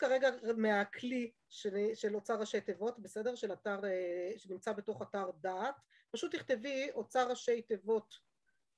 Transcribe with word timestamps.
כרגע 0.00 0.28
מהכלי 0.56 1.30
של, 1.48 1.76
של 1.94 2.14
אוצר 2.14 2.40
ראשי 2.40 2.60
תיבות, 2.60 2.98
בסדר? 2.98 3.34
של 3.34 3.52
אתר, 3.52 3.84
אה, 3.84 4.32
שנמצא 4.36 4.72
בתוך 4.72 5.02
אתר 5.02 5.30
דעת. 5.40 5.74
פשוט 6.10 6.34
תכתבי 6.34 6.90
אוצר 6.94 7.30
ראשי 7.30 7.62
תיבות 7.62 8.14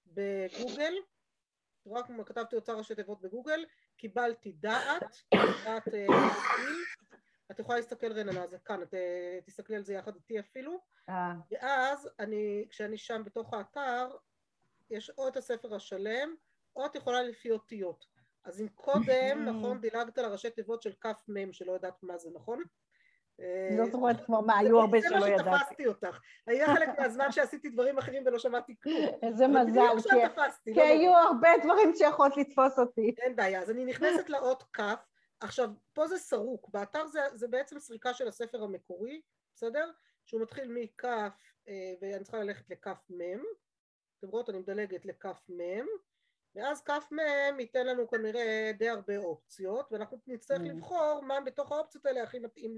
בגוגל, 0.07 0.95
רק 1.87 2.07
כתבתי 2.27 2.57
אוצר 2.57 2.79
ראשי 2.79 2.95
תיבות 2.95 3.21
בגוגל, 3.21 3.64
קיבלתי 3.96 4.53
דעת, 4.53 5.16
דעת 5.64 5.89
אה, 5.89 6.07
את 7.50 7.59
יכולה 7.59 7.79
להסתכל 7.79 8.12
רננה, 8.12 8.46
זה 8.46 8.59
כאן, 8.59 8.82
את 8.82 8.95
תסתכלי 9.45 9.77
על 9.77 9.84
זה 9.84 9.95
יחד 9.95 10.14
איתי 10.14 10.41
אפילו, 10.41 10.80
אה. 11.09 11.32
ואז 11.50 12.09
אני, 12.18 12.66
כשאני 12.70 12.98
שם 12.98 13.23
בתוך 13.25 13.54
האתר, 13.54 14.16
יש 14.91 15.11
או 15.11 15.29
את 15.29 15.36
הספר 15.36 15.75
השלם, 15.75 16.34
או 16.77 16.87
את 16.87 16.95
יכולה 16.95 17.23
לפי 17.23 17.51
אותיות. 17.51 18.12
אז 18.45 18.60
אם 18.60 18.69
קודם, 18.69 19.45
נכון, 19.51 19.80
דילגת 19.80 20.19
על 20.19 20.24
הראשי 20.24 20.50
תיבות 20.50 20.83
של 20.83 20.92
כף 21.00 21.23
מ' 21.28 21.52
שלא 21.52 21.73
יודעת 21.73 22.02
מה 22.02 22.19
זה, 22.19 22.30
נכון? 22.34 22.62
לא 23.78 23.87
זוכרת 23.87 24.24
כמו 24.27 24.42
מה, 24.42 24.59
היו 24.59 24.80
הרבה 24.80 24.98
שלא 25.02 25.27
ידעתי. 25.27 25.45
זה 25.45 25.50
מה 25.50 25.59
שתפסתי 25.59 25.87
אותך. 25.87 26.19
היה 26.47 26.66
חלק 26.66 26.88
מהזמן 26.98 27.33
שעשיתי 27.33 27.69
דברים 27.69 27.98
אחרים 27.98 28.23
ולא 28.27 28.38
שמעתי 28.38 28.74
כלום. 28.83 28.97
איזה 29.23 29.47
מזל, 29.48 29.80
כי 30.64 30.74
לא 30.74 30.83
היו 30.83 31.16
הרבה 31.16 31.48
דברים 31.64 31.95
שיכולת 31.95 32.36
לתפוס 32.36 32.78
אותי. 32.78 33.14
אין 33.19 33.36
בעיה, 33.36 33.62
אז 33.62 33.70
אני 33.70 33.84
נכנסת 33.84 34.28
לאות 34.34 34.62
כף, 34.72 35.06
עכשיו, 35.41 35.70
פה 35.92 36.06
זה 36.06 36.19
סרוק, 36.19 36.69
באתר 36.69 37.06
זה, 37.06 37.20
זה 37.34 37.48
בעצם 37.48 37.78
סריקה 37.78 38.14
של 38.14 38.28
הספר 38.28 38.62
המקורי, 38.62 39.20
בסדר? 39.55 39.91
שהוא 40.27 40.42
מתחיל 40.42 40.69
מכף, 40.69 41.52
אה, 41.69 41.95
ואני 42.00 42.22
צריכה 42.22 42.38
ללכת 42.38 42.70
לכף 42.70 42.98
מ', 43.11 43.42
אתם 44.19 44.28
רואות, 44.28 44.50
אני 44.50 44.59
מדלגת 44.59 45.06
לכף 45.06 45.41
מ', 45.48 45.86
ואז 46.55 46.83
כף 46.83 47.09
מ' 47.12 47.61
ייתן 47.61 47.87
לנו 47.87 48.08
כנראה 48.08 48.70
די 48.78 48.89
הרבה 48.89 49.17
אופציות, 49.17 49.92
ואנחנו 49.92 50.19
נצטרך 50.27 50.61
mm. 50.61 50.64
לבחור 50.64 51.20
מה 51.22 51.41
בתוך 51.41 51.72
האופציות 51.72 52.06
האלה 52.06 52.22
הכי 52.22 52.39
מתאים 52.39 52.77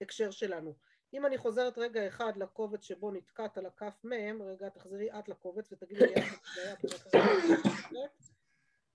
להקשר 0.00 0.30
שלנו. 0.30 0.74
אם 1.14 1.26
אני 1.26 1.38
חוזרת 1.38 1.78
רגע 1.78 2.06
אחד 2.06 2.36
לקובץ 2.36 2.82
שבו 2.82 3.10
נתקעת 3.10 3.58
על 3.58 3.66
הכף 3.66 4.04
מ', 4.04 4.42
רגע 4.42 4.68
תחזרי 4.68 5.18
את 5.18 5.28
לקובץ 5.28 5.72
ותגידי 5.72 6.06
לי 6.06 6.14
איך 6.14 6.40
זה 6.54 6.62
היה, 6.62 8.06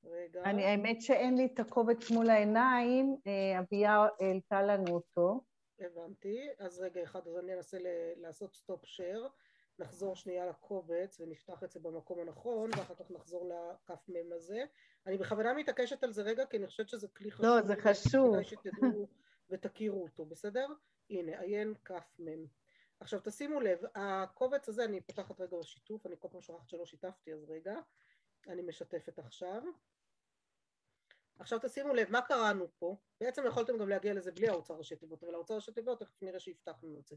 רגע. 0.03 0.43
אני, 0.43 0.66
האמת 0.66 1.02
שאין 1.02 1.38
לי 1.38 1.45
את 1.53 1.59
הקובץ 1.59 2.11
מול 2.11 2.30
העיניים, 2.30 3.17
אה, 3.27 3.59
אביה 3.59 4.08
העלתה 4.19 4.61
לנו 4.61 4.93
אותו. 4.93 5.41
הבנתי, 5.80 6.47
אז 6.59 6.80
רגע 6.80 7.03
אחד, 7.03 7.27
אז 7.27 7.38
אני 7.38 7.53
אנסה 7.53 7.77
לעשות 8.17 8.55
סטופ 8.55 8.86
שייר, 8.86 9.30
נחזור 9.79 10.15
שנייה 10.15 10.45
לקובץ 10.45 11.19
ונפתח 11.19 11.63
את 11.63 11.71
זה 11.71 11.79
במקום 11.79 12.19
הנכון, 12.19 12.69
ואחר 12.77 12.95
כך 12.95 13.11
נחזור 13.11 13.49
לכף 13.49 14.09
מ' 14.09 14.33
הזה. 14.33 14.63
אני 15.07 15.17
בכוונה 15.17 15.53
מתעקשת 15.53 16.03
על 16.03 16.11
זה 16.11 16.21
רגע, 16.21 16.45
כי 16.45 16.57
אני 16.57 16.67
חושבת 16.67 16.89
שזה 16.89 17.07
כלי 17.07 17.31
חשוב. 17.31 17.45
לא, 17.45 17.61
זה 17.61 17.75
חשוב. 17.75 18.33
כדאי 18.33 18.43
שתדעו 18.43 19.07
ותכירו 19.49 20.03
אותו, 20.03 20.25
בסדר? 20.25 20.67
הנה, 21.09 21.39
עיין 21.39 21.73
כף 21.85 22.19
מ'. 22.19 22.45
עכשיו 22.99 23.19
תשימו 23.23 23.59
לב, 23.59 23.79
הקובץ 23.95 24.69
הזה, 24.69 24.85
אני 24.85 25.01
פותחת 25.01 25.41
רגע 25.41 25.57
בשיתוף, 25.57 26.05
אני 26.05 26.15
כל 26.19 26.27
פעם 26.31 26.41
שוכחת 26.41 26.69
שלא 26.69 26.85
שיתפתי, 26.85 27.33
אז 27.33 27.43
רגע, 27.49 27.75
אני 28.47 28.61
משתפת 28.61 29.19
עכשיו. 29.19 29.63
עכשיו 31.39 31.59
תשימו 31.61 31.94
לב, 31.94 32.11
מה 32.11 32.22
קראנו 32.22 32.67
פה? 32.80 32.95
בעצם 33.22 33.44
יכולתם 33.47 33.78
גם 33.78 33.89
להגיע 33.89 34.14
לזה 34.14 34.31
בלי 34.31 34.47
האוצר 34.47 34.73
ראשי 34.73 34.95
תיבות, 34.95 35.23
אבל 35.23 35.33
האוצר 35.33 35.55
ראשי 35.55 35.72
תיבות, 35.72 36.00
תכף 36.00 36.22
נראה 36.22 36.39
שהבטחנו 36.39 37.00
את 37.00 37.08
זה. 37.08 37.16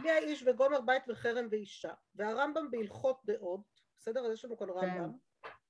בלי 0.00 0.10
האיש 0.10 0.44
וגומר 0.46 0.80
בית 0.80 1.02
וחרם 1.08 1.46
ואישה, 1.50 1.92
והרמב"ם 2.14 2.70
בהלכות 2.70 3.20
דעות, 3.24 3.60
בסדר? 3.98 4.26
אז 4.26 4.32
יש 4.32 4.44
לנו 4.44 4.56
כאן 4.56 4.66
כן. 4.66 4.74
רמב"ם, 4.74 5.12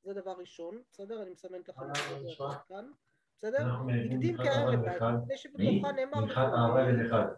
זה 0.03 0.13
דבר 0.15 0.33
ראשון, 0.39 0.83
בסדר? 0.93 1.23
אני 1.23 1.31
מסמנת 1.31 1.69
לכם 1.69 1.91
את 1.91 1.97
זה 2.23 2.29
כאן. 2.69 2.91
בסדר? 3.39 3.67
הקדים 4.07 4.37
כרם 4.37 4.73
לבית, 4.73 5.03
לפני 5.23 5.37
שבתוכה 5.37 5.93
נאמר 5.93 6.25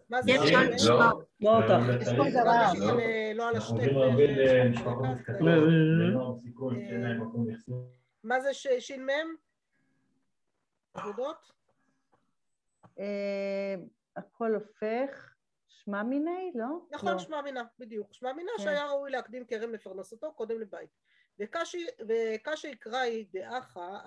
מה 0.09 0.21
זה? 0.21 0.31
יש 0.31 0.85
לא, 0.87 0.99
לא 1.41 1.57
אותך. 1.57 2.01
יש 2.01 2.07
פה 2.07 2.23
דבר. 2.41 2.71
לא 3.35 3.49
על 3.49 3.55
השטק. 3.55 3.91
מה 8.23 8.41
זה 8.41 8.53
ש"מ? 8.53 9.46
עבודות? 10.97 11.51
אה, 12.99 13.75
הכל 14.15 14.53
הופך 14.55 15.33
שמע 15.67 16.03
מיני, 16.03 16.51
לא? 16.55 16.67
נכון, 16.91 17.13
לא. 17.13 17.19
שמע 17.19 17.41
מינה, 17.41 17.63
בדיוק. 17.79 18.13
שמע 18.13 18.33
מינה 18.33 18.51
כן. 18.57 18.63
שהיה 18.63 18.85
ראוי 18.85 19.11
להקדים 19.11 19.45
כרם 19.45 19.73
לפרנסתו 19.73 20.33
קודם 20.33 20.61
לבית. 20.61 20.89
וקשי 21.39 22.67
יקרא 22.67 22.97
היא 22.97 23.25
דאחה, 23.33 23.99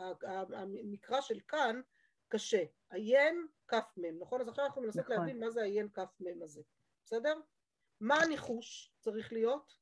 המקרא 0.53 1.21
של 1.21 1.41
כאן 1.49 1.81
קשה. 2.29 2.63
עיין 2.91 3.47
כף 3.69 3.95
מ', 3.97 4.23
נכון? 4.23 4.41
אז 4.41 4.49
עכשיו 4.49 4.67
אנחנו 4.67 4.83
מנסות 4.83 5.05
נכון. 5.05 5.17
להבין 5.17 5.41
מה 5.41 5.51
זה 5.51 5.63
עיין 5.63 5.89
כף 5.89 6.21
מ' 6.21 6.43
הזה, 6.43 6.63
בסדר? 7.05 7.41
מה 8.01 8.15
הניחוש 8.23 8.93
צריך 8.99 9.33
להיות? 9.33 9.80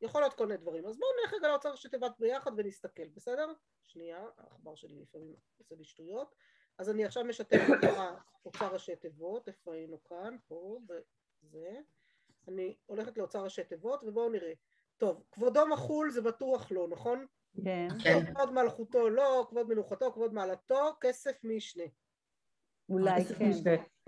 יכול 0.00 0.20
להיות 0.20 0.34
כל 0.34 0.46
מיני 0.46 0.58
דברים. 0.58 0.86
אז 0.86 0.98
בואו 0.98 1.10
נלך 1.22 1.34
רגע 1.34 1.48
לאוצר 1.48 1.70
ראשי 1.70 1.88
תיבות 1.88 2.12
ביחד 2.18 2.50
ונסתכל, 2.56 3.08
בסדר? 3.14 3.52
שנייה, 3.86 4.24
העכבר 4.38 4.74
שלי 4.74 5.00
לפעמים 5.00 5.34
עושה 5.58 5.74
לי 5.74 5.84
שטויות. 5.84 6.34
אז 6.78 6.90
אני 6.90 7.04
עכשיו 7.04 7.24
משתף 7.24 7.60
את 7.78 7.84
האוצר 8.42 8.72
ראשי 8.72 8.96
תיבות, 8.96 9.48
איפה 9.48 9.74
היינו 9.74 10.04
כאן? 10.04 10.36
פה, 10.48 10.78
וזה. 10.88 11.80
אני 12.48 12.76
הולכת 12.86 13.18
לאוצר 13.18 13.44
ראשי 13.44 13.64
תיבות, 13.64 14.04
ובואו 14.04 14.30
נראה. 14.30 14.52
טוב, 14.96 15.24
כבודו 15.32 15.66
מחול 15.66 16.10
זה 16.10 16.22
בטוח 16.22 16.72
לא, 16.72 16.88
נכון? 16.88 17.26
כן. 17.64 17.88
כן. 18.02 18.34
כבוד 18.34 18.52
מלכותו 18.52 19.08
לא, 19.08 19.46
כבוד 19.48 19.68
מנוחתו, 19.68 20.12
כבוד 20.12 20.34
מעלתו, 20.34 20.96
כסף 21.00 21.44
משנה. 21.44 21.84
אולי 22.88 23.24
כן. 23.24 23.50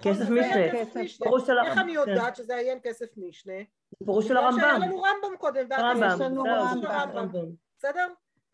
כסף 0.02 0.24
משנה. 0.30 1.66
איך 1.66 1.78
אני 1.78 1.92
יודעת 1.92 2.36
שזה 2.36 2.56
עיין 2.56 2.78
כסף 2.82 3.16
משנה? 3.16 3.62
פירוש 3.98 4.28
של 4.28 4.36
הרמב"ם. 4.36 4.60
שהיה 4.60 4.78
לנו 4.78 5.02
רמב"ם 5.02 5.36
קודם. 5.38 5.72
רמב"ם, 5.72 7.54
בסדר? 7.78 8.06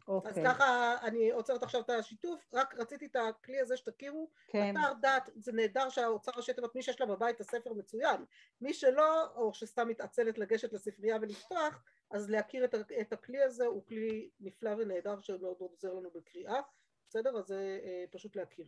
אוקיי. 0.08 0.30
אז 0.30 0.38
ככה 0.44 0.96
אני 1.02 1.30
עוצרת 1.30 1.62
עכשיו 1.62 1.80
את 1.80 1.90
השיתוף, 1.90 2.48
רק 2.52 2.74
רציתי 2.74 3.06
את 3.06 3.16
הכלי 3.16 3.60
הזה 3.60 3.76
שתכירו, 3.76 4.30
כן. 4.48 4.74
אתר 4.78 4.92
דת, 5.00 5.30
זה 5.36 5.52
נהדר 5.52 5.88
שהאוצר 5.88 6.32
ראשי 6.36 6.52
תיבות, 6.52 6.74
מי 6.74 6.82
שיש 6.82 7.00
לה 7.00 7.06
בבית 7.06 7.40
הספר 7.40 7.72
מצוין, 7.72 8.24
מי 8.60 8.74
שלא, 8.74 9.26
או 9.34 9.54
שסתם 9.54 9.88
מתעצלת 9.88 10.38
לגשת 10.38 10.72
לספרייה 10.72 11.16
ולפתוח, 11.20 11.82
אז 12.10 12.30
להכיר 12.30 12.64
את, 12.64 12.74
את 13.00 13.12
הכלי 13.12 13.42
הזה 13.42 13.66
הוא 13.66 13.86
כלי 13.86 14.30
נפלא 14.40 14.70
ונהדר 14.78 15.20
שמאוד 15.20 15.56
מאוד 15.60 15.70
עוזר 15.70 15.94
לנו 15.94 16.10
בקריאה, 16.14 16.60
בסדר? 17.08 17.38
אז 17.38 17.46
זה 17.46 17.78
אה, 17.84 18.04
פשוט 18.10 18.36
להכיר. 18.36 18.66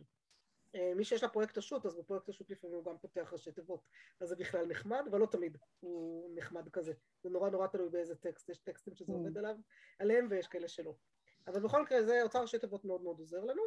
אה, 0.75 0.93
מי 0.95 1.03
שיש 1.03 1.23
לה 1.23 1.29
פרויקט 1.29 1.57
השו"ת, 1.57 1.85
אז 1.85 1.95
בפרויקט 1.95 2.29
השו"ת 2.29 2.49
לפעמים 2.49 2.75
הוא 2.75 2.85
גם 2.85 2.97
פותח 2.97 3.29
ראשי 3.33 3.51
תיבות, 3.51 3.87
אז 4.19 4.29
זה 4.29 4.35
בכלל 4.35 4.65
נחמד, 4.65 5.05
אבל 5.11 5.19
לא 5.19 5.25
תמיד 5.25 5.57
הוא 5.79 6.29
נחמד 6.35 6.69
כזה. 6.69 6.93
זה 7.23 7.29
נורא 7.29 7.49
נורא 7.49 7.67
תלוי 7.67 7.89
באיזה 7.89 8.15
טקסט, 8.15 8.49
יש 8.49 8.57
טקסטים 8.57 8.95
שזה 8.95 9.13
mm. 9.13 9.15
עובד 9.15 9.37
עליו, 9.37 9.55
עליהם 9.99 10.27
ויש 10.29 10.47
כאלה 10.47 10.67
שלא. 10.67 10.93
אבל 11.47 11.59
בכל 11.59 11.81
מקרה 11.81 12.03
זה 12.03 12.23
אוצר 12.23 12.41
ראשי 12.41 12.59
תיבות 12.59 12.85
מאוד 12.85 13.01
מאוד 13.01 13.19
עוזר 13.19 13.43
לנו. 13.43 13.61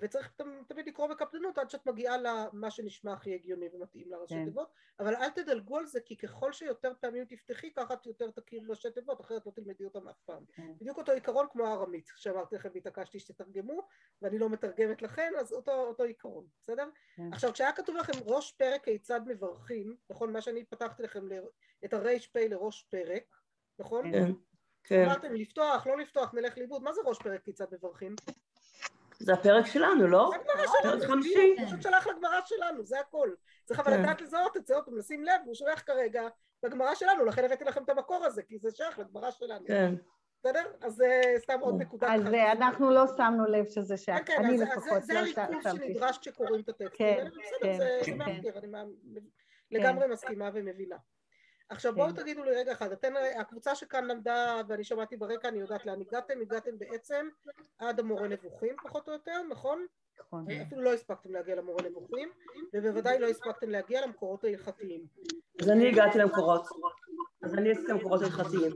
וצריך 0.00 0.32
תמיד 0.68 0.88
לקרוא 0.88 1.06
בקפדנות 1.06 1.58
עד 1.58 1.70
שאת 1.70 1.86
מגיעה 1.86 2.16
למה 2.18 2.70
שנשמע 2.70 3.12
הכי 3.12 3.34
הגיוני 3.34 3.68
ומתאים 3.72 4.10
לראשי 4.10 4.34
כן. 4.34 4.44
תיבות, 4.44 4.72
אבל 5.00 5.14
אל 5.14 5.30
תדלגו 5.30 5.78
על 5.78 5.86
זה 5.86 6.00
כי 6.00 6.16
ככל 6.16 6.52
שיותר 6.52 6.92
פעמים 7.00 7.24
תפתחי 7.24 7.72
ככה 7.72 7.94
את 7.94 8.06
יותר 8.06 8.30
תכיר 8.30 8.62
ראשי 8.68 8.90
תיבות, 8.90 9.20
אחרת 9.20 9.46
לא 9.46 9.52
תלמדי 9.52 9.84
אותם 9.84 10.08
אף 10.08 10.20
פעם. 10.24 10.44
כן. 10.52 10.72
בדיוק 10.80 10.98
אותו 10.98 11.12
עיקרון 11.12 11.46
כמו 11.50 11.66
הארמית, 11.66 12.10
שאמרתי 12.16 12.54
לכם 12.54 12.68
והתעקשתי 12.74 13.18
שתתרגמו, 13.18 13.86
ואני 14.22 14.38
לא 14.38 14.50
מתרגמת 14.50 15.02
לכן, 15.02 15.32
אז 15.40 15.52
אותו, 15.52 15.72
אותו 15.72 16.02
עיקרון, 16.02 16.46
בסדר? 16.62 16.88
כן. 17.16 17.32
עכשיו 17.32 17.52
כשהיה 17.52 17.72
כתוב 17.72 17.96
לכם 17.96 18.12
ראש 18.24 18.52
פרק 18.52 18.84
כיצד 18.84 19.20
מברכים, 19.26 19.96
נכון? 20.10 20.32
מה 20.32 20.40
שאני 20.40 20.64
פתחתי 20.64 21.02
לכם 21.02 21.28
את 21.84 21.94
הר"פ 21.94 22.36
לראש 22.36 22.82
פרק, 22.82 23.36
נכון? 23.78 24.12
כן. 24.12 24.32
כן. 24.84 25.04
אמרתם 25.04 25.34
לפתוח, 25.34 25.86
לא 25.86 25.98
לפתוח, 25.98 26.34
נלך 26.34 26.58
לאיבוד, 26.58 26.82
מה 26.82 26.92
זה 26.92 27.00
ראש 27.04 27.18
פרק 27.18 27.42
כיצד 27.44 27.74
מברכים? 27.74 28.14
זה 29.18 29.32
הפרק 29.32 29.66
שלנו, 29.66 30.06
לא? 30.06 30.30
זה 30.30 30.36
הגמרא 30.36 30.66
שלנו, 30.82 31.00
זה 31.00 31.06
בדיוק, 31.06 31.66
פשוט 31.66 31.82
שלח 31.82 32.06
לגמרא 32.06 32.40
שלנו, 32.44 32.84
זה 32.84 33.00
הכל. 33.00 33.30
צריך 33.64 33.80
אבל 33.80 33.92
כן. 33.92 34.02
לדעת 34.02 34.20
לזהות 34.20 34.56
את 34.56 34.66
זה, 34.66 34.74
עוד 34.74 34.84
פעם, 34.84 34.98
לשים 34.98 35.24
לב, 35.24 35.40
הוא 35.44 35.54
שולח 35.54 35.82
כרגע 35.86 36.28
לגמרא 36.62 36.94
שלנו, 36.94 37.24
לכן 37.24 37.44
הבאתי 37.44 37.64
לכם 37.64 37.82
את 37.84 37.88
המקור 37.88 38.24
הזה, 38.24 38.42
כי 38.42 38.58
זה 38.58 38.70
שייך 38.70 38.98
לגמרא 38.98 39.30
שלנו. 39.30 39.66
כן. 39.66 39.94
בסדר? 40.40 40.64
אז 40.82 40.94
זה 40.94 41.22
סתם 41.38 41.60
עוד 41.60 41.74
נקודה 41.78 42.08
אחת. 42.08 42.16
אז 42.26 42.34
אנחנו 42.34 42.90
לא 42.90 43.06
שמנו 43.16 43.44
לב 43.44 43.64
שזה 43.64 43.96
שייך, 43.96 44.26
כן, 44.26 44.44
אני 44.44 44.58
לפחות 44.58 45.02
לא 45.08 45.24
שמתי. 45.26 45.32
זה 45.34 45.42
הריכוז 45.42 45.72
שנדרש 45.72 46.18
כשקוראים 46.18 46.60
את 46.60 46.68
הטקסטים 46.68 47.06
האלה, 47.06 47.30
בסדר, 47.30 48.04
זה 48.04 48.14
מאתגר, 48.14 48.58
אני 48.58 49.20
לגמרי 49.70 50.06
מסכימה 50.06 50.50
ומבינה. 50.54 50.96
עכשיו 51.68 51.94
בואו 51.94 52.08
כן. 52.08 52.16
תגידו 52.16 52.44
לי 52.44 52.50
רגע 52.50 52.72
אחד, 52.72 52.92
אתן, 52.92 53.12
הקבוצה 53.40 53.74
שכאן 53.74 54.04
למדה 54.04 54.60
ואני 54.68 54.84
שמעתי 54.84 55.16
ברקע, 55.16 55.48
אני 55.48 55.58
יודעת 55.58 55.86
לאן 55.86 56.00
הגעתם, 56.00 56.40
הגעתם 56.40 56.78
בעצם 56.78 57.28
עד 57.78 58.00
המורה 58.00 58.28
נבוכים 58.28 58.76
פחות 58.82 59.08
או 59.08 59.12
יותר, 59.12 59.42
נכון? 59.50 59.86
נכון. 60.20 60.44
אפילו 60.66 60.82
לא 60.82 60.92
הספקתם 60.92 61.32
להגיע 61.32 61.54
למורה 61.54 61.82
נבוכים, 61.82 62.30
ובוודאי 62.72 63.18
לא 63.18 63.26
הספקתם 63.26 63.70
להגיע 63.70 64.06
למקורות 64.06 64.44
ההלכתיים. 64.44 65.06
אז 65.60 65.70
אני 65.70 65.88
הגעתי 65.88 66.18
למקורות, 66.18 66.66
אז 67.42 67.54
אני 67.54 67.70
עשיתי 67.70 67.92
למקורות 67.92 68.22
ההלכתיים. 68.22 68.72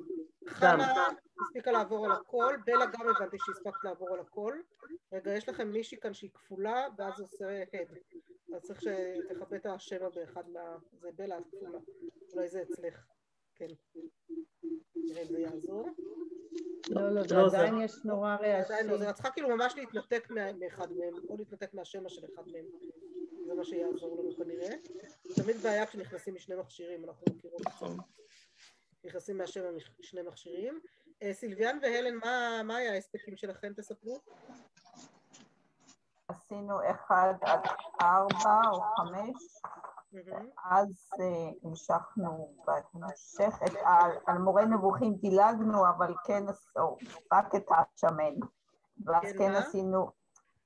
הספיקה 1.42 1.72
לעבור 1.72 2.06
על 2.06 2.12
הכל, 2.12 2.54
בלה 2.66 2.86
גם 2.86 3.08
הבנתי 3.08 3.36
שהספקת 3.46 3.84
לעבור 3.84 4.14
על 4.14 4.20
הכל. 4.20 4.54
רגע, 5.12 5.34
יש 5.34 5.48
לכם 5.48 5.68
מישהי 5.68 6.00
כאן 6.00 6.14
שהיא 6.14 6.30
כפולה, 6.34 6.86
ואז 6.98 7.20
עושה 7.20 7.62
הד. 7.72 7.88
אז 8.56 8.62
צריך 8.62 8.80
שתכבה 8.80 9.56
את 9.56 9.66
השמע 9.66 10.08
באחד 10.08 10.48
מה... 10.50 10.76
זה 11.00 11.08
בלה 11.16 11.38
הכפולה. 11.38 11.78
אולי 12.32 12.48
זה 12.48 12.62
אצלך. 12.62 13.06
כן. 13.54 13.66
נראה 14.94 15.22
אם 15.22 15.28
זה 15.28 15.40
יעזור. 15.40 15.88
לא, 16.90 17.10
לא, 17.14 17.22
לא 17.30 17.46
עדיין 17.46 17.80
יש 17.80 17.92
נורא 18.04 18.36
רעשים. 18.36 18.64
עדיין 18.64 18.86
לא, 18.86 18.98
זה 18.98 19.12
צריכה 19.12 19.30
כאילו 19.30 19.48
ממש 19.48 19.74
להתנתק 19.76 20.28
מאחד 20.58 20.92
מהם, 20.92 21.14
או 21.28 21.36
להתנתק 21.36 21.74
מהשמע 21.74 22.08
של 22.08 22.26
אחד 22.34 22.42
מהם. 22.52 22.64
זה 23.46 23.54
מה 23.54 23.64
שיעזור 23.64 24.22
לנו 24.22 24.36
כנראה. 24.36 24.70
תמיד 25.34 25.56
בעיה 25.56 25.86
כשנכנסים 25.86 26.34
משני 26.34 26.56
מכשירים, 26.56 27.04
אנחנו 27.04 27.24
מכירות 27.30 27.60
את 27.60 27.64
זה. 27.64 27.70
נכון. 27.70 27.96
נכנסים 29.04 29.38
מהשם 29.38 29.76
משני 30.00 30.22
מכשירים. 30.22 30.80
אה, 31.22 31.34
סילביאן 31.34 31.78
והלן, 31.82 32.14
מה, 32.16 32.62
מה 32.64 32.76
היה 32.76 32.92
ההספקים 32.92 33.36
שלכם? 33.36 33.72
תספרו. 33.76 34.18
עשינו 36.28 36.78
אחד 36.90 37.34
עד 37.42 37.60
ארבע 38.02 38.60
או 38.72 38.80
חמש, 38.80 39.62
אז 40.64 41.10
אה, 41.20 41.50
המשכנו 41.64 42.54
בהמשך, 42.66 43.58
על 44.26 44.38
מורה 44.38 44.64
נבוכים 44.64 45.14
דילגנו, 45.14 45.88
אבל 45.88 46.14
כן 46.24 46.48
עשו, 46.48 46.96
רק 47.32 47.54
את 47.54 47.66
השמן, 47.70 48.34
ואז 49.04 49.22
כן, 49.22 49.38
כן 49.38 49.54
עשינו, 49.54 50.10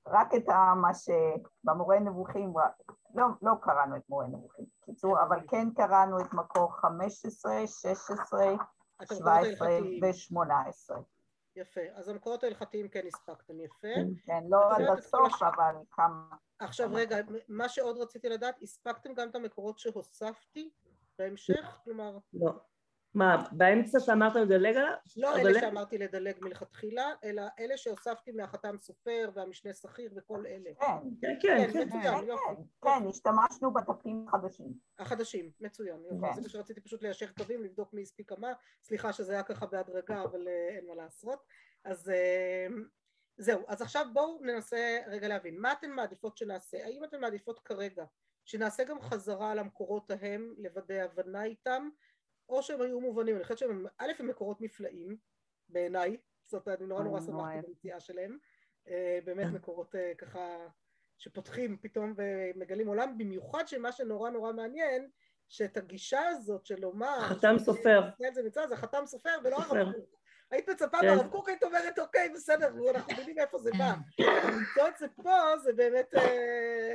רק 0.07 0.35
את 0.35 0.49
מה 0.77 0.91
שבמורה 0.95 2.01
נבוכים, 2.01 2.53
לא, 3.15 3.27
לא 3.43 3.53
קראנו 3.61 3.97
את 3.97 4.03
מורה 4.09 4.27
נבוכים, 4.27 4.65
בקיצור, 4.83 5.23
אבל 5.23 5.41
כן 5.49 5.69
קראנו 5.77 6.21
את 6.21 6.33
מקור 6.33 6.73
15, 6.73 7.67
16, 7.67 8.45
17 9.03 9.69
ו-18. 10.03 10.95
יפה, 11.57 11.81
אז 11.95 12.09
המקורות 12.09 12.45
ההלכתיים 12.45 12.89
כן 12.89 13.07
הספקתם 13.07 13.61
יפה. 13.61 13.89
כן, 14.27 14.45
לא 14.49 14.77
עד 14.77 14.99
הסוף, 14.99 15.43
אבל 15.43 15.75
כמה... 15.91 16.37
עכשיו 16.59 16.91
רגע, 16.93 17.17
מה 17.49 17.69
שעוד 17.69 17.99
רציתי 17.99 18.29
לדעת, 18.29 18.63
הספקתם 18.63 19.15
גם 19.15 19.29
את 19.29 19.35
המקורות 19.35 19.79
שהוספתי 19.79 20.71
בהמשך? 21.19 21.81
כלומר... 21.85 22.19
לא. 22.33 22.53
מה, 23.15 23.45
באמצע 23.53 24.01
שאמרת 24.01 24.37
לדלג 24.37 24.77
עליו? 24.77 24.95
לא 25.17 25.37
אלה 25.37 25.61
שאמרתי 25.61 25.99
לדלג 25.99 26.35
מלכתחילה, 26.41 27.13
אלא 27.25 27.43
אלה 27.59 27.77
שהוספתי 27.77 28.33
מהחתם 28.33 28.77
סופר 28.79 29.31
והמשנה 29.35 29.73
שכיר 29.73 30.13
וכל 30.17 30.47
אלה. 30.47 30.71
כן, 30.81 30.87
כן, 31.21 31.37
כן. 31.41 31.73
כן, 31.73 31.87
מצוין, 31.87 32.29
יופי. 32.29 32.63
כן, 32.83 33.09
השתמשנו 33.09 33.75
בדפים 33.75 34.27
החדשים. 34.29 34.73
החדשים, 34.99 35.51
מצוין, 35.61 36.05
יופי. 36.05 36.35
זה 36.35 36.41
מה 36.43 36.49
שרציתי 36.49 36.81
פשוט 36.81 37.03
ליישר 37.03 37.27
קווים, 37.39 37.63
לבדוק 37.63 37.93
מי 37.93 38.03
הספיק 38.03 38.29
כמה. 38.29 38.53
סליחה 38.83 39.13
שזה 39.13 39.33
היה 39.33 39.43
ככה 39.43 39.67
בהדרגה, 39.67 40.23
אבל 40.23 40.49
אין 40.49 40.87
מה 40.87 40.95
לעשות. 40.95 41.39
אז 41.85 42.13
זהו, 43.37 43.63
אז 43.69 43.83
עכשיו 43.83 44.07
בואו 44.13 44.41
ננסה 44.43 44.99
רגע 45.07 45.29
להבין. 45.29 45.61
מה 45.61 45.73
אתן 45.73 45.91
מעדיפות 45.91 46.37
שנעשה? 46.37 46.85
האם 46.85 47.05
אתן 47.05 47.21
מעדיפות 47.21 47.59
כרגע 47.59 48.05
שנעשה 48.45 48.85
גם 48.85 49.01
חזרה 49.01 49.51
על 49.51 49.59
המקורות 49.59 50.11
ההם, 50.11 50.55
לוודא 50.59 50.95
הבנה 50.95 51.45
איתם? 51.45 51.89
או 52.49 52.63
שהם 52.63 52.81
היו 52.81 53.01
מובנים, 53.01 53.37
אני 53.37 53.45
חושבת 53.45 53.59
שהם, 53.59 53.87
א' 53.99 54.13
הם 54.19 54.29
מקורות 54.29 54.61
נפלאים 54.61 55.17
בעיניי, 55.69 56.17
זאת 56.45 56.67
אומרת 56.67 56.81
אני 56.81 56.89
נורא 56.89 57.03
נורא 57.03 57.21
שמחתי 57.21 57.69
במציאה 57.69 58.01
שלהם, 58.01 58.39
אה, 58.89 59.19
באמת 59.25 59.47
מקורות 59.47 59.95
אה, 59.95 60.13
ככה 60.19 60.69
שפותחים 61.19 61.79
פתאום 61.81 62.15
ומגלים 62.17 62.89
עולם, 62.89 63.19
במיוחד 63.19 63.69
שמה 63.69 63.93
שנורא 63.93 64.31
נורא 64.31 64.53
מעניין, 64.53 65.09
שאת 65.49 65.77
הגישה 65.77 66.21
הזאת 66.29 66.67
של 66.67 66.81
לומר, 66.81 67.21
חתם 67.21 67.59
סופר, 67.59 68.01
זה 68.35 68.43
מצד 68.43 68.69
זה 68.69 68.77
חתם 68.77 69.07
סופר 69.07 69.39
ולא 69.45 69.57
הרב 69.57 69.93
קוק, 69.93 70.21
היית 70.51 70.69
מצפה 70.69 71.01
כן. 71.01 71.07
מהרב 71.07 71.31
קוק 71.31 71.49
היית 71.49 71.63
אומרת 71.63 71.99
אוקיי 71.99 72.29
בסדר 72.29 72.91
אנחנו 72.91 73.13
יודעים 73.19 73.39
איפה 73.39 73.59
זה 73.59 73.71
בא, 73.79 73.95
למצוא 74.49 74.89
את 74.89 74.97
זה 74.99 75.07
פה 75.23 75.59
זה 75.59 75.73
באמת 75.73 76.15
אה, 76.15 76.95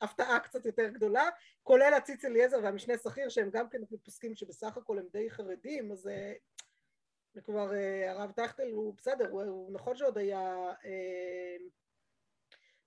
הפתעה 0.00 0.40
קצת 0.40 0.66
יותר 0.66 0.88
גדולה, 0.88 1.28
כולל 1.62 1.94
הציץ 1.96 2.24
אליעזר 2.24 2.56
והמשנה 2.62 2.98
שכיר 2.98 3.28
שהם 3.28 3.50
גם 3.50 3.68
כן 3.68 3.78
פוסקים 4.04 4.34
שבסך 4.34 4.76
הכל 4.76 4.98
הם 4.98 5.06
די 5.12 5.30
חרדים, 5.30 5.92
אז 5.92 6.06
uh, 7.36 7.40
כבר 7.44 7.70
uh, 7.70 8.10
הרב 8.10 8.32
טכטל 8.32 8.70
הוא 8.70 8.94
בסדר, 8.96 9.30
הוא, 9.30 9.42
הוא 9.42 9.72
נכון 9.72 9.96
שעוד 9.96 10.18
היה, 10.18 10.72
uh, 10.82 11.62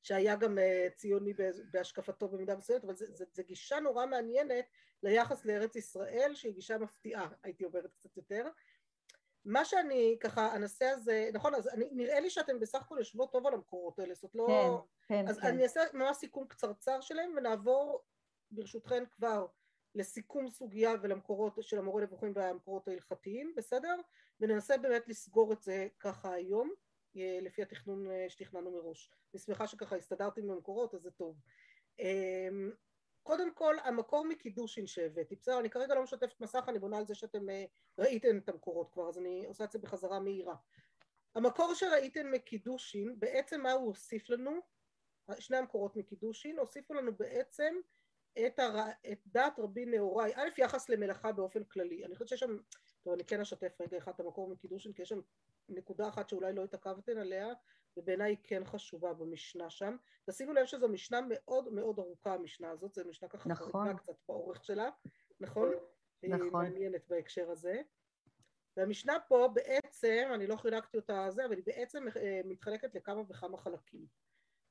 שהיה 0.03 0.35
גם 0.35 0.57
ציוני 0.95 1.33
בהשקפתו 1.71 2.27
במידה 2.27 2.55
מסוימת, 2.55 2.83
אבל 2.83 2.95
זו 3.33 3.43
גישה 3.47 3.79
נורא 3.79 4.05
מעניינת 4.05 4.65
ליחס 5.03 5.45
לארץ 5.45 5.75
ישראל 5.75 6.31
שהיא 6.35 6.53
גישה 6.53 6.77
מפתיעה, 6.77 7.29
הייתי 7.43 7.65
אומרת 7.65 7.93
קצת 7.93 8.17
יותר. 8.17 8.47
מה 9.45 9.65
שאני 9.65 10.17
ככה, 10.19 10.47
הנושא 10.47 10.85
הזה, 10.85 11.29
נכון, 11.33 11.55
אז 11.55 11.67
אני, 11.67 11.89
נראה 11.91 12.19
לי 12.19 12.29
שאתם 12.29 12.59
בסך 12.59 12.81
הכל 12.81 12.95
יושבות 12.97 13.31
טוב 13.31 13.47
על 13.47 13.53
המקורות 13.53 13.99
האלה, 13.99 14.13
זאת 14.13 14.35
לא... 14.35 14.47
כן, 15.07 15.15
כן, 15.15 15.27
אז 15.27 15.39
כן. 15.39 15.47
אני 15.47 15.63
אעשה 15.63 15.81
ממש 15.93 16.17
סיכום 16.17 16.47
קצרצר 16.47 17.01
שלהם 17.01 17.33
ונעבור 17.37 18.03
ברשותכן 18.51 19.03
כבר 19.05 19.47
לסיכום 19.95 20.49
סוגיה 20.49 20.93
ולמקורות 21.01 21.57
של 21.61 21.77
המורה 21.77 22.03
נבוכים 22.03 22.31
והמקורות 22.35 22.87
ההלכתיים, 22.87 23.53
בסדר? 23.57 23.95
וננסה 24.39 24.77
באמת 24.77 25.07
לסגור 25.07 25.53
את 25.53 25.61
זה 25.61 25.87
ככה 25.99 26.33
היום, 26.33 26.73
אה, 27.17 27.39
לפי 27.41 27.61
התכנון 27.61 28.11
אה, 28.11 28.25
שתכננו 28.29 28.71
מראש. 28.71 29.11
אני 29.33 29.39
שמחה 29.39 29.67
שככה 29.67 29.95
הסתדרתי 29.95 30.41
עם 30.41 30.51
המקורות, 30.51 30.93
אז 30.93 31.01
זה 31.01 31.11
טוב. 31.11 31.35
קודם 33.23 33.53
כל 33.53 33.75
המקור 33.83 34.25
מקידושין 34.25 34.87
שהבאתי, 34.87 35.35
בסדר 35.35 35.59
אני 35.59 35.69
כרגע 35.69 35.95
לא 35.95 36.03
משתפת 36.03 36.41
מסך 36.41 36.65
אני 36.67 36.79
בונה 36.79 36.97
על 36.97 37.05
זה 37.05 37.15
שאתם 37.15 37.49
אה, 37.49 37.65
ראיתם 37.97 38.37
את 38.37 38.49
המקורות 38.49 38.89
כבר 38.93 39.09
אז 39.09 39.17
אני 39.17 39.45
עושה 39.45 39.63
את 39.63 39.71
זה 39.71 39.79
בחזרה 39.79 40.19
מהירה. 40.19 40.55
המקור 41.35 41.73
שראיתם 41.73 42.31
מקידושין 42.31 43.19
בעצם 43.19 43.61
מה 43.61 43.71
הוא 43.71 43.85
הוסיף 43.85 44.29
לנו? 44.29 44.51
שני 45.39 45.57
המקורות 45.57 45.95
מקידושין 45.95 46.59
הוסיפו 46.59 46.93
לנו 46.93 47.15
בעצם 47.17 47.75
את, 48.45 48.59
הר... 48.59 48.75
את 49.11 49.19
דעת 49.25 49.59
רבי 49.59 49.85
נהוראי 49.85 50.31
א' 50.35 50.49
יחס 50.57 50.89
למלאכה 50.89 51.31
באופן 51.31 51.63
כללי. 51.63 52.05
אני 52.05 52.13
חושבת 52.15 52.27
שיש 52.27 52.39
שם 52.39 52.57
טוב 53.03 53.13
אני 53.13 53.23
כן 53.23 53.41
אשתף 53.41 53.81
רגע 53.81 53.97
אחד 53.97 54.11
את 54.15 54.19
המקור 54.19 54.49
מקידושין 54.49 54.93
כי 54.93 55.01
יש 55.01 55.09
שם 55.09 55.19
נקודה 55.69 56.09
אחת 56.09 56.29
שאולי 56.29 56.53
לא 56.53 56.63
התעכבתן 56.63 57.17
עליה 57.17 57.53
ובעיניי 57.97 58.31
היא 58.31 58.37
כן 58.43 58.65
חשובה 58.65 59.13
במשנה 59.13 59.69
שם. 59.69 59.97
תשימו 60.29 60.53
לב 60.53 60.65
שזו 60.65 60.87
משנה 60.87 61.19
מאוד 61.29 61.73
מאוד 61.73 61.99
ארוכה 61.99 62.33
המשנה 62.33 62.71
הזאת, 62.71 62.93
זו 62.93 63.01
משנה 63.05 63.29
ככה 63.29 63.49
נכון. 63.49 63.85
חריגה 63.85 63.99
קצת 63.99 64.13
באורך 64.27 64.63
שלה, 64.63 64.89
נכון? 65.39 65.69
נכון. 65.69 66.43
היא 66.43 66.51
מעניינת 66.51 67.07
בהקשר 67.07 67.51
הזה. 67.51 67.81
והמשנה 68.77 69.19
פה 69.27 69.49
בעצם, 69.53 70.29
אני 70.33 70.47
לא 70.47 70.55
חילקתי 70.55 70.97
אותה 70.97 71.27
זה, 71.29 71.45
אבל 71.45 71.55
היא 71.55 71.63
בעצם 71.65 72.07
אה, 72.17 72.41
מתחלקת 72.45 72.95
לכמה 72.95 73.21
וכמה 73.29 73.57
חלקים. 73.57 74.05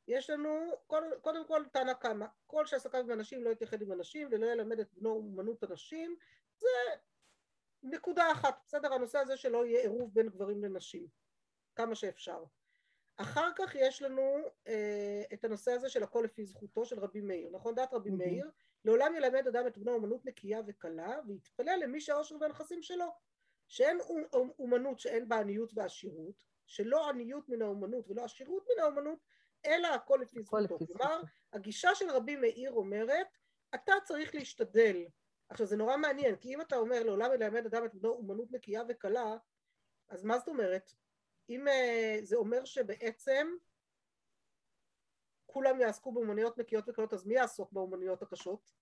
יש 0.08 0.30
לנו, 0.30 0.70
קודם 1.20 1.46
כל 1.46 1.64
תנא 1.72 1.94
קמא, 1.94 2.26
כל 2.46 2.66
שעסקיו 2.66 3.00
עם 3.00 3.10
אנשים 3.10 3.44
לא 3.44 3.50
יתייחד 3.50 3.82
עם 3.82 3.92
אנשים 3.92 4.28
ולא 4.30 4.46
ילמד 4.46 4.80
את 4.80 4.92
בנו 4.92 5.10
אומנות 5.10 5.62
הנשים, 5.62 6.16
זה 6.56 6.68
נקודה 7.82 8.32
אחת, 8.32 8.62
בסדר? 8.66 8.92
הנושא 8.92 9.18
הזה 9.18 9.36
שלא 9.36 9.66
יהיה 9.66 9.80
עירוב 9.80 10.14
בין 10.14 10.28
גברים 10.28 10.64
לנשים, 10.64 11.06
כמה 11.76 11.94
שאפשר. 11.94 12.44
אחר 13.20 13.50
כך 13.56 13.74
יש 13.74 14.02
לנו 14.02 14.22
אה, 14.66 15.22
את 15.32 15.44
הנושא 15.44 15.72
הזה 15.72 15.88
של 15.88 16.02
הכל 16.02 16.22
לפי 16.24 16.44
זכותו 16.44 16.84
של 16.84 16.98
רבי 16.98 17.20
מאיר, 17.20 17.50
נכון? 17.50 17.74
דעת 17.74 17.94
רבי 17.94 18.10
mm-hmm. 18.10 18.14
מאיר, 18.14 18.50
לעולם 18.84 19.14
ילמד 19.16 19.46
אדם 19.46 19.66
את 19.66 19.78
בנו 19.78 19.92
אומנות 19.92 20.24
נקייה 20.24 20.60
וקלה 20.66 21.20
ויתפלל 21.26 21.78
למי 21.82 22.00
שהעושר 22.00 22.36
והנכסים 22.40 22.82
שלו, 22.82 23.06
שאין 23.68 23.98
אומנות 24.58 24.98
שאין 24.98 25.28
בה 25.28 25.38
עניות 25.38 25.72
ועשירות, 25.74 26.44
שלא 26.66 27.08
עניות 27.08 27.48
מן 27.48 27.62
האומנות 27.62 28.10
ולא 28.10 28.24
עשירות 28.24 28.66
מן 28.72 28.82
האומנות, 28.82 29.18
אלא 29.66 29.88
הכל 29.88 30.18
לפי 30.22 30.42
זכותו. 30.42 30.78
כלומר, 30.78 31.22
הגישה 31.52 31.94
של 31.94 32.10
רבי 32.10 32.36
מאיר 32.36 32.70
אומרת, 32.70 33.38
אתה 33.74 33.92
צריך 34.04 34.34
להשתדל. 34.34 35.04
עכשיו 35.48 35.66
זה 35.66 35.76
נורא 35.76 35.96
מעניין, 35.96 36.36
כי 36.36 36.54
אם 36.54 36.60
אתה 36.60 36.76
אומר 36.76 37.02
לעולם 37.02 37.32
ילמד 37.34 37.66
אדם 37.66 37.84
את 37.84 37.94
בנו 37.94 38.12
אומנות 38.12 38.52
נקייה 38.52 38.82
וקלה, 38.88 39.36
אז 40.08 40.24
מה 40.24 40.38
זאת 40.38 40.48
אומרת? 40.48 40.92
אם 41.50 41.68
אה, 41.68 42.18
זה 42.22 42.36
אומר 42.36 42.64
שבעצם 42.64 43.48
כולם 45.46 45.80
יעסקו 45.80 46.12
באומנויות 46.12 46.58
נקיות 46.58 46.88
וקלות, 46.88 47.12
אז 47.12 47.26
מי 47.26 47.34
יעסוק 47.34 47.72
באומנויות 47.72 48.22
הקשות? 48.22 48.72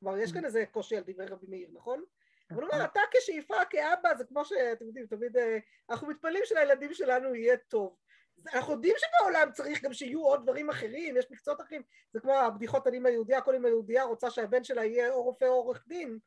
כלומר, 0.00 0.18
יש 0.18 0.32
כאן 0.32 0.44
איזה 0.44 0.64
קושי 0.70 0.96
על 0.96 1.02
דברי 1.06 1.26
רבי 1.26 1.46
מאיר, 1.48 1.70
נכון? 1.72 2.04
אבל 2.50 2.62
הוא 2.62 2.70
אומר, 2.70 2.84
נכון. 2.84 2.90
אתה 2.90 3.00
כשאיפה, 3.10 3.64
כאבא, 3.70 4.14
זה 4.14 4.24
כמו 4.24 4.44
שאתם 4.44 4.86
יודעים, 4.86 5.06
תמיד 5.06 5.36
אה, 5.36 5.58
אנחנו 5.90 6.08
מתפללים 6.08 6.42
שלילדים 6.44 6.94
שלנו 6.94 7.34
יהיה 7.34 7.56
טוב. 7.56 7.96
אנחנו 8.54 8.72
יודעים 8.72 8.94
שבעולם 8.98 9.52
צריך 9.52 9.84
גם 9.84 9.92
שיהיו 9.92 10.22
עוד 10.22 10.42
דברים 10.42 10.70
אחרים, 10.70 11.16
יש 11.16 11.30
מקצועות 11.30 11.60
אחרים, 11.60 11.82
זה 12.12 12.20
כמו 12.20 12.32
הבדיחות 12.32 12.86
על 12.86 12.94
אמא 12.94 13.08
יהודייה, 13.08 13.40
כל 13.40 13.54
אמא 13.54 13.68
יהודייה 13.68 14.04
רוצה 14.04 14.30
שהבן 14.30 14.64
שלה 14.64 14.84
יהיה 14.84 15.12
או 15.12 15.22
רופא 15.22 15.44
או 15.44 15.50
עורך 15.52 15.84
דין, 15.88 16.18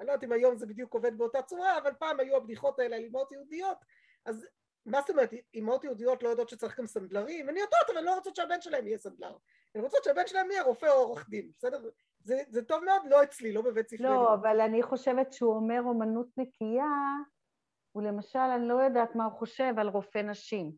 אני 0.00 0.06
לא 0.06 0.12
יודעת 0.12 0.24
אם 0.24 0.32
היום 0.32 0.56
זה 0.56 0.66
בדיוק 0.66 0.94
עובד 0.94 1.18
באותה 1.18 1.42
צורה, 1.42 1.78
אבל 1.78 1.92
פעם 1.98 2.20
היו 2.20 2.36
הבדיחות 2.36 2.78
האלה 2.78 2.96
על 2.96 3.02
אמהות 3.04 3.32
יהודיות, 3.32 3.78
אז 4.24 4.46
מה 4.86 5.00
זאת 5.00 5.10
אומרת, 5.10 5.30
אמהות 5.54 5.84
יהודיות 5.84 6.22
לא 6.22 6.28
יודעות 6.28 6.48
שצריך 6.48 6.78
גם 6.78 6.86
סנדלרים? 6.86 7.48
הן 7.48 7.56
יודעות, 7.56 7.90
אבל 7.94 8.04
לא 8.04 8.14
רוצות 8.14 8.36
שהבן 8.36 8.60
שלהם 8.60 8.86
יהיה 8.86 8.98
סנדלר. 8.98 9.36
הן 9.74 9.80
רוצות 9.80 10.04
שהבן 10.04 10.26
שלהם 10.26 10.50
יהיה 10.50 10.62
רופא 10.62 10.86
או 10.86 10.92
עורך 10.92 11.28
דין, 11.28 11.50
בסדר? 11.58 11.90
זה, 12.20 12.36
זה 12.48 12.64
טוב 12.64 12.84
מאוד, 12.84 13.02
לא 13.04 13.22
אצלי, 13.22 13.52
לא 13.52 13.62
בבית 13.62 13.88
ספרי. 13.88 14.06
לא, 14.06 14.34
אבל 14.34 14.60
אני 14.60 14.82
חושבת 14.82 15.32
שהוא 15.32 15.54
אומר 15.54 15.80
אומנות 15.84 16.26
נקייה, 16.36 16.92
הוא 17.92 18.02
למשל, 18.02 18.38
אני 18.38 18.68
לא 18.68 18.74
יודעת 18.74 19.14
מה 19.14 19.24
הוא 19.24 19.32
חושב 19.32 19.74
על 19.78 19.88
רופא 19.88 20.18
נשים. 20.18 20.72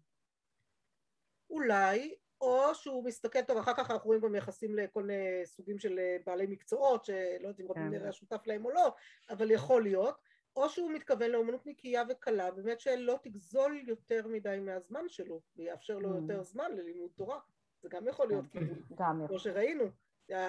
אולי, 1.51 2.15
או 2.41 2.75
שהוא 2.75 3.05
מסתכל 3.05 3.43
טוב, 3.43 3.59
אחר 3.59 3.75
כך 3.75 3.91
אנחנו 3.91 4.07
רואים 4.07 4.21
גם 4.21 4.35
יחסים 4.35 4.77
לכל 4.77 5.03
מיני 5.03 5.47
סוגים 5.47 5.79
של 5.79 5.99
בעלי 6.27 6.47
מקצועות, 6.47 7.05
שלא 7.05 7.15
יודעת 7.43 7.61
אם 7.61 7.71
רבי 7.71 7.81
כן. 7.81 7.89
מאיר 7.89 8.11
שותף 8.11 8.47
להם 8.47 8.65
או 8.65 8.71
לא, 8.71 8.95
אבל 9.31 9.51
יכול 9.51 9.83
להיות, 9.83 10.28
או 10.63 10.69
שהוא 10.69 10.91
מתכוון 10.91 11.31
לאומנות 11.31 11.67
נקייה 11.67 12.03
וקלה, 12.09 12.51
באמת 12.51 12.81
שלא 12.81 13.19
תגזול 13.23 13.85
יותר 13.87 14.27
מדי 14.27 14.59
מהזמן 14.61 15.09
שלו, 15.09 15.41
ויאפשר 15.57 15.99
לו 15.99 16.13
mm. 16.13 16.21
יותר 16.21 16.43
זמן 16.43 16.73
ללימוד 16.77 17.11
תורה. 17.15 17.39
זה 17.83 17.89
גם 17.89 18.09
יכול 18.09 18.29
להיות 18.29 18.45
כן, 18.53 18.61
כיוון, 18.61 19.27
כמו 19.29 19.39
שראינו, 19.39 19.85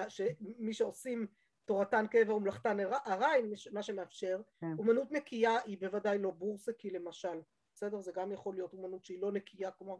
שמי 0.08 0.72
שעושים 0.72 1.26
תורתן 1.64 2.06
קבע 2.06 2.34
ומלאכתן 2.34 2.76
ארעי, 3.06 3.42
מה 3.72 3.82
שמאפשר, 3.82 4.40
כן. 4.60 4.72
אומנות 4.78 5.12
נקייה 5.12 5.56
היא 5.64 5.78
בוודאי 5.80 6.18
לא 6.18 6.30
בורסקי 6.30 6.90
למשל, 6.90 7.40
בסדר? 7.74 8.00
זה 8.00 8.12
גם 8.14 8.32
יכול 8.32 8.54
להיות 8.54 8.72
אומנות 8.72 9.04
שהיא 9.04 9.22
לא 9.22 9.32
נקייה, 9.32 9.70
כלומר 9.70 9.96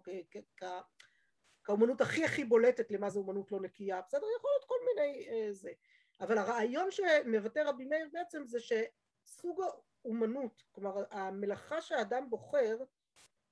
כאומנות 1.65 2.01
הכי 2.01 2.25
הכי 2.25 2.45
בולטת 2.45 2.91
למה 2.91 3.11
זה 3.11 3.19
אומנות 3.19 3.53
לא 3.53 3.61
נקייה, 3.61 4.01
בסדר? 4.09 4.27
יכול 4.39 4.51
להיות 4.55 4.65
כל 4.65 4.75
מיני 4.87 5.29
אה, 5.29 5.53
זה. 5.53 5.71
אבל 6.21 6.39
הרעיון 6.39 6.91
שמבטא 6.91 7.59
רבי 7.59 7.85
מאיר 7.85 8.09
בעצם 8.13 8.47
זה 8.47 8.61
שסוג 9.25 9.61
האומנות, 9.63 10.63
כלומר 10.73 11.05
המלאכה 11.11 11.83
שהאדם 11.83 12.31
בוחר 12.31 12.77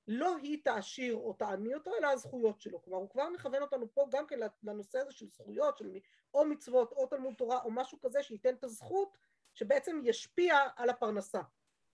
לא 0.07 0.35
היא 0.37 0.63
תעשיר 0.63 1.15
או 1.15 1.33
תעני 1.33 1.73
אותו, 1.73 1.91
אלא 1.99 2.07
הזכויות 2.07 2.61
שלו. 2.61 2.81
כלומר, 2.81 2.99
הוא 2.99 3.09
כבר 3.09 3.29
מכוון 3.29 3.61
אותנו 3.61 3.93
פה 3.93 4.07
גם 4.11 4.27
כן 4.27 4.39
לנושא 4.63 4.99
הזה 4.99 5.11
של 5.11 5.27
זכויות, 5.27 5.77
של 5.77 5.97
או 6.33 6.45
מצוות 6.45 6.91
או 6.91 7.07
תלמוד 7.07 7.33
תורה 7.33 7.61
או 7.63 7.71
משהו 7.71 7.99
כזה 8.01 8.23
שייתן 8.23 8.53
את 8.53 8.63
הזכות 8.63 9.17
שבעצם 9.53 10.01
ישפיע 10.03 10.57
על 10.75 10.89
הפרנסה. 10.89 11.41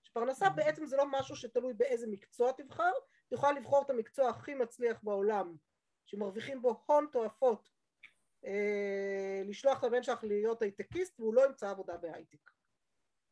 שפרנסה 0.03 0.50
בעצם 0.50 0.86
זה 0.86 0.98
לא 0.98 1.05
משהו 1.12 1.36
שתלוי 1.36 1.74
באיזה 1.74 2.08
מקצוע 2.08 2.51
תבחר, 2.51 2.91
את 3.27 3.32
יכולה 3.32 3.51
לבחור 3.51 3.82
את 3.82 3.89
המקצוע 3.89 4.29
הכי 4.29 4.53
מצליח 4.53 5.00
בעולם, 5.03 5.55
שמרוויחים 6.05 6.62
בו 6.62 6.84
הון 6.86 7.08
תועפות, 7.12 7.70
אה, 8.46 9.41
לשלוח 9.46 9.84
הבן 9.84 10.03
שלך 10.03 10.24
להיות 10.24 10.62
הייטקיסט 10.62 11.20
והוא 11.20 11.34
לא 11.34 11.46
ימצא 11.46 11.70
עבודה 11.70 11.98
בהייטק. 11.98 12.55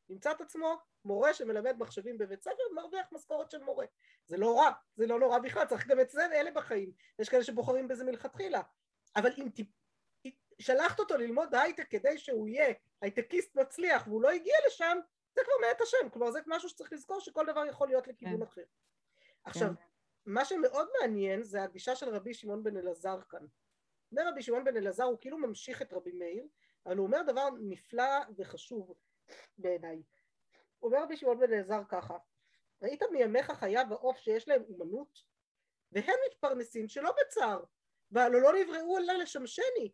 ימצא 0.10 0.32
את 0.32 0.42
עצמו 0.42 0.78
מורה 1.06 1.34
שמלמד 1.34 1.78
מחשבים 1.78 2.18
בבית 2.18 2.42
ספר 2.42 2.64
ומרוויח 2.72 3.08
משכורת 3.12 3.52
של 3.52 3.64
מורה. 3.64 3.86
זה 4.26 4.38
לא 4.38 4.60
רע, 4.60 4.72
זה 4.96 5.08
לא 5.08 5.20
נורא 5.20 5.40
בכלל, 5.40 5.66
צריך 5.66 5.88
גם 5.88 6.00
את 6.00 6.10
זה, 6.10 6.26
אלה 6.26 6.52
בחיים. 6.52 6.92
יש 7.20 7.30
כאלה 7.30 7.44
שבוחרים 7.44 7.88
בזה 7.88 8.04
מלכתחילה. 8.04 8.62
אבל 9.16 9.30
אם 9.38 9.50
ת... 9.50 9.60
שלחת 10.60 11.00
אותו 11.00 11.18
ללמוד 11.18 11.56
הייטק 11.56 11.90
כדי 11.90 12.18
שהוא 12.18 12.48
יהיה 12.48 12.74
הייטקיסט 13.02 13.56
מצליח 13.56 14.08
והוא 14.08 14.22
לא 14.22 14.30
הגיע 14.30 14.56
לשם, 14.68 14.98
זה 15.36 15.42
כבר 15.44 15.68
מאת 15.68 15.82
השם. 15.82 16.10
כלומר 16.10 16.32
זה 16.32 16.40
משהו 16.48 16.70
שצריך 16.70 16.94
לזכור 16.94 17.20
שכל 17.20 17.46
דבר 17.46 17.66
יכול 17.66 17.88
להיות 17.88 18.08
לכיוון 18.08 18.38
כן. 18.38 18.42
אחר. 18.42 18.64
עכשיו, 19.44 19.68
כן. 19.68 19.84
מה 20.26 20.46
שמאוד 20.46 20.88
מעניין 21.00 21.44
זה 21.44 21.64
הגישה 21.64 21.96
של 21.96 22.10
רבי 22.10 22.34
שמעון 22.34 22.64
בן 22.64 22.78
אלעזר 22.78 23.22
כאן. 23.30 23.46
אומר 24.12 24.30
רבי 24.30 24.42
שמעון 24.42 24.64
בן 24.64 24.78
אלעזר 24.78 25.04
הוא 25.04 25.18
כאילו 25.22 25.38
ממשיך 25.38 25.82
את 25.82 25.94
רבי 25.94 26.12
מאיר, 26.12 26.48
אבל 26.86 26.98
הוא 26.98 27.08
אומר 27.08 27.22
דבר 27.28 27.50
נפלא 27.62 28.20
וחשוב 28.38 28.94
בעיניי. 29.58 30.04
אומר 30.82 31.04
רבי 31.04 31.18
שמעון 31.18 31.40
בן 31.40 31.54
אלעזר 31.54 31.82
ככה, 31.90 32.18
ראית 32.82 33.04
מימיך 33.12 33.52
חיה 33.52 33.82
ועוף 33.90 34.18
שיש 34.18 34.48
להם 34.48 34.64
אומנות, 34.70 35.24
והם 35.92 36.16
מתפרנסים 36.28 36.88
שלא 36.88 37.12
בצער, 37.22 37.64
והלא 38.12 38.42
לא 38.42 38.54
נבראו 38.54 38.98
אלא 38.98 39.14
לשמשני, 39.14 39.92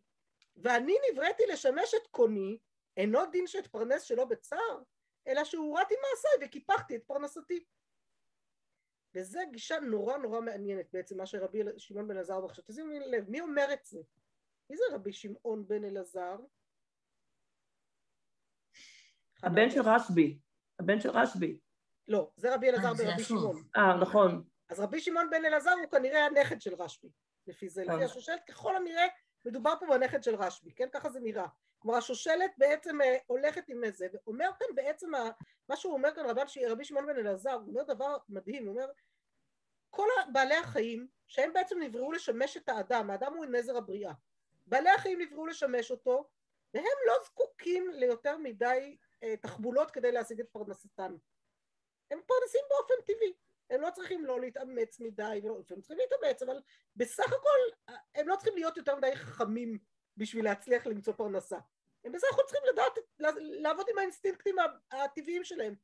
ואני 0.56 0.96
נבראתי 1.12 1.42
לשמש 1.46 1.94
את 1.94 2.06
קוני, 2.10 2.58
אינו 2.96 3.26
דין 3.26 3.46
שאתפרנס 3.46 4.02
שלא 4.02 4.24
בצער, 4.24 4.82
אלא 5.26 5.44
שהורדתי 5.44 5.94
מעשיי 5.94 6.46
וקיפחתי 6.46 6.96
את 6.96 7.04
פרנסתי. 7.06 7.64
וזו 9.14 9.40
גישה 9.50 9.80
נורא 9.80 10.16
נורא 10.16 10.40
מעניינת 10.40 10.86
בעצם 10.92 11.16
מה 11.16 11.26
שרבי 11.26 11.62
שמעון 11.78 12.08
בן 12.08 12.14
אלעזר 12.14 12.44
עכשיו 12.44 12.64
תשימו 12.66 12.90
לב 13.06 13.30
מי 13.30 13.40
אומר 13.40 13.72
את 13.72 13.84
זה? 13.84 13.98
מי 14.70 14.76
זה 14.76 14.84
רבי 14.92 15.12
שמעון 15.12 15.68
בן 15.68 15.84
אלעזר? 15.84 16.36
הבן 19.42 19.70
של 19.70 19.80
רשב"י 19.80 20.38
הבן 20.80 21.00
של 21.00 21.10
רשב"י. 21.10 21.58
לא, 22.08 22.30
זה 22.36 22.54
רבי 22.54 22.70
אלעזר 22.70 22.88
אה, 22.88 22.94
ברבי 22.94 23.24
שמעון. 23.24 23.62
אה, 23.76 23.96
נכון. 23.96 24.44
אז 24.68 24.80
רבי 24.80 25.00
שמעון 25.00 25.30
בן 25.30 25.44
אלעזר 25.44 25.70
הוא 25.70 25.90
כנראה 25.90 26.26
הנכד 26.26 26.60
של 26.60 26.74
רשב"י, 26.74 27.08
לפי 27.46 27.68
זה, 27.68 27.84
לפי 27.84 28.04
השושלת, 28.04 28.44
ככל 28.48 28.76
הנראה 28.76 29.06
מדובר 29.44 29.74
פה 29.80 29.86
בנכד 29.86 30.22
של 30.22 30.34
רשב"י, 30.34 30.74
כן? 30.74 30.88
ככה 30.92 31.10
זה 31.10 31.20
נראה. 31.20 31.46
כלומר 31.78 31.98
השושלת 31.98 32.50
בעצם 32.58 33.00
אה, 33.02 33.16
הולכת 33.26 33.68
עם 33.68 33.82
זה, 33.92 34.06
ואומר 34.12 34.50
כאן 34.58 34.66
בעצם, 34.74 35.10
מה 35.68 35.76
שהוא 35.76 35.92
אומר 35.92 36.14
כאן 36.14 36.26
רבי, 36.26 36.40
רבי 36.68 36.84
שמעון 36.84 37.06
בן 37.06 37.16
אלעזר, 37.16 37.52
הוא 37.52 37.68
אומר 37.68 37.82
דבר 37.82 38.16
מדהים, 38.28 38.66
הוא 38.66 38.74
אומר, 38.74 38.90
כל 39.90 40.06
בעלי 40.32 40.54
החיים, 40.54 41.08
שהם 41.26 41.52
בעצם 41.52 41.78
נבראו 41.82 42.12
לשמש 42.12 42.56
את 42.56 42.68
האדם, 42.68 43.10
האדם 43.10 43.34
הוא 43.34 43.46
נזר 43.46 43.76
הבריאה, 43.76 44.12
בעלי 44.66 44.90
החיים 44.90 45.20
נבראו 45.20 45.46
לשמש 45.46 45.90
אותו, 45.90 46.28
והם 46.74 46.84
לא 47.06 47.14
זקוקים 47.24 47.90
ליותר 47.94 48.36
מדי 48.38 48.96
תחבולות 49.40 49.90
כדי 49.90 50.12
להשיג 50.12 50.40
את 50.40 50.48
פרנסתן. 50.52 51.16
הם 52.10 52.20
פרנסים 52.26 52.60
באופן 52.68 52.94
טבעי, 53.06 53.32
הם 53.70 53.80
לא 53.80 53.90
צריכים 53.90 54.24
לא 54.24 54.40
להתאמץ 54.40 55.00
מדי, 55.00 55.40
ולא, 55.42 55.56
הם 55.70 55.80
צריכים 55.80 55.98
להתאמץ, 55.98 56.42
אבל 56.42 56.62
בסך 56.96 57.32
הכל 57.32 57.90
הם 58.14 58.28
לא 58.28 58.36
צריכים 58.36 58.54
להיות 58.54 58.76
יותר 58.76 58.96
מדי 58.96 59.16
חכמים 59.16 59.78
בשביל 60.16 60.44
להצליח 60.44 60.86
למצוא 60.86 61.12
פרנסה. 61.12 61.58
הם 62.04 62.12
בסך 62.12 62.26
הכל 62.32 62.42
צריכים 62.46 62.62
לדעת, 62.72 62.92
לעבוד 63.38 63.86
עם 63.90 63.98
האינסטינקטים 63.98 64.56
הטבעיים 64.90 65.44
שלהם. 65.44 65.74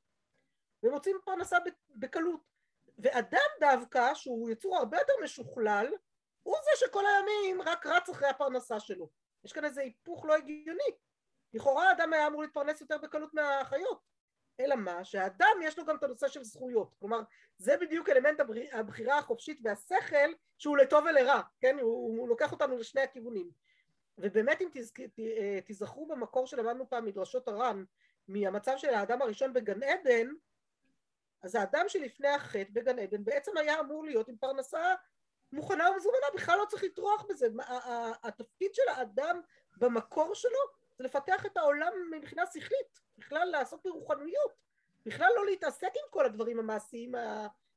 והם 0.83 0.93
מוצאים 0.93 1.17
פרנסה 1.25 1.57
בקלות. 1.91 2.41
ואדם 2.99 3.49
דווקא, 3.61 4.15
שהוא 4.15 4.51
יצור 4.51 4.77
הרבה 4.77 4.99
יותר 4.99 5.13
משוכלל, 5.25 5.87
הוא 6.43 6.57
זה 6.65 6.87
שכל 6.87 7.05
הימים 7.07 7.63
רק 7.63 7.87
רץ 7.87 8.09
אחרי 8.09 8.29
הפרנסה 8.29 8.81
שלו. 8.81 9.11
יש 9.45 9.53
כאן 9.53 9.65
איזה 9.65 9.81
היפוך 9.81 10.25
לא 10.25 10.37
הגיוני. 10.37 10.91
לכאורה 11.57 11.89
האדם 11.89 12.13
היה 12.13 12.27
אמור 12.27 12.43
להתפרנס 12.43 12.81
יותר 12.81 12.99
בקלות 12.99 13.35
מהחיות 13.35 14.03
אלא 14.61 14.77
מה? 14.77 15.05
שהאדם 15.05 15.57
יש 15.63 15.79
לו 15.79 15.85
גם 15.85 15.97
את 15.97 16.03
הנושא 16.03 16.29
של 16.29 16.45
זכויות 16.45 16.95
כלומר 16.99 17.21
זה 17.59 17.77
בדיוק 17.77 18.09
אלמנט 18.09 18.41
הבחירה 18.73 19.19
החופשית 19.19 19.61
והשכל 19.63 20.33
שהוא 20.59 20.77
לטוב 20.77 21.05
ולרע 21.05 21.41
כן? 21.61 21.79
הוא, 21.81 22.19
הוא 22.19 22.29
לוקח 22.29 22.53
אותנו 22.53 22.79
לשני 22.79 23.01
הכיוונים 23.01 23.51
ובאמת 24.19 24.61
אם 24.61 24.69
תזכ... 24.73 25.01
אה, 25.01 25.59
תזכרו 25.67 26.07
במקור 26.07 26.47
שלמדנו 26.47 26.89
פעם 26.89 27.05
מדרשות 27.05 27.49
הר"ן 27.49 27.85
מהמצב 28.29 28.75
של 28.77 28.95
האדם 28.95 29.23
הראשון 29.23 29.53
בגן 29.53 29.83
עדן 29.83 30.29
אז 31.43 31.55
האדם 31.55 31.85
שלפני 31.89 32.29
החטא 32.29 32.71
בגן 32.73 32.99
עדן 32.99 33.25
בעצם 33.25 33.57
היה 33.57 33.81
אמור 33.81 34.05
להיות 34.05 34.29
עם 34.29 34.37
פרנסה 34.37 34.95
מוכנה 35.53 35.91
ומזומנה 35.91 36.27
בכלל 36.35 36.59
לא 36.59 36.65
צריך 36.65 36.85
לטרוח 36.85 37.25
בזה 37.29 37.47
התפקיד 38.23 38.75
של 38.75 38.89
האדם 38.89 39.41
במקור 39.77 40.35
שלו 40.35 40.76
זה 40.99 41.05
לפתח 41.05 41.47
את 41.47 41.57
העולם 41.57 41.93
מבחינה 42.11 42.43
שכלית, 42.47 43.01
בכלל 43.19 43.49
לעסוק 43.53 43.85
ברוחניות, 43.85 44.53
בכלל 45.07 45.29
לא 45.37 45.47
להתעסק 45.47 45.91
עם 45.95 46.11
כל 46.11 46.27
הדברים 46.27 46.59
המעשיים 46.59 47.15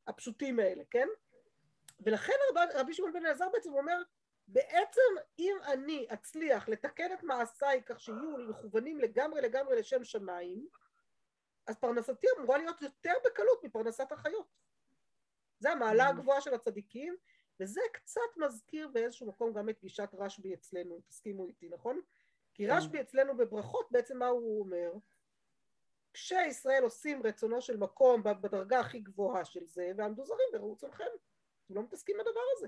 הפשוטים 0.08 0.60
האלה, 0.60 0.84
כן? 0.90 1.08
ולכן 2.00 2.34
רב, 2.50 2.70
רבי 2.74 2.94
שמעון 2.94 3.14
בן 3.14 3.26
אלעזר 3.26 3.50
בעצם 3.54 3.74
אומר, 3.74 4.02
בעצם 4.48 5.12
אם 5.40 5.58
אני 5.66 6.08
אצליח 6.14 6.70
לתקן 6.70 7.14
את 7.14 7.24
מעשיי 7.24 7.82
כך 7.86 8.00
שיהיו 8.00 8.38
מכוונים 8.50 9.00
לגמרי 9.00 9.42
לגמרי 9.42 9.80
לשם 9.80 10.04
שמיים, 10.04 10.68
אז 11.68 11.78
פרנסתי 11.78 12.28
אמורה 12.38 12.58
להיות 12.58 12.82
יותר 12.82 13.14
בקלות 13.26 13.64
מפרנסת 13.64 14.12
החיות. 14.12 14.48
זה 15.60 15.72
המעלה 15.72 16.08
mm. 16.08 16.10
הגבוהה 16.10 16.42
של 16.42 16.54
הצדיקים, 16.54 17.16
וזה 17.60 17.82
קצת 17.94 18.38
מזכיר 18.38 18.88
באיזשהו 18.88 19.28
מקום 19.28 19.54
גם 19.54 19.70
את 19.70 19.80
גישת 19.82 20.10
רשב"י 20.14 20.54
אצלנו, 20.54 21.02
תסכימו 21.08 21.48
איתי, 21.48 21.70
נכון? 21.70 22.02
כי 22.60 22.68
כן. 22.68 22.74
רשב"י 22.74 23.02
אצלנו 23.02 23.38
בברכות 23.38 23.92
בעצם 23.92 24.18
מה 24.18 24.28
הוא 24.28 24.60
אומר? 24.60 24.92
כשישראל 26.14 26.84
עושים 26.84 27.24
רצונו 27.24 27.62
של 27.62 27.78
מקום 27.78 28.24
בדרגה 28.24 28.80
הכי 28.80 29.00
גבוהה 29.00 29.46
של 29.46 29.66
זה 29.66 29.92
ועמדו 29.98 30.26
זרים 30.26 30.48
וראו 30.54 30.76
צונכם 30.76 31.04
אתם 31.66 31.76
לא 31.76 31.84
מתעסקים 31.84 32.16
בדבר 32.20 32.42
הזה 32.58 32.68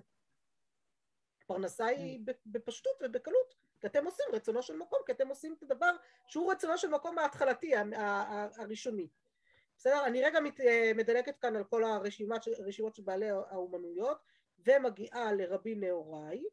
פרנסה 1.47 1.85
היא 1.85 2.19
כן. 2.25 2.33
בפשטות 2.45 2.93
ובקלות 3.01 3.55
כי 3.81 3.87
אתם 3.87 4.05
עושים 4.05 4.25
רצונו 4.33 4.61
של 4.61 4.75
מקום 4.75 4.99
כי 5.05 5.11
אתם 5.11 5.27
עושים 5.27 5.53
את 5.53 5.63
הדבר 5.63 5.91
שהוא 6.27 6.51
רצונו 6.51 6.77
של 6.77 6.89
מקום 6.89 7.17
ההתחלתי 7.17 7.73
הראשוני 8.57 9.07
בסדר? 9.77 10.05
אני 10.05 10.23
רגע 10.23 10.39
מדלגת 10.95 11.37
כאן 11.37 11.55
על 11.55 11.63
כל 11.63 11.83
הרשימות 11.83 12.43
של 12.93 13.03
בעלי 13.03 13.29
האומנויות 13.29 14.17
ומגיעה 14.65 15.33
לרבי 15.33 15.75
נהוראי 15.75 16.43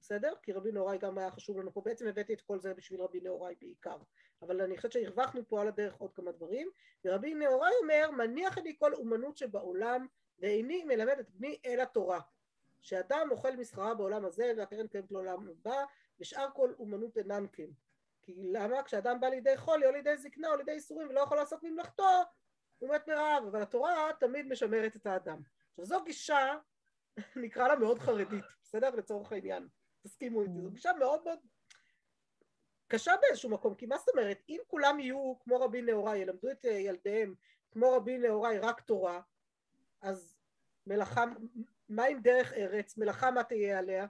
בסדר? 0.00 0.32
כי 0.42 0.52
רבי 0.52 0.72
נהוראי 0.72 0.98
גם 0.98 1.18
היה 1.18 1.30
חשוב 1.30 1.58
לנו 1.58 1.72
פה, 1.72 1.82
בעצם 1.84 2.06
הבאתי 2.06 2.34
את 2.34 2.40
כל 2.40 2.58
זה 2.58 2.74
בשביל 2.74 3.00
רבי 3.02 3.20
נהוראי 3.20 3.54
בעיקר, 3.60 3.96
אבל 4.42 4.60
אני 4.60 4.76
חושבת 4.76 4.92
שהרווחנו 4.92 5.48
פה 5.48 5.60
על 5.60 5.68
הדרך 5.68 5.94
עוד 5.94 6.14
כמה 6.14 6.32
דברים, 6.32 6.70
ורבי 7.04 7.34
נהוראי 7.34 7.72
אומר, 7.82 8.10
מניח 8.10 8.58
אני 8.58 8.76
כל 8.78 8.94
אומנות 8.94 9.36
שבעולם, 9.36 10.06
ואיני 10.38 10.84
מלמד 10.84 11.18
את 11.20 11.30
בני 11.30 11.58
אל 11.66 11.80
התורה, 11.80 12.20
שאדם 12.80 13.28
אוכל 13.30 13.56
מסחרה 13.56 13.94
בעולם 13.94 14.24
הזה, 14.24 14.52
והקרן 14.56 14.86
קיימת 14.86 15.12
לעולם 15.12 15.48
הבא, 15.48 15.84
ושאר 16.20 16.48
כל 16.54 16.72
אומנות 16.78 17.18
אינן 17.18 17.46
כן. 17.52 17.68
כי 18.22 18.34
למה? 18.36 18.82
כשאדם 18.82 19.20
בא 19.20 19.28
לידי 19.28 19.56
חולי 19.56 19.86
או 19.86 19.92
לידי 19.92 20.16
זקנה 20.16 20.50
או 20.50 20.56
לידי 20.56 20.72
איסורים 20.72 21.08
ולא 21.08 21.20
יכול 21.20 21.36
לעשות 21.36 21.62
ממלכתו, 21.62 22.08
הוא 22.78 22.94
מת 22.94 23.08
מרעב, 23.08 23.44
אבל 23.50 23.62
התורה 23.62 24.10
תמיד 24.20 24.46
משמרת 24.46 24.96
את 24.96 25.06
האדם. 25.06 25.40
עכשיו 25.70 25.84
זו 25.84 26.04
גישה, 26.04 26.56
נקרא 27.36 27.68
לה 27.68 27.76
מאוד 27.76 27.98
חרדית, 27.98 28.44
בסדר? 28.62 28.90
לצורך 28.90 29.32
העניין, 29.32 29.68
תסכימו 30.02 30.42
איתי, 30.42 30.60
זו 30.60 30.68
mm. 30.68 30.72
גישה 30.72 30.92
מאוד 30.98 31.24
מאוד 31.24 31.38
קשה 32.88 33.12
באיזשהו 33.22 33.50
מקום, 33.50 33.74
כי 33.74 33.86
מה 33.86 33.98
זאת 33.98 34.08
אומרת, 34.08 34.42
אם 34.48 34.60
כולם 34.66 35.00
יהיו 35.00 35.34
כמו 35.40 35.60
רבי 35.60 35.82
נהוראי, 35.82 36.18
ילמדו 36.18 36.50
את 36.50 36.64
ילדיהם 36.64 37.34
כמו 37.70 37.92
רבי 37.92 38.18
נהוראי 38.18 38.58
רק 38.58 38.80
תורה, 38.80 39.20
אז 40.02 40.36
מלאכה, 40.86 41.24
מה 41.88 42.04
עם 42.04 42.20
דרך 42.20 42.52
ארץ, 42.52 42.96
מלאכה 42.96 43.30
מה 43.30 43.44
תהיה 43.44 43.78
עליה? 43.78 44.06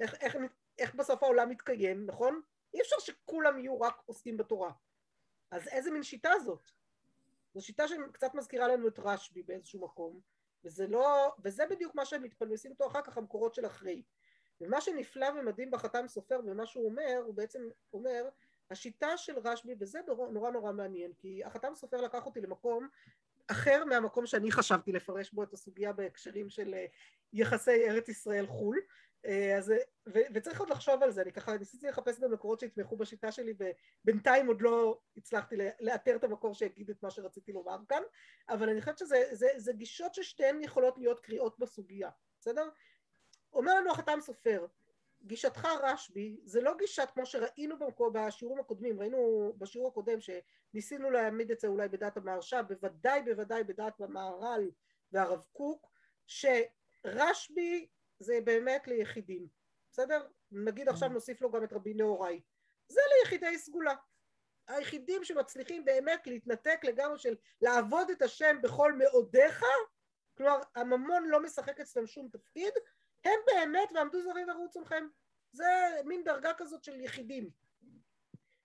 איך, 0.00 0.14
איך, 0.14 0.36
איך 0.78 0.94
בסוף 0.94 1.22
העולם 1.22 1.48
מתקיים, 1.48 2.06
נכון? 2.06 2.40
אי 2.74 2.80
אפשר 2.80 2.96
שכולם 2.98 3.58
יהיו 3.58 3.80
רק 3.80 4.02
עוסקים 4.06 4.36
בתורה. 4.36 4.72
אז 5.50 5.68
איזה 5.68 5.90
מין 5.90 6.02
שיטה 6.02 6.30
זאת? 6.44 6.70
זו 7.54 7.60
שיטה 7.60 7.88
שקצת 7.88 8.34
מזכירה 8.34 8.68
לנו 8.68 8.88
את 8.88 8.98
רשב"י 8.98 9.42
באיזשהו 9.42 9.80
מקום, 9.80 10.20
וזה 10.64 10.86
לא, 10.86 11.34
וזה 11.38 11.66
בדיוק 11.70 11.94
מה 11.94 12.04
שהם 12.04 12.22
מתפלמסים 12.22 12.70
איתו 12.70 12.86
אחר 12.86 13.02
כך 13.02 13.18
המקורות 13.18 13.54
של 13.54 13.66
אחרי. 13.66 14.02
ומה 14.60 14.80
שנפלא 14.80 15.26
ומדהים 15.38 15.70
בחתם 15.70 16.08
סופר 16.08 16.40
ומה 16.46 16.66
שהוא 16.66 16.86
אומר, 16.86 17.22
הוא 17.26 17.34
בעצם 17.34 17.62
אומר, 17.92 18.28
השיטה 18.70 19.16
של 19.16 19.38
רשב"י, 19.38 19.74
וזה 19.80 20.00
נורא 20.30 20.50
נורא, 20.50 20.72
מעניין, 20.72 21.12
כי 21.18 21.44
החתם 21.44 21.74
סופר 21.74 22.00
לקח 22.00 22.26
אותי 22.26 22.40
למקום 22.40 22.88
אחר 23.46 23.84
מהמקום 23.84 24.26
שאני 24.26 24.52
חשבתי 24.52 24.92
לפרש 24.92 25.32
בו 25.32 25.42
את 25.42 25.52
הסוגיה 25.52 25.92
בהקשרים 25.92 26.48
של 26.48 26.74
אה, 26.74 26.86
יחסי 27.32 27.90
ארץ 27.90 28.08
ישראל 28.08 28.46
חו"ל, 28.46 28.80
אה, 29.26 29.58
אז, 29.58 29.72
ו, 30.08 30.18
וצריך 30.34 30.60
עוד 30.60 30.70
לחשוב 30.70 31.02
על 31.02 31.10
זה, 31.10 31.22
אני 31.22 31.32
ככה 31.32 31.56
ניסיתי 31.56 31.86
לחפש 31.86 32.20
גם 32.20 32.32
מקורות 32.32 32.60
שיתמכו 32.60 32.96
בשיטה 32.96 33.32
שלי 33.32 33.54
ובינתיים 34.04 34.46
עוד 34.46 34.62
לא 34.62 35.00
הצלחתי 35.16 35.56
לאתר 35.80 36.16
את 36.16 36.24
המקור 36.24 36.54
שיגיד 36.54 36.90
את 36.90 37.02
מה 37.02 37.10
שרציתי 37.10 37.52
לומר 37.52 37.76
כאן, 37.88 38.02
אבל 38.48 38.68
אני 38.68 38.80
חושבת 38.80 38.98
שזה 38.98 39.24
זה, 39.32 39.48
זה 39.56 39.72
גישות 39.72 40.14
ששתיהן 40.14 40.60
יכולות 40.60 40.98
להיות 40.98 41.20
קריאות 41.20 41.58
בסוגיה, 41.58 42.10
בסדר? 42.40 42.68
אומר 43.54 43.80
לנו 43.80 43.90
החתם 43.90 44.18
סופר, 44.20 44.66
גישתך 45.22 45.68
רשב"י 45.82 46.40
זה 46.44 46.60
לא 46.60 46.74
גישת 46.78 47.08
כמו 47.14 47.26
שראינו 47.26 47.78
במקור, 47.78 48.10
בשיעורים 48.10 48.60
הקודמים, 48.60 49.00
ראינו 49.00 49.52
בשיעור 49.58 49.88
הקודם 49.88 50.18
שניסינו 50.20 51.10
להעמיד 51.10 51.50
את 51.50 51.60
זה 51.60 51.68
אולי 51.68 51.88
בדעת 51.88 52.16
המהרש"א, 52.16 52.62
בוודאי 52.62 53.22
בוודאי 53.22 53.64
בדעת 53.64 54.00
המהר"ל 54.00 54.70
והרב 55.12 55.44
קוק, 55.52 55.90
שרשב"י 56.26 57.88
זה 58.18 58.38
באמת 58.44 58.88
ליחידים, 58.88 59.48
בסדר? 59.90 60.26
נגיד 60.52 60.88
עכשיו 60.88 61.08
mm. 61.08 61.12
נוסיף 61.12 61.42
לו 61.42 61.50
גם 61.50 61.64
את 61.64 61.72
רבי 61.72 61.94
נהוראי. 61.94 62.40
זה 62.88 63.00
ליחידי 63.18 63.58
סגולה. 63.58 63.94
היחידים 64.68 65.24
שמצליחים 65.24 65.84
באמת 65.84 66.26
להתנתק 66.26 66.80
לגמרי 66.84 67.18
של 67.18 67.34
לעבוד 67.60 68.10
את 68.10 68.22
השם 68.22 68.56
בכל 68.62 68.92
מאודיך, 68.92 69.64
כלומר 70.36 70.60
הממון 70.74 71.24
לא 71.26 71.42
משחק 71.42 71.80
אצלם 71.80 72.06
שום 72.06 72.28
תפקיד, 72.28 72.72
הם 73.24 73.40
באמת 73.46 73.88
ועמדו 73.94 74.22
זרים 74.22 74.48
ורוצו 74.48 74.80
לכם. 74.80 75.06
זה 75.52 75.64
מין 76.04 76.24
דרגה 76.24 76.54
כזאת 76.54 76.84
של 76.84 77.00
יחידים. 77.00 77.50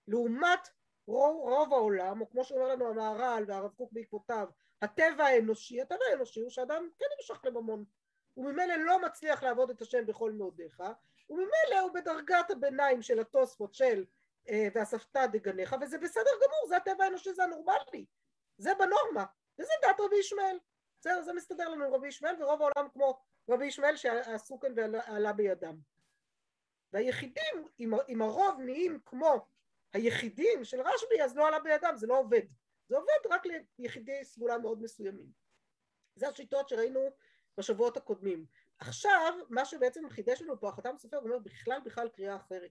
לעומת 0.08 0.68
רוב, 1.06 1.36
רוב 1.36 1.72
העולם, 1.72 2.20
או 2.20 2.30
כמו 2.30 2.44
שאומר 2.44 2.68
לנו 2.68 2.88
המהר"ל 2.88 3.44
והרב 3.46 3.70
קוק 3.76 3.92
בעקבותיו, 3.92 4.48
הטבע 4.82 5.24
האנושי, 5.24 5.80
הטבע 5.80 6.04
האנושי 6.10 6.40
הוא 6.40 6.50
שאדם 6.50 6.88
כן 6.98 7.06
נמשך 7.16 7.44
לממון. 7.44 7.84
וממילא 8.36 8.74
לא 8.74 9.02
מצליח 9.02 9.42
לעבוד 9.42 9.70
את 9.70 9.82
השם 9.82 10.06
בכל 10.06 10.32
מאודיך, 10.32 10.82
וממילא 11.30 11.80
הוא 11.82 11.90
בדרגת 11.94 12.50
הביניים 12.50 13.02
של 13.02 13.20
התוספות 13.20 13.74
של 13.74 14.04
אה, 14.48 14.68
והספתא 14.74 15.26
דגניך, 15.26 15.76
וזה 15.80 15.98
בסדר 15.98 16.30
גמור, 16.42 16.68
זה 16.68 16.76
הטבע 16.76 17.04
האנושי, 17.04 17.32
זה 17.32 17.44
הנורמלי, 17.44 18.06
זה 18.58 18.70
בנורמה, 18.74 19.24
וזה 19.58 19.72
דת 19.82 20.00
רבי 20.00 20.16
ישמעאל. 20.16 20.58
בסדר, 21.00 21.22
זה 21.22 21.32
מסתדר 21.32 21.68
לנו 21.68 21.84
עם 21.84 21.94
רבי 21.94 22.08
ישמעאל, 22.08 22.42
ורוב 22.42 22.62
העולם 22.62 22.88
כמו 22.92 23.20
רבי 23.50 23.66
ישמעאל 23.66 23.96
שעשו 23.96 24.60
כאן 24.60 24.72
ועלה 24.76 25.32
בידם. 25.32 25.76
והיחידים, 26.92 27.68
אם, 28.08 28.22
הרוב 28.22 28.60
נהיים 28.60 29.00
כמו 29.06 29.46
היחידים 29.92 30.64
של 30.64 30.80
רשב"י, 30.80 31.22
אז 31.24 31.36
לא 31.36 31.48
עלה 31.48 31.60
בידם, 31.60 31.92
זה 31.96 32.06
לא 32.06 32.18
עובד. 32.18 32.42
זה 32.88 32.96
עובד 32.96 33.26
רק 33.30 33.42
ליחידי 33.78 34.24
סגולה 34.24 34.58
מאוד 34.58 34.82
מסוימים. 34.82 35.32
זה 36.14 36.28
השיטות 36.28 36.68
שראינו 36.68 37.00
בשבועות 37.58 37.96
הקודמים. 37.96 38.46
עכשיו, 38.78 39.34
מה 39.48 39.64
שבעצם 39.64 40.10
חידש 40.10 40.42
לנו 40.42 40.60
פה 40.60 40.68
החתם 40.68 40.94
סופר, 40.98 41.16
הוא 41.16 41.24
אומר 41.24 41.38
בכלל 41.38 41.80
בכלל 41.84 42.08
קריאה 42.08 42.36
אחרת. 42.36 42.70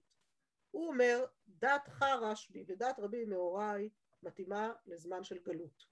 הוא 0.70 0.88
אומר, 0.88 1.24
דעתך 1.48 2.02
רשב"י 2.02 2.64
ודעת 2.68 2.98
רבי 2.98 3.26
נהוראי 3.26 3.90
מתאימה 4.22 4.72
לזמן 4.86 5.24
של 5.24 5.38
גלות. 5.38 5.86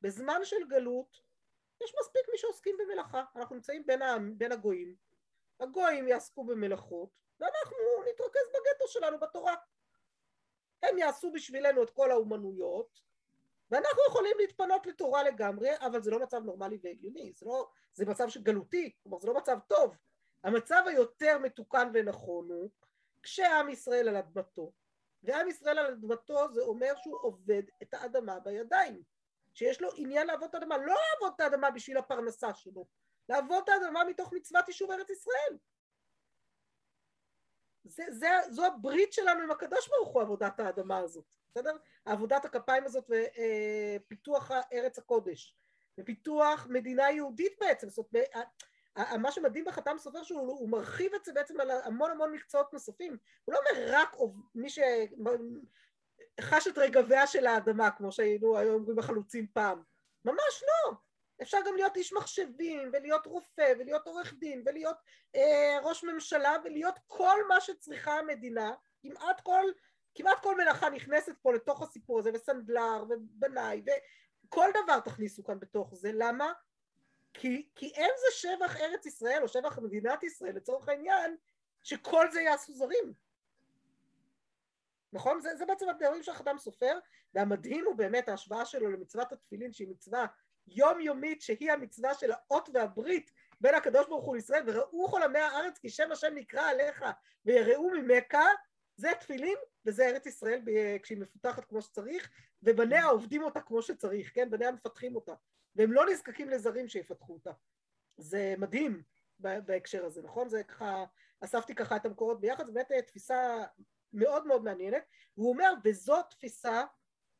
בזמן 0.00 0.40
של 0.44 0.68
גלות 0.68 1.20
יש 1.80 1.94
מספיק 2.00 2.22
מי 2.32 2.38
שעוסקים 2.38 2.76
במלאכה, 2.78 3.24
אנחנו 3.36 3.54
נמצאים 3.54 3.86
בין, 3.86 4.02
ה, 4.02 4.16
בין 4.36 4.52
הגויים, 4.52 4.96
הגויים 5.60 6.08
יעסקו 6.08 6.44
במלאכות 6.44 7.08
ואנחנו 7.40 7.76
נתרכז 8.10 8.48
בגטו 8.48 8.88
שלנו 8.88 9.18
בתורה. 9.18 9.54
הם 10.82 10.98
יעשו 10.98 11.32
בשבילנו 11.32 11.82
את 11.82 11.90
כל 11.90 12.10
האומנויות 12.10 13.00
ואנחנו 13.70 14.02
יכולים 14.08 14.36
להתפנות 14.38 14.86
לתורה 14.86 15.22
לגמרי, 15.22 15.70
אבל 15.80 16.02
זה 16.02 16.10
לא 16.10 16.18
מצב 16.18 16.42
נורמלי 16.42 16.78
והגיוני, 16.82 17.32
זה, 17.36 17.46
לא, 17.46 17.70
זה 17.94 18.06
מצב 18.06 18.26
גלותי, 18.42 18.92
כלומר 19.02 19.18
זה 19.18 19.28
לא 19.28 19.34
מצב 19.34 19.58
טוב. 19.68 19.96
המצב 20.44 20.82
היותר 20.86 21.38
מתוקן 21.38 21.90
ונכון 21.94 22.50
הוא 22.50 22.70
כשעם 23.22 23.68
ישראל 23.68 24.08
על 24.08 24.16
אדמתו, 24.16 24.72
ועם 25.22 25.48
ישראל 25.48 25.78
על 25.78 25.92
אדמתו 25.92 26.52
זה 26.52 26.60
אומר 26.60 26.92
שהוא 27.02 27.18
עובד 27.22 27.62
את 27.82 27.94
האדמה 27.94 28.40
בידיים, 28.40 29.02
שיש 29.54 29.80
לו 29.80 29.88
עניין 29.96 30.26
לעבוד 30.26 30.48
את 30.48 30.54
האדמה, 30.54 30.76
לא 30.76 30.94
לעבוד 31.12 31.32
את 31.36 31.40
האדמה 31.40 31.70
בשביל 31.70 31.98
הפרנסה 31.98 32.54
שלו, 32.54 32.86
לעבוד 33.28 33.62
את 33.62 33.68
האדמה 33.68 34.04
מתוך 34.04 34.32
מצוות 34.32 34.68
יישוב 34.68 34.90
ארץ 34.90 35.10
ישראל. 35.10 35.58
זה, 37.84 38.04
זה, 38.10 38.28
זו 38.50 38.66
הברית 38.66 39.12
שלנו 39.12 39.42
עם 39.42 39.50
הקדוש 39.50 39.88
ברוך 39.88 40.08
הוא 40.08 40.22
עבודת 40.22 40.60
האדמה 40.60 40.98
הזאת. 40.98 41.24
בסדר? 41.50 41.76
עבודת 42.04 42.44
הכפיים 42.44 42.84
הזאת 42.84 43.10
ופיתוח 43.10 44.50
ארץ 44.72 44.98
הקודש 44.98 45.56
ופיתוח 46.00 46.66
מדינה 46.70 47.10
יהודית 47.10 47.52
בעצם, 47.60 47.88
זאת 47.88 48.06
אומרת 48.12 48.48
מה 49.18 49.32
שמדהים 49.32 49.64
בחתם 49.64 49.98
סופר 49.98 50.22
שהוא 50.22 50.68
מרחיב 50.68 51.14
את 51.14 51.24
זה 51.24 51.32
בעצם 51.32 51.60
על 51.60 51.70
המון 51.70 52.10
המון 52.10 52.32
מקצועות 52.32 52.72
נוספים, 52.72 53.16
הוא 53.44 53.54
לא 53.54 53.58
אומר 53.58 53.86
רק 53.88 54.16
מי 54.54 54.68
שחש 56.40 56.66
את 56.66 56.78
רגביה 56.78 57.26
של 57.26 57.46
האדמה 57.46 57.90
כמו 57.90 58.12
שהיינו 58.12 58.58
היום 58.58 58.74
אומרים 58.74 58.98
החלוצים 58.98 59.46
פעם, 59.52 59.82
ממש 60.24 60.62
לא, 60.62 60.92
אפשר 61.42 61.58
גם 61.66 61.76
להיות 61.76 61.96
איש 61.96 62.12
מחשבים 62.12 62.90
ולהיות 62.92 63.26
רופא 63.26 63.72
ולהיות 63.78 64.06
עורך 64.06 64.34
דין 64.38 64.62
ולהיות 64.66 64.96
אה, 65.36 65.78
ראש 65.82 66.04
ממשלה 66.04 66.56
ולהיות 66.64 66.94
כל 67.06 67.38
מה 67.48 67.60
שצריכה 67.60 68.18
המדינה, 68.18 68.72
כמעט 69.02 69.40
כל 69.40 69.62
כמעט 70.14 70.42
כל 70.42 70.56
מלאכה 70.56 70.90
נכנסת 70.90 71.32
פה 71.42 71.52
לתוך 71.52 71.82
הסיפור 71.82 72.18
הזה, 72.18 72.30
וסנדלר, 72.34 73.04
ובנאי, 73.08 73.82
וכל 74.46 74.70
דבר 74.84 75.00
תכניסו 75.00 75.44
כאן 75.44 75.60
בתוך 75.60 75.94
זה, 75.94 76.10
למה? 76.14 76.52
כי, 77.34 77.68
כי 77.74 77.92
אין 77.94 78.10
זה 78.16 78.36
שבח 78.36 78.76
ארץ 78.76 79.06
ישראל, 79.06 79.42
או 79.42 79.48
שבח 79.48 79.78
מדינת 79.78 80.22
ישראל, 80.22 80.56
לצורך 80.56 80.88
העניין, 80.88 81.36
שכל 81.82 82.30
זה 82.30 82.40
יעשו 82.40 82.72
זרים. 82.72 83.12
נכון? 85.12 85.40
זה, 85.40 85.56
זה 85.56 85.66
בעצם 85.66 85.88
התיאורים 85.88 86.22
של 86.22 86.32
חתם 86.32 86.58
סופר, 86.58 86.98
והמדהים 87.34 87.84
הוא 87.86 87.94
באמת 87.94 88.28
ההשוואה 88.28 88.64
שלו 88.64 88.90
למצוות 88.90 89.32
התפילין, 89.32 89.72
שהיא 89.72 89.88
מצווה 89.88 90.26
יומיומית, 90.66 91.42
שהיא 91.42 91.72
המצווה 91.72 92.14
של 92.14 92.30
האות 92.32 92.68
והברית 92.74 93.30
בין 93.60 93.74
הקדוש 93.74 94.08
ברוך 94.08 94.24
הוא 94.24 94.36
לישראל, 94.36 94.62
וראו 94.66 95.08
כל 95.08 95.22
עמי 95.22 95.38
הארץ 95.38 95.78
כי 95.78 95.90
שם 95.90 96.12
השם 96.12 96.34
נקרא 96.34 96.62
עליך, 96.62 97.04
ויראו 97.44 97.90
ממך, 97.90 98.36
זה 98.96 99.10
תפילין 99.20 99.56
וזה 99.86 100.06
ארץ 100.06 100.26
ישראל 100.26 100.60
כשהיא 101.02 101.18
מפותחת 101.18 101.64
כמו 101.64 101.82
שצריך, 101.82 102.30
ובניה 102.62 103.06
עובדים 103.06 103.42
אותה 103.42 103.60
כמו 103.60 103.82
שצריך, 103.82 104.34
כן? 104.34 104.50
בניה 104.50 104.72
מפתחים 104.72 105.16
אותה, 105.16 105.34
והם 105.76 105.92
לא 105.92 106.06
נזקקים 106.06 106.50
לזרים 106.50 106.88
שיפתחו 106.88 107.32
אותה. 107.32 107.50
זה 108.16 108.54
מדהים 108.58 109.02
בהקשר 109.38 110.04
הזה, 110.04 110.22
נכון? 110.22 110.48
זה 110.48 110.62
ככה, 110.62 111.04
אספתי 111.44 111.74
ככה 111.74 111.96
את 111.96 112.06
המקורות 112.06 112.40
ביחד, 112.40 112.66
זו 112.66 112.72
באמת 112.72 112.92
תפיסה 113.06 113.64
מאוד 114.12 114.46
מאוד 114.46 114.62
מעניינת, 114.62 115.02
והוא 115.36 115.52
אומר, 115.52 115.72
וזאת 115.84 116.24
תפיסה, 116.30 116.84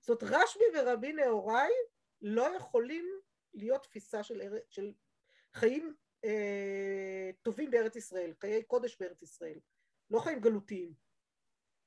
זאת 0.01 0.23
רשב"י 0.23 0.65
ורבי 0.75 1.13
נהוראי 1.13 1.71
לא 2.23 2.57
יכולים 2.57 3.05
להיות 3.55 3.83
תפיסה 3.83 4.23
של, 4.23 4.41
של 4.69 4.93
חיים 5.55 5.95
אה, 6.25 7.31
טובים 7.43 7.71
בארץ 7.71 7.97
ישראל, 7.97 8.33
חיי 8.41 8.63
קודש 8.63 8.97
בארץ 9.01 9.23
ישראל, 9.23 9.59
לא 10.11 10.19
חיים 10.19 10.41
גלותיים. 10.41 10.93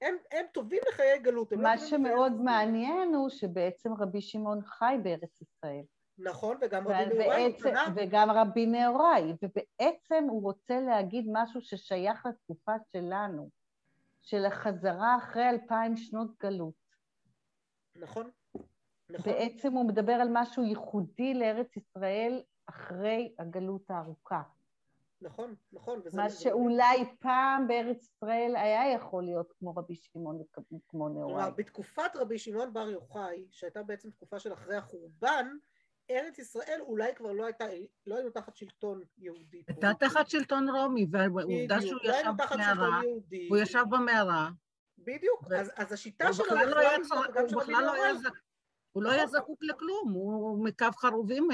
הם, 0.02 0.16
הם 0.32 0.46
טובים 0.54 0.82
לחיי 0.90 1.20
גלות. 1.20 1.52
לא 1.52 1.58
מה 1.58 1.76
לא 1.76 1.82
שמאוד 1.82 2.32
מעניין 2.32 3.14
הוא 3.14 3.30
שבעצם 3.30 3.94
רבי 3.94 4.22
שמעון 4.22 4.62
חי 4.62 4.96
בארץ 5.04 5.42
ישראל. 5.42 5.84
נכון, 6.18 6.58
וגם 6.62 6.88
רבי 6.88 7.06
נהוראי. 7.16 7.54
וגם 7.96 8.32
רבי 8.32 8.66
נהוראי, 8.66 9.34
ובעצם 9.42 10.24
הוא 10.30 10.44
רוצה 10.44 10.80
להגיד 10.80 11.26
משהו 11.32 11.62
ששייך 11.62 12.26
לתקופה 12.26 12.72
שלנו, 12.92 13.50
של 14.24 14.46
החזרה 14.46 15.18
אחרי 15.18 15.50
אלפיים 15.50 15.98
שנות 15.98 16.38
גלות. 16.40 16.74
נכון, 17.96 18.30
נכון. 19.10 19.34
בעצם 19.34 19.74
הוא 19.74 19.88
מדבר 19.88 20.14
על 20.14 20.28
משהו 20.32 20.64
ייחודי 20.64 21.34
לארץ 21.34 21.78
ישראל 21.78 22.44
אחרי 22.66 23.36
הגלות 23.40 23.90
הארוכה. 23.90 24.42
נכון, 25.22 25.56
נכון. 25.74 26.02
מה 26.14 26.30
שאולי 26.30 27.16
פעם 27.20 27.68
בארץ 27.68 28.04
ישראל 28.04 28.56
היה 28.56 28.94
יכול 28.94 29.24
להיות 29.24 29.54
כמו 29.60 29.74
רבי 29.76 29.96
שמעון 29.96 30.42
וכמו 30.42 31.10
נאורי. 31.10 31.34
כלומר, 31.34 31.50
בתקופת 31.50 32.16
רבי 32.16 32.38
שמעון 32.38 32.74
בר 32.74 32.90
יוחאי, 32.90 33.48
שהייתה 33.52 33.84
בעצם 33.84 34.10
תקופה 34.12 34.40
של 34.40 34.54
אחרי 34.54 34.76
החורבן, 34.76 35.48
ארץ 36.10 36.40
ישראל 36.40 36.80
אולי 36.82 37.16
כבר 37.16 37.32
לא 37.32 37.46
הייתה, 37.46 37.66
לא 38.08 38.16
היינו 38.16 38.30
תחת 38.30 38.56
שלטון 38.56 39.04
יהודי. 39.18 39.64
הייתה 39.68 39.92
תחת 40.00 40.30
שלטון 40.30 40.70
רומי, 40.70 41.08
והעובדה 41.12 41.82
שהוא 41.82 42.00
לא 42.04 42.14
ישב 42.14 42.32
במערה, 42.52 43.02
הוא 43.50 43.58
ישב 43.58 43.84
במערה. 43.90 44.50
בדיוק, 44.98 45.44
אז 45.76 45.92
השיטה 45.92 46.34
שלו... 46.34 46.46
הוא 48.92 49.04
לא 49.04 49.12
היה 49.12 49.28
זקוק 49.28 49.64
לכלום, 49.64 50.12
הוא 50.12 50.66
מקו 50.66 50.86
חרובים 50.96 51.48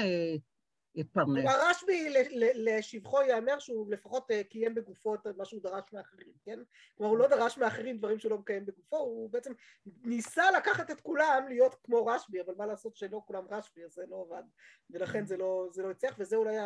התפרנס. 0.96 1.44
הרשב"י 1.50 2.14
לשבחו 2.54 3.22
ייאמר 3.22 3.58
שהוא 3.58 3.92
לפחות 3.92 4.30
אה, 4.30 4.44
קיים 4.44 4.74
בגופו 4.74 5.14
את 5.14 5.26
מה 5.36 5.44
שהוא 5.44 5.62
דרש 5.62 5.92
מאחרים, 5.92 6.32
כן? 6.44 6.58
כלומר 6.96 7.10
הוא 7.10 7.18
לא 7.18 7.28
דרש 7.28 7.58
מאחרים 7.58 7.98
דברים 7.98 8.18
שלא 8.18 8.38
מקיים 8.38 8.66
בגופו, 8.66 8.96
הוא 8.96 9.30
בעצם 9.30 9.52
ניסה 9.86 10.50
לקחת 10.50 10.90
את 10.90 11.00
כולם 11.00 11.44
להיות 11.48 11.74
כמו 11.84 12.06
רשב"י, 12.06 12.40
אבל 12.40 12.54
מה 12.56 12.66
לעשות 12.66 12.96
שלא 12.96 13.22
כולם 13.26 13.44
רשב"י, 13.50 13.84
אז 13.84 13.92
זה 13.92 14.02
לא 14.08 14.26
עבד, 14.28 14.42
ולכן 14.90 15.26
זה 15.26 15.36
לא, 15.36 15.68
זה 15.72 15.82
לא 15.82 15.90
הצליח, 15.90 16.16
וזה 16.18 16.36
אולי 16.36 16.56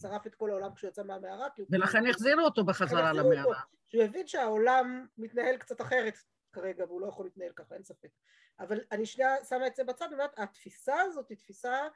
שרף 0.00 0.26
את 0.26 0.34
כל 0.34 0.50
העולם 0.50 0.74
כשהוא 0.74 0.88
יצא 0.88 1.02
מהמערה. 1.02 1.48
ולכן 1.70 2.06
החזירו 2.06 2.42
אותו 2.42 2.64
בחזרה 2.64 3.12
למערה. 3.12 3.60
שהוא 3.86 4.02
הבין 4.02 4.26
שהעולם 4.26 5.06
מתנהל 5.18 5.56
קצת 5.56 5.80
אחרת 5.80 6.18
כרגע, 6.52 6.84
והוא 6.84 7.00
לא 7.00 7.06
יכול 7.06 7.26
להתנהל 7.26 7.52
ככה, 7.52 7.74
אין 7.74 7.84
ספק. 7.84 8.08
אבל 8.60 8.80
אני 8.92 9.06
שנייה 9.06 9.44
שמה 9.48 9.66
את 9.66 9.76
זה 9.76 9.84
בצד, 9.84 10.08
התפיסה 10.36 11.00
הזאת 11.00 11.28
היא 11.28 11.38
תפיסה 11.38 11.88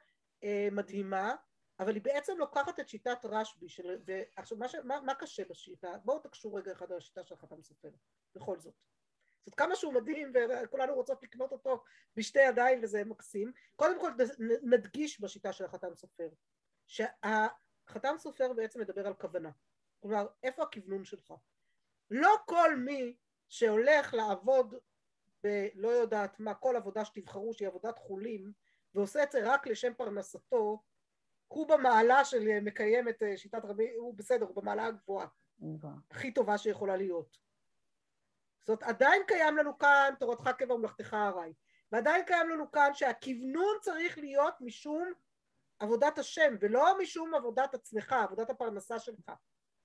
אה, 0.44 0.68
מדהימה, 0.72 1.34
אבל 1.82 1.94
היא 1.94 2.02
בעצם 2.02 2.38
לוקחת 2.38 2.80
את 2.80 2.88
שיטת 2.88 3.18
רשב"י, 3.24 3.68
של... 3.68 3.98
ועכשיו 4.04 4.58
מה, 4.58 4.68
ש... 4.68 4.74
מה, 4.74 5.00
מה 5.00 5.14
קשה 5.14 5.44
בשיטה? 5.50 5.92
בואו 6.04 6.18
תקשו 6.18 6.54
רגע 6.54 6.72
אחד 6.72 6.92
על 6.92 6.98
השיטה 6.98 7.24
של 7.24 7.36
חתם 7.36 7.62
סופר, 7.62 7.90
בכל 8.34 8.58
זאת. 8.58 8.74
זאת 9.46 9.54
כמה 9.54 9.76
שהוא 9.76 9.92
מדהים 9.92 10.32
וכולנו 10.64 10.94
רוצות 10.94 11.22
לקנות 11.22 11.52
אותו 11.52 11.82
בשתי 12.16 12.40
ידיים 12.40 12.80
וזה 12.82 13.04
מקסים. 13.04 13.52
קודם 13.76 14.00
כל 14.00 14.10
נדגיש 14.62 15.20
בשיטה 15.20 15.52
של 15.52 15.64
החתם 15.64 15.94
סופר, 15.94 16.28
שהחתם 16.86 18.14
סופר 18.18 18.52
בעצם 18.52 18.80
מדבר 18.80 19.06
על 19.06 19.14
כוונה. 19.14 19.50
כלומר, 20.00 20.26
איפה 20.42 20.62
הכוונון 20.62 21.04
שלך? 21.04 21.34
לא 22.10 22.36
כל 22.46 22.76
מי 22.76 23.16
שהולך 23.48 24.14
לעבוד 24.14 24.74
בלא 25.42 25.88
יודעת 25.88 26.40
מה, 26.40 26.54
כל 26.54 26.76
עבודה 26.76 27.04
שתבחרו 27.04 27.54
שהיא 27.54 27.68
עבודת 27.68 27.98
חולים, 27.98 28.52
ועושה 28.94 29.22
את 29.22 29.32
זה 29.32 29.38
רק 29.44 29.66
לשם 29.66 29.94
פרנסתו, 29.94 30.82
הוא 31.52 31.68
במעלה 31.68 32.24
של 32.24 32.60
מקיים 32.60 33.08
את 33.08 33.22
אה, 33.22 33.36
שיטת 33.36 33.64
רבי, 33.64 33.94
הוא 33.96 34.14
בסדר, 34.14 34.46
הוא 34.46 34.56
במעלה 34.56 34.86
הגבוהה. 34.86 35.26
הכי 36.10 36.34
טובה 36.34 36.58
שיכולה 36.58 36.96
להיות. 36.96 37.38
זאת 38.66 38.82
עדיין 38.82 39.22
קיים 39.26 39.56
לנו 39.56 39.78
כאן 39.78 40.14
תורתך 40.18 40.50
קבע 40.58 40.74
ומלאכתך 40.74 41.14
ארעי. 41.14 41.52
ועדיין 41.92 42.24
קיים 42.24 42.48
לנו 42.48 42.70
כאן 42.70 42.90
שהכוונון 42.94 43.76
צריך 43.80 44.18
להיות 44.18 44.54
משום 44.60 45.12
עבודת 45.78 46.18
השם, 46.18 46.54
ולא 46.60 46.98
משום 46.98 47.34
עבודת 47.34 47.74
עצמך, 47.74 48.12
עבודת 48.12 48.50
הפרנסה 48.50 48.98
שלך. 48.98 49.32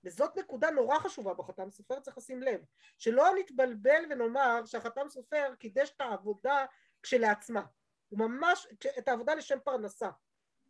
וזאת 0.03 0.37
נקודה 0.37 0.71
נורא 0.71 0.99
חשובה 0.99 1.33
בחתם 1.33 1.71
סופר, 1.71 1.99
צריך 1.99 2.17
לשים 2.17 2.41
לב. 2.41 2.61
שלא 2.97 3.25
נתבלבל 3.39 4.03
ונאמר 4.09 4.65
שהחתם 4.65 5.09
סופר 5.09 5.55
קידש 5.59 5.89
את 5.95 6.01
העבודה 6.01 6.65
כשלעצמה. 7.03 7.63
הוא 8.09 8.19
ממש, 8.19 8.67
את 8.97 9.07
העבודה 9.07 9.35
לשם 9.35 9.59
פרנסה. 9.63 10.09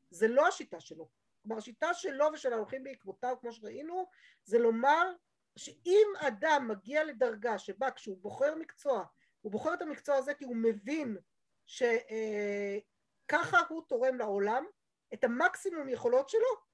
זה 0.10 0.28
לא 0.28 0.48
השיטה 0.48 0.80
שלו. 0.80 1.10
כלומר 1.42 1.58
השיטה 1.58 1.94
שלו 1.94 2.26
ושל 2.34 2.54
ההולכים 2.54 2.84
בעקבותיו 2.84 3.36
כמו 3.42 3.52
שראינו 3.52 4.10
זה 4.44 4.60
לומר 4.60 5.14
שאם 5.56 6.08
אדם 6.28 6.68
מגיע 6.68 7.04
לדרגה 7.04 7.60
שבה 7.60 7.92
כשהוא 7.92 8.18
בוחר 8.18 8.56
מקצוע 8.56 9.06
הוא 9.42 9.52
בוחר 9.52 9.74
את 9.74 9.82
המקצוע 9.82 10.16
הזה 10.16 10.34
כי 10.34 10.46
הוא 10.46 10.56
מבין 10.56 11.18
שככה 11.66 13.60
הוא 13.70 13.82
תורם 13.88 14.18
לעולם 14.18 14.66
את 15.14 15.24
המקסימום 15.24 15.90
יכולות 15.90 16.30
שלו 16.30 16.68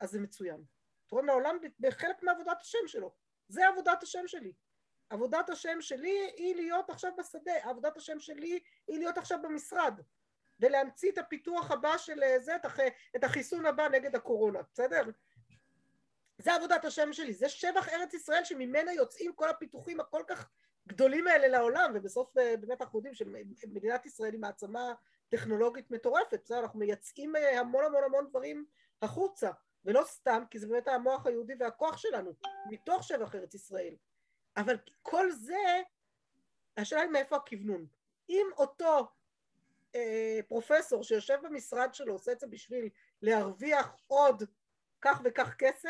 אז 0.00 0.10
זה 0.10 0.20
מצוין. 0.20 0.64
תורם 1.06 1.26
לעולם 1.26 1.56
בחלק 1.80 2.22
מעבודת 2.22 2.60
השם 2.60 2.86
שלו 2.86 3.14
זה 3.48 3.68
עבודת 3.68 4.02
השם 4.02 4.26
שלי 4.26 4.52
עבודת 5.10 5.50
השם 5.50 5.80
שלי 5.80 6.30
היא 6.36 6.56
להיות 6.56 6.90
עכשיו 6.90 7.12
בשדה 7.18 7.52
עבודת 7.62 7.96
השם 7.96 8.20
שלי 8.20 8.60
היא 8.86 8.98
להיות 8.98 9.18
עכשיו 9.18 9.38
במשרד 9.42 10.00
ולהמציא 10.60 11.12
את 11.12 11.18
הפיתוח 11.18 11.70
הבא 11.70 11.98
של 11.98 12.22
אה, 12.22 12.38
זה, 12.40 12.56
את 13.16 13.24
החיסון 13.24 13.66
הבא 13.66 13.88
נגד 13.88 14.16
הקורונה, 14.16 14.58
בסדר? 14.72 15.02
זה 16.38 16.54
עבודת 16.54 16.84
השם 16.84 17.12
שלי, 17.12 17.34
זה 17.34 17.48
שבח 17.48 17.88
ארץ 17.88 18.14
ישראל 18.14 18.44
שממנה 18.44 18.92
יוצאים 18.92 19.32
כל 19.32 19.48
הפיתוחים 19.48 20.00
הכל 20.00 20.22
כך 20.26 20.50
גדולים 20.88 21.26
האלה 21.26 21.48
לעולם, 21.48 21.92
ובסוף 21.94 22.38
אה, 22.38 22.56
באמת 22.56 22.82
אנחנו 22.82 22.98
יודעים 22.98 23.14
שמדינת 23.14 24.06
ישראל 24.06 24.32
היא 24.32 24.40
מעצמה 24.40 24.94
טכנולוגית 25.28 25.90
מטורפת, 25.90 26.40
בסדר? 26.44 26.60
אנחנו 26.60 26.78
מייצאים 26.78 27.36
אה, 27.36 27.60
המון 27.60 27.84
המון 27.84 28.04
המון 28.04 28.28
דברים 28.28 28.66
החוצה, 29.02 29.50
ולא 29.84 30.02
סתם, 30.04 30.42
כי 30.50 30.58
זה 30.58 30.66
באמת 30.66 30.88
המוח 30.88 31.26
היהודי 31.26 31.52
והכוח 31.58 31.96
שלנו, 31.96 32.32
מתוך 32.70 33.02
שבח 33.02 33.34
ארץ 33.34 33.54
ישראל. 33.54 33.94
אבל 34.56 34.76
כל 35.02 35.30
זה, 35.30 35.82
השאלה 36.76 37.02
היא 37.02 37.10
מאיפה 37.10 37.36
הכוונון. 37.36 37.86
אם 38.28 38.46
אותו 38.56 39.08
אה, 39.94 40.40
פרופסור 40.48 41.02
שיושב 41.02 41.38
במשרד 41.42 41.94
שלו 41.94 42.12
עושה 42.12 42.32
את 42.32 42.40
זה 42.40 42.46
בשביל 42.46 42.88
להרוויח 43.22 43.96
עוד 44.06 44.42
כך 45.00 45.20
וכך 45.24 45.54
כסף, 45.58 45.88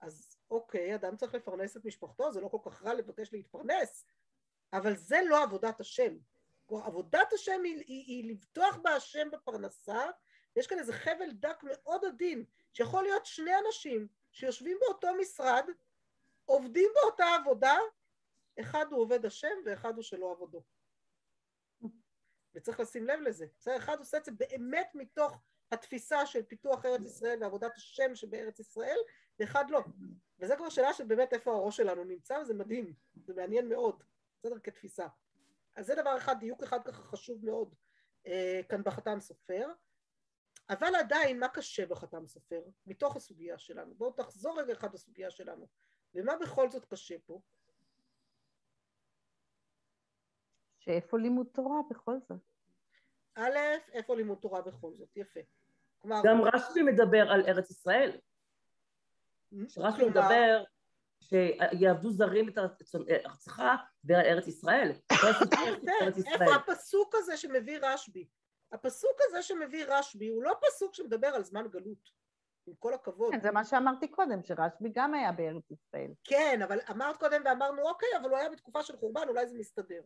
אז 0.00 0.36
אוקיי, 0.50 0.94
אדם 0.94 1.16
צריך 1.16 1.34
לפרנס 1.34 1.76
את 1.76 1.84
משפחתו, 1.84 2.32
זה 2.32 2.40
לא 2.40 2.48
כל 2.48 2.70
כך 2.70 2.82
רע 2.82 2.94
לבקש 2.94 3.32
להתפרנס, 3.32 4.04
אבל 4.72 4.96
זה 4.96 5.18
לא 5.28 5.42
עבודת 5.42 5.80
השם. 5.80 6.16
עבודת 6.70 7.32
השם 7.32 7.60
היא, 7.64 7.76
היא, 7.76 8.04
היא 8.06 8.30
לבטוח 8.30 8.76
בהשם 8.76 9.30
בפרנסה, 9.30 10.10
יש 10.56 10.66
כאן 10.66 10.78
איזה 10.78 10.92
חבל 10.92 11.30
דק 11.32 11.62
מאוד 11.62 12.04
עדין, 12.04 12.44
שיכול 12.72 13.02
להיות 13.02 13.26
שני 13.26 13.50
אנשים 13.66 14.08
שיושבים 14.32 14.78
באותו 14.80 15.08
משרד, 15.20 15.64
עובדים 16.44 16.90
באותה 16.94 17.24
עבודה, 17.40 17.76
אחד 18.60 18.86
הוא 18.90 19.00
עובד 19.00 19.26
השם 19.26 19.54
ואחד 19.64 19.94
הוא 19.94 20.02
שלא 20.02 20.32
עבודו. 20.32 20.62
וצריך 22.54 22.80
לשים 22.80 23.06
לב 23.06 23.20
לזה. 23.20 23.46
בסדר, 23.58 23.76
אחד 23.76 23.98
עושה 23.98 24.16
את 24.16 24.24
זה 24.24 24.32
באמת 24.32 24.90
מתוך 24.94 25.42
התפיסה 25.72 26.26
של 26.26 26.42
פיתוח 26.42 26.84
ארץ 26.84 27.00
ישראל 27.06 27.38
ועבודת 27.42 27.76
השם 27.76 28.14
שבארץ 28.14 28.60
ישראל, 28.60 28.98
ואחד 29.38 29.64
לא. 29.70 29.80
וזה 30.38 30.56
כבר 30.56 30.68
שאלה 30.68 30.92
של 30.92 31.04
באמת 31.04 31.32
איפה 31.32 31.52
הראש 31.52 31.76
שלנו 31.76 32.04
נמצא, 32.04 32.38
וזה 32.42 32.54
מדהים, 32.54 32.94
זה 33.26 33.34
מעניין 33.34 33.68
מאוד, 33.68 34.02
בסדר, 34.38 34.58
כתפיסה. 34.58 35.06
אז 35.76 35.86
זה 35.86 35.94
דבר 35.94 36.16
אחד, 36.16 36.36
דיוק 36.40 36.62
אחד 36.62 36.84
ככה 36.84 37.02
חשוב 37.02 37.44
מאוד 37.44 37.74
אה, 38.26 38.60
כאן 38.68 38.82
בחתם 38.84 39.20
סופר. 39.20 39.68
אבל 40.70 40.96
עדיין, 40.96 41.40
מה 41.40 41.48
קשה 41.48 41.86
בחתם 41.86 42.26
סופר? 42.26 42.62
מתוך 42.86 43.16
הסוגיה 43.16 43.58
שלנו. 43.58 43.94
בואו 43.94 44.12
תחזור 44.12 44.60
רגע 44.60 44.72
אחד 44.72 44.94
לסוגיה 44.94 45.30
שלנו. 45.30 45.66
ומה 46.14 46.36
בכל 46.36 46.70
זאת 46.70 46.84
קשה 46.84 47.16
פה? 47.26 47.40
שאיפה 50.90 51.18
לימוד 51.18 51.46
תורה 51.52 51.80
בכל 51.90 52.18
זאת? 52.28 52.38
א', 53.34 53.58
איפה 53.92 54.16
לימוד 54.16 54.38
תורה 54.38 54.62
בכל 54.62 54.92
זאת, 54.94 55.16
יפה. 55.16 55.40
כלומר... 55.98 56.22
גם 56.24 56.40
רשב"י 56.42 56.82
מדבר 56.82 57.30
על 57.30 57.44
ארץ 57.46 57.70
ישראל. 57.70 58.18
רשב"י 59.76 60.04
מדבר 60.08 60.64
שיעבדו 61.20 62.10
זרים 62.10 62.48
את 62.48 62.58
ארצך 63.26 63.62
בארץ 64.04 64.46
ישראל. 64.46 64.92
איפה 66.32 66.54
הפסוק 66.54 67.14
הזה 67.14 67.36
שמביא 67.36 67.78
רשב"י? 67.82 68.28
הפסוק 68.72 69.18
הזה 69.28 69.42
שמביא 69.42 69.84
רשב"י 69.88 70.28
הוא 70.28 70.42
לא 70.42 70.54
פסוק 70.60 70.94
שמדבר 70.94 71.28
על 71.28 71.42
זמן 71.42 71.68
גלות. 71.68 72.20
עם 72.66 72.74
כל 72.78 72.94
הכבוד. 72.94 73.32
כן, 73.32 73.40
זה 73.40 73.50
מה 73.50 73.64
שאמרתי 73.64 74.08
קודם, 74.08 74.42
שרשב"י 74.42 74.88
גם 74.94 75.14
היה 75.14 75.32
בארץ 75.32 75.70
ישראל. 75.70 76.10
כן, 76.24 76.60
אבל 76.62 76.78
אמרת 76.90 77.16
קודם 77.16 77.42
ואמרנו, 77.44 77.82
אוקיי, 77.82 78.08
אבל 78.20 78.30
הוא 78.30 78.38
היה 78.38 78.50
בתקופה 78.50 78.82
של 78.82 78.96
חורבן, 78.96 79.28
אולי 79.28 79.46
זה 79.46 79.58
מסתדר. 79.58 80.00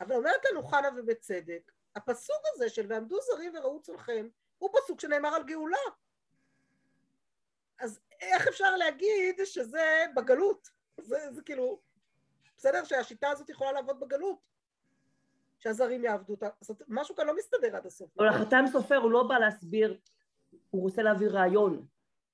אבל 0.00 0.14
אומרת 0.14 0.40
לנו 0.50 0.62
חנה 0.62 0.88
ובצדק, 0.96 1.72
הפסוק 1.96 2.42
הזה 2.54 2.68
של 2.68 2.86
ועמדו 2.88 3.16
זרים 3.20 3.52
וראו 3.56 3.82
צלחם, 3.82 4.28
הוא 4.58 4.70
פסוק 4.72 5.00
שנאמר 5.00 5.28
על 5.28 5.42
גאולה. 5.42 5.78
אז 7.80 8.00
איך 8.20 8.48
אפשר 8.48 8.76
להגיד 8.76 9.40
שזה 9.44 10.04
בגלות? 10.16 10.68
זה, 11.00 11.16
זה 11.30 11.42
כאילו, 11.42 11.80
בסדר 12.56 12.84
שהשיטה 12.84 13.30
הזאת 13.30 13.48
יכולה 13.48 13.72
לעבוד 13.72 14.00
בגלות, 14.00 14.38
שהזרים 15.58 16.04
יעבדו 16.04 16.32
אותה, 16.32 16.48
זאת 16.60 16.82
משהו 16.88 17.16
כאן 17.16 17.26
לא 17.26 17.36
מסתדר 17.36 17.76
עד 17.76 17.86
הסוף. 17.86 18.10
אבל 18.18 18.28
החתם 18.28 18.64
סופר 18.72 18.96
הוא 18.96 19.10
לא 19.10 19.22
בא 19.22 19.38
להסביר, 19.38 20.00
הוא 20.70 20.82
רוצה 20.82 21.02
להעביר 21.02 21.36
רעיון. 21.36 21.86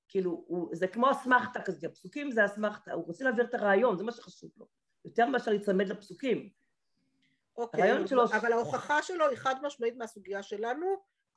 כאילו, 0.09 0.45
הוא, 0.47 0.69
זה 0.73 0.89
כמו 0.89 1.11
אסמכתה 1.11 1.63
כזה, 1.63 1.87
הפסוקים 1.87 2.31
זה 2.31 2.45
אסמכתה, 2.45 2.93
הוא 2.93 3.07
רוצה 3.07 3.25
להעביר 3.25 3.45
את 3.45 3.55
הרעיון, 3.55 3.97
זה 3.97 4.05
מה 4.05 4.13
שחשוב 4.13 4.51
לו. 4.57 4.67
יותר 5.05 5.27
מאשר 5.27 5.51
להיצמד 5.51 5.89
לפסוקים. 5.89 6.51
אוקיי, 7.57 8.07
שלו... 8.07 8.25
אבל 8.25 8.53
ההוכחה 8.53 9.03
שלו 9.03 9.29
היא 9.29 9.37
חד 9.37 9.55
משמעית 9.63 9.97
מהסוגיה 9.97 10.43
שלנו, 10.43 10.87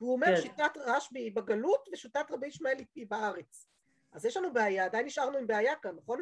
והוא 0.00 0.12
אומר 0.12 0.26
כן. 0.26 0.42
שיטת 0.42 0.76
רשב"י 0.76 1.18
היא 1.20 1.36
בגלות 1.36 1.88
ושיטת 1.92 2.26
רבי 2.30 2.46
ישמעאל 2.46 2.76
היא 2.94 3.06
בארץ. 3.10 3.68
אז 4.12 4.24
יש 4.24 4.36
לנו 4.36 4.52
בעיה, 4.52 4.84
עדיין 4.84 5.06
נשארנו 5.06 5.38
עם 5.38 5.46
בעיה 5.46 5.72
כאן, 5.82 5.90
נכון? 6.02 6.20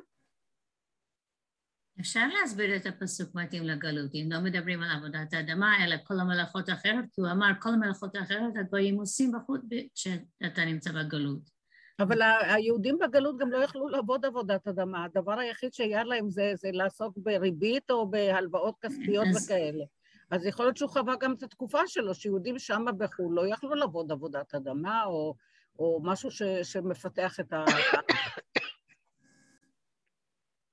אפשר 2.00 2.26
להסביר 2.40 2.76
את 2.76 2.86
הפסוק 2.86 3.34
מתאים 3.34 3.62
לגלות, 3.62 4.10
אם 4.14 4.28
לא 4.32 4.40
מדברים 4.40 4.82
על 4.82 4.90
עבודת 4.90 5.32
האדמה, 5.32 5.84
אלא 5.84 5.96
כל 6.04 6.20
המלאכות 6.20 6.68
האחרות, 6.68 7.04
כי 7.12 7.20
הוא 7.20 7.30
אמר 7.30 7.50
כל 7.60 7.68
המלאכות 7.68 8.14
האחרות 8.14 8.56
הגויים 8.60 8.94
עושים 8.94 9.32
בחוץ 9.32 9.60
כשאתה 9.94 10.64
נמצא 10.64 10.92
בגלות. 10.92 11.61
אבל 12.02 12.22
היהודים 12.40 12.98
בגלות 12.98 13.38
גם 13.38 13.50
לא 13.50 13.58
יכלו 13.58 13.88
לעבוד 13.88 14.24
עבודת 14.24 14.68
אדמה, 14.68 15.04
הדבר 15.04 15.38
היחיד 15.38 15.74
שהיה 15.74 16.04
להם 16.04 16.30
זה, 16.30 16.52
זה 16.54 16.70
לעסוק 16.72 17.14
בריבית 17.16 17.90
או 17.90 18.10
בהלוואות 18.10 18.74
כספיות 18.80 19.26
אז... 19.30 19.44
וכאלה. 19.44 19.84
אז 20.30 20.46
יכול 20.46 20.66
להיות 20.66 20.76
שהוא 20.76 20.90
חווה 20.90 21.14
גם 21.20 21.34
את 21.34 21.42
התקופה 21.42 21.78
שלו, 21.86 22.14
שיהודים 22.14 22.58
שם 22.58 22.84
בחו"ל 22.98 23.34
לא 23.34 23.46
יכלו 23.46 23.74
לעבוד 23.74 24.12
עבודת 24.12 24.54
אדמה 24.54 25.04
או, 25.04 25.34
או 25.78 26.00
משהו 26.02 26.30
ש, 26.30 26.42
שמפתח 26.42 27.40
את 27.40 27.52
ה... 27.52 27.64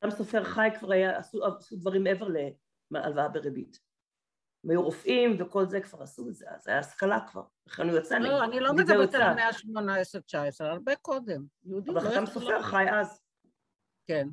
גם 0.04 0.12
סופר 0.12 0.44
חי 0.44 0.70
כבר 0.80 0.92
היה, 0.92 1.18
עשו, 1.18 1.46
עשו 1.46 1.76
דברים 1.76 2.04
מעבר 2.04 2.28
להלוואה 2.92 3.28
בריבית. 3.28 3.89
הם 4.64 4.70
היו 4.70 4.84
רופאים 4.84 5.42
וכל 5.42 5.66
זה 5.66 5.82
כבר 5.82 6.04
עשו 6.04 6.30
את 6.30 6.36
זה, 6.36 6.46
אז 6.50 6.68
היה 6.68 6.80
השכלה 6.80 7.20
כבר, 7.32 7.44
לכן 7.68 7.90
הוא 7.90 7.98
יצא 7.98 8.20
נגד. 8.20 8.30
לא, 8.30 8.44
אני 8.44 8.60
לא 8.60 8.74
מדברת 8.74 9.14
על 9.14 9.22
המאה 9.22 9.48
ה-18-19, 9.48 10.64
הרבה 10.66 10.96
קודם. 10.96 11.46
אבל 11.88 12.00
חתם 12.00 12.26
סופר 12.26 12.62
חי 12.62 12.86
אז. 12.92 13.22
כן. 14.08 14.28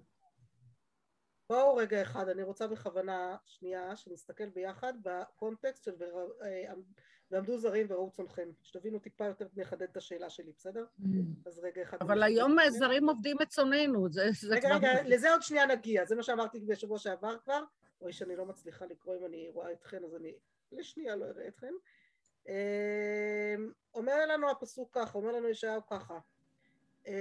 בואו 1.50 1.76
רגע 1.76 2.02
אחד, 2.02 2.28
אני 2.28 2.42
רוצה 2.42 2.66
בכוונה 2.66 3.36
שנייה 3.44 3.96
שנסתכל 3.96 4.48
ביחד 4.48 4.92
בקונטקסט 5.02 5.84
של 5.84 5.92
אה, 6.42 6.72
ועמדו 7.30 7.58
זרים 7.58 7.86
וראו 7.90 8.10
צונכם, 8.10 8.48
שתבינו 8.62 8.98
טיפה 8.98 9.24
יותר 9.24 9.46
לחדד 9.56 9.82
את 9.82 9.96
השאלה 9.96 10.30
שלי, 10.30 10.52
בסדר? 10.56 10.84
Mm. 11.00 11.04
אז 11.46 11.58
רגע 11.58 11.82
אחד. 11.82 11.96
אבל 12.00 12.22
היום 12.22 12.56
זרים 12.68 13.08
עובדים 13.08 13.36
את 13.42 13.48
צוננו, 13.48 14.08
זה, 14.08 14.28
זה 14.32 14.54
רגע, 14.54 14.68
כבר... 14.68 14.76
רגע, 14.76 15.02
לזה 15.04 15.32
עוד 15.32 15.42
שנייה 15.42 15.66
נגיע, 15.66 16.04
זה 16.04 16.16
מה 16.16 16.22
שאמרתי 16.22 16.60
בשבוע 16.60 16.98
שעבר 16.98 17.38
כבר, 17.38 17.62
אוי 18.00 18.12
שאני 18.12 18.36
לא 18.36 18.46
מצליחה 18.46 18.86
לקרוא 18.86 19.16
אם 19.16 19.24
אני 19.24 19.50
רואה 19.50 19.72
אתכן, 19.72 20.04
אז 20.04 20.14
אני 20.14 20.34
לשנייה 20.72 21.16
לא 21.16 21.24
אראה 21.24 21.48
אתכן. 21.48 21.74
אמ, 22.48 23.72
אומר 23.94 24.26
לנו 24.26 24.50
הפסוק 24.50 24.94
ככה, 24.94 25.18
אומר 25.18 25.32
לנו 25.32 25.48
ישעיהו 25.48 25.86
ככה. 25.86 26.18
אמ, 27.06 27.12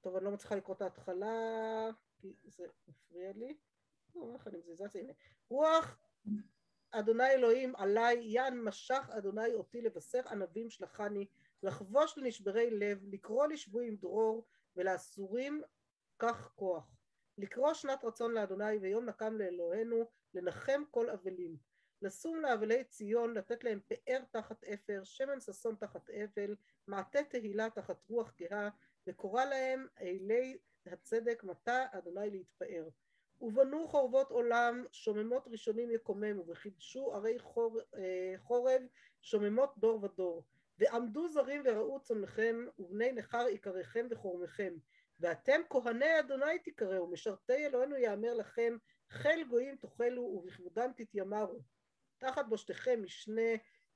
טוב, 0.00 0.16
אני 0.16 0.24
לא 0.24 0.30
מצליחה 0.30 0.54
לקרוא 0.54 0.76
את 0.76 0.82
ההתחלה, 0.82 1.88
כי 2.16 2.34
זה 2.44 2.66
מפריע 2.88 3.32
לי. 3.32 3.56
לא, 4.14 4.34
איך 4.34 4.48
אני 4.48 4.58
מזיזה? 4.58 4.84
הנה. 4.94 5.12
רוח 5.48 5.98
אדוני 6.90 7.30
אלוהים 7.30 7.76
עלי 7.76 8.12
ין 8.20 8.64
משך 8.64 9.10
אדוני 9.10 9.54
אותי 9.54 9.80
לבשר 9.82 10.20
ענבים 10.30 10.70
שלחני 10.70 11.26
לחבוש 11.62 12.18
לנשברי 12.18 12.70
לב 12.70 13.04
לקרוא 13.04 13.46
לשבויים 13.46 13.96
דרור 13.96 14.46
ולאסורים 14.76 15.62
קח 16.16 16.52
כוח 16.54 17.03
לקרוא 17.38 17.74
שנת 17.74 18.04
רצון 18.04 18.34
לאדוני 18.34 18.78
ויום 18.78 19.04
נקם 19.04 19.38
לאלוהינו 19.38 20.10
לנחם 20.34 20.82
כל 20.90 21.10
אבלים. 21.10 21.56
לשום 22.02 22.40
לאבלי 22.40 22.84
ציון 22.84 23.34
לתת 23.34 23.64
להם 23.64 23.80
פאר 23.88 24.20
תחת 24.30 24.64
אפר 24.64 25.04
שמן 25.04 25.40
ששון 25.40 25.74
תחת 25.74 26.10
אבל 26.10 26.56
מעטה 26.86 27.24
תהילה 27.24 27.70
תחת 27.70 27.96
רוח 28.08 28.32
כהה 28.36 28.68
וקורא 29.06 29.44
להם 29.44 29.86
אלי 30.00 30.58
הצדק 30.86 31.44
מטה 31.44 31.86
אדוני 31.92 32.30
להתפאר. 32.30 32.88
ובנו 33.40 33.88
חורבות 33.88 34.30
עולם 34.30 34.84
שוממות 34.92 35.48
ראשונים 35.48 35.90
יקומם 35.90 36.40
וחידשו 36.46 37.14
ערי 37.14 37.38
חור, 37.38 37.80
אה, 37.96 38.34
חורב 38.38 38.82
שוממות 39.20 39.78
דור 39.78 40.04
ודור. 40.04 40.44
ועמדו 40.78 41.28
זרים 41.28 41.62
וראו 41.64 42.00
צונכם 42.00 42.66
ובני 42.78 43.12
נכר 43.12 43.46
עיקריכם 43.46 44.06
וחורמכם 44.10 44.74
ואתם 45.20 45.60
כהני 45.70 46.20
אדוני 46.20 46.58
תקראו 46.58 47.06
משרתי 47.06 47.66
אלוהינו 47.66 47.96
יאמר 47.96 48.34
לכם 48.34 48.76
חיל 49.08 49.44
גויים 49.48 49.76
תאכלו 49.76 50.22
ובכבודם 50.22 50.90
תתיימרו. 50.96 51.60
תחת 52.18 52.46
בושתכם 52.48 53.02
משנה 53.02 53.52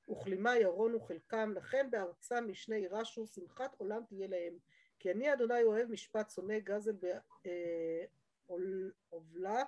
וכלימה 0.09 0.57
ירונו 0.57 0.99
חלקם 0.99 1.53
לכן 1.55 1.87
בארצם 1.91 2.45
משנה 2.47 2.77
ירשו 2.77 3.27
שמחת 3.27 3.75
עולם 3.77 4.01
תהיה 4.09 4.27
להם. 4.27 4.57
כי 4.99 5.11
אני 5.11 5.33
אדוני 5.33 5.63
אוהב 5.63 5.91
משפט 5.91 6.29
שונא 6.29 6.59
גזל 6.59 6.95
עובלה 9.09 9.63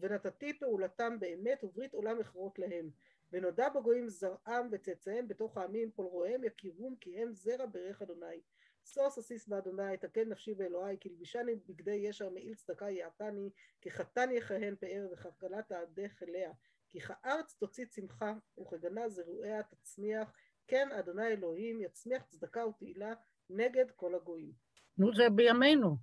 ונתתי 0.00 0.58
פעולתם 0.58 1.20
באמת 1.20 1.64
וברית 1.64 1.94
עולם 1.94 2.18
מכרות 2.18 2.58
להם. 2.58 2.90
ונודע 3.32 3.68
בגויים 3.68 4.08
זרעם 4.08 4.68
וצאצאיהם 4.70 5.28
בתוך 5.28 5.56
העמים 5.56 5.90
כל 5.90 6.02
רואיהם 6.02 6.44
יכירום 6.44 6.96
כי 6.96 7.22
הם 7.22 7.32
זרע 7.32 7.66
ברך 7.66 8.02
אדוני 8.02 8.40
שוש 8.84 9.18
אסיס 9.18 9.48
באדוני 9.48 9.96
תקן 9.96 10.28
נפשי 10.28 10.54
באלוהי 10.54 10.96
כי 11.00 11.08
לבשני 11.08 11.54
בגדי 11.54 11.94
ישר 11.94 12.30
מעיל 12.30 12.54
צדקה 12.54 12.90
יעתני 12.90 13.50
כי 13.80 13.90
חתן 13.90 14.28
יכהן 14.32 14.76
פאר 14.76 15.06
וכלכלת 15.12 15.68
תעדך 15.68 16.22
אליה 16.22 16.52
כי 16.90 17.00
כארץ 17.00 17.54
תוציא 17.54 17.86
צמחה 17.86 18.32
וכגנה 18.60 19.08
זרועיה 19.08 19.62
תצמיח 19.62 20.32
כן 20.66 20.88
אדוני 20.98 21.26
אלוהים 21.26 21.80
יצמיח 21.80 22.22
צדקה 22.22 22.66
ותהילה 22.66 23.14
נגד 23.50 23.90
כל 23.90 24.14
הגויים. 24.14 24.52
נו 24.98 25.14
זה 25.14 25.30
בימינו. 25.30 25.96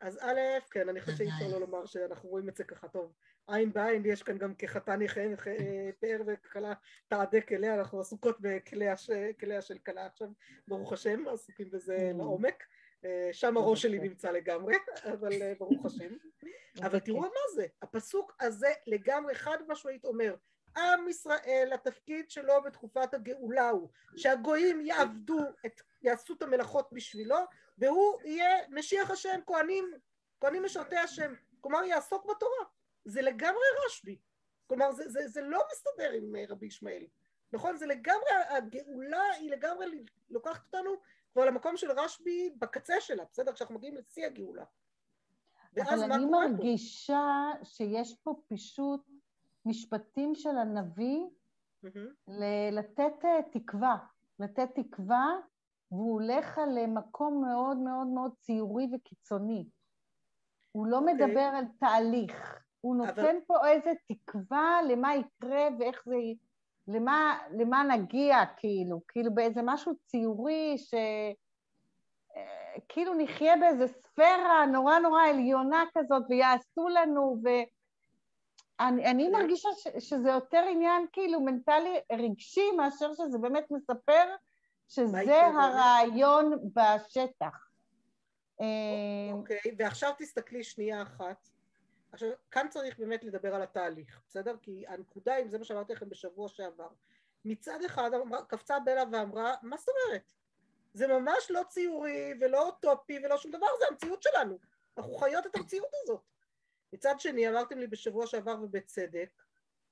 אז 0.00 0.18
א', 0.18 0.38
כן, 0.70 0.88
אני 0.88 1.00
חושבת 1.00 1.16
שאי 1.16 1.26
אפשר 1.28 1.48
לא 1.52 1.60
לומר 1.60 1.86
שאנחנו 1.86 2.28
רואים 2.28 2.48
את 2.48 2.56
זה 2.56 2.64
ככה 2.64 2.88
טוב. 2.88 3.12
עין 3.48 3.72
בעין, 3.72 4.02
יש 4.06 4.22
כאן 4.22 4.38
גם 4.38 4.54
כחתן 4.54 5.02
יכהן 5.02 5.34
פאר 6.00 6.20
וכלה 6.26 6.72
תעדק 7.08 7.52
אליה, 7.52 7.74
אנחנו 7.74 8.00
עסוקות 8.00 8.36
בכליה 8.40 8.96
של 8.96 9.78
כלה 9.84 10.06
עכשיו, 10.06 10.28
ברוך 10.68 10.92
השם, 10.92 11.28
עסוקים 11.28 11.70
בזה 11.70 11.96
mm. 11.96 12.16
לעומק. 12.16 12.64
אה, 13.04 13.28
שם 13.32 13.56
הראש 13.56 13.82
שלי 13.82 13.98
נמצא 13.98 14.30
לגמרי, 14.30 14.74
אבל 15.12 15.32
אה, 15.42 15.52
ברוך 15.58 15.86
השם. 15.86 16.16
אבל 16.86 16.98
תראו 16.98 17.20
מה 17.20 17.54
זה, 17.54 17.66
הפסוק 17.82 18.36
הזה 18.40 18.72
לגמרי 18.86 19.34
חד 19.34 19.58
משמעית 19.68 20.04
אומר, 20.04 20.36
עם 20.76 21.08
ישראל, 21.08 21.70
התפקיד 21.74 22.30
שלו 22.30 22.62
בתקופת 22.62 23.14
הגאולה 23.14 23.70
הוא 23.70 23.88
שהגויים 24.16 24.80
יעבדו, 24.80 25.40
את, 25.66 25.80
יעשו 26.02 26.34
את 26.34 26.42
המלאכות 26.42 26.88
בשבילו, 26.92 27.38
והוא 27.78 28.20
יהיה 28.24 28.48
משיח 28.70 29.10
השם, 29.10 29.40
כהנים, 29.46 29.92
כהנים 30.40 30.64
משרתי 30.64 30.96
השם, 30.96 31.34
כלומר 31.60 31.84
יעסוק 31.84 32.24
בתורה. 32.24 32.64
זה 33.04 33.22
לגמרי 33.22 33.64
רשב"י. 33.86 34.18
כלומר 34.66 34.92
זה, 34.92 35.08
זה, 35.08 35.28
זה 35.28 35.40
לא 35.40 35.62
מסתדר 35.72 36.10
עם 36.10 36.36
אה, 36.36 36.44
רבי 36.48 36.66
ישמעאל. 36.66 37.06
נכון? 37.52 37.76
זה 37.76 37.86
לגמרי, 37.86 38.30
הגאולה 38.48 39.30
היא 39.38 39.50
לגמרי 39.50 39.86
לוקחת 40.30 40.66
אותנו 40.66 40.90
כבר 41.32 41.44
למקום 41.44 41.76
של 41.76 41.90
רשב"י 41.90 42.54
בקצה 42.58 43.00
שלה, 43.00 43.24
בסדר? 43.32 43.52
כשאנחנו 43.52 43.74
מגיעים 43.74 43.96
לשיא 43.96 44.26
הגאולה. 44.26 44.64
אבל 45.78 46.12
אני 46.12 46.24
מרגישה 46.24 47.50
פה? 47.58 47.64
שיש 47.64 48.14
פה 48.22 48.34
פישוט 48.48 49.00
משפטים 49.66 50.34
של 50.34 50.58
הנביא 50.58 51.20
mm-hmm. 51.84 52.32
לתת 52.72 53.24
אה, 53.24 53.38
תקווה, 53.52 53.96
לתת 54.38 54.68
תקווה 54.74 55.26
והוא 55.90 56.12
הולך 56.12 56.58
על 56.58 56.86
מקום 56.86 57.44
מאוד 57.44 57.76
מאוד 57.76 58.06
מאוד 58.06 58.32
ציורי 58.40 58.86
וקיצוני. 58.94 59.68
הוא 60.72 60.86
לא 60.86 60.96
okay. 60.96 61.00
אוקיי. 61.00 61.14
מדבר 61.14 61.40
על 61.40 61.64
תהליך, 61.78 62.63
הוא 62.84 62.96
נותן 62.96 63.20
אבל... 63.20 63.36
פה 63.46 63.68
איזה 63.68 63.92
תקווה 64.08 64.80
למה 64.88 65.14
יקרה 65.16 65.68
ואיך 65.78 66.02
זה... 66.06 66.16
למה, 66.88 67.38
למה 67.50 67.82
נגיע, 67.82 68.36
כאילו, 68.56 69.00
כאילו 69.08 69.34
באיזה 69.34 69.60
משהו 69.64 69.92
ציורי 70.06 70.78
ש... 70.78 70.94
אה, 72.36 72.80
כאילו 72.88 73.14
נחיה 73.14 73.56
באיזה 73.56 73.86
ספירה 73.86 74.66
נורא 74.72 74.98
נורא 74.98 75.22
עליונה 75.22 75.84
כזאת 75.94 76.22
ויעשו 76.28 76.88
לנו 76.88 77.36
ו... 77.44 77.48
אני, 78.80 79.10
אני 79.10 79.28
מרגישה 79.28 79.68
ש, 79.76 79.88
שזה 80.08 80.30
יותר 80.30 80.64
עניין 80.70 81.06
כאילו 81.12 81.40
מנטלי 81.40 82.00
רגשי 82.12 82.72
מאשר 82.76 83.14
שזה 83.14 83.38
באמת 83.38 83.70
מספר 83.70 84.34
שזה 84.88 85.46
הרעיון 85.46 86.52
בשטח. 86.74 87.68
אוקיי, 89.32 89.58
okay, 89.58 89.74
ועכשיו 89.78 90.12
תסתכלי 90.18 90.64
שנייה 90.64 91.02
אחת. 91.02 91.53
עכשיו, 92.14 92.30
כאן 92.50 92.66
צריך 92.70 92.98
באמת 92.98 93.24
לדבר 93.24 93.54
על 93.54 93.62
התהליך, 93.62 94.20
בסדר? 94.28 94.56
כי 94.62 94.84
הנקודה, 94.88 95.36
אם 95.36 95.48
זה 95.48 95.58
מה 95.58 95.64
שאמרתי 95.64 95.92
לכם 95.92 96.08
בשבוע 96.08 96.48
שעבר, 96.48 96.88
מצד 97.44 97.78
אחד 97.86 98.10
קפצה 98.48 98.80
בלה 98.80 99.02
ואמרה, 99.12 99.54
מה 99.62 99.76
זאת 99.76 99.88
אומרת? 99.88 100.32
זה 100.92 101.06
ממש 101.06 101.50
לא 101.50 101.62
ציורי 101.68 102.34
ולא 102.40 102.66
אוטופי 102.66 103.18
ולא 103.24 103.36
שום 103.36 103.50
דבר, 103.50 103.66
זה 103.78 103.84
המציאות 103.90 104.22
שלנו. 104.22 104.58
אנחנו 104.98 105.14
חיות 105.14 105.46
את 105.46 105.56
המציאות 105.56 105.90
הזאת. 106.02 106.22
מצד 106.92 107.14
שני, 107.18 107.48
אמרתם 107.48 107.78
לי 107.78 107.86
בשבוע 107.86 108.26
שעבר 108.26 108.56
ובצדק, 108.62 109.42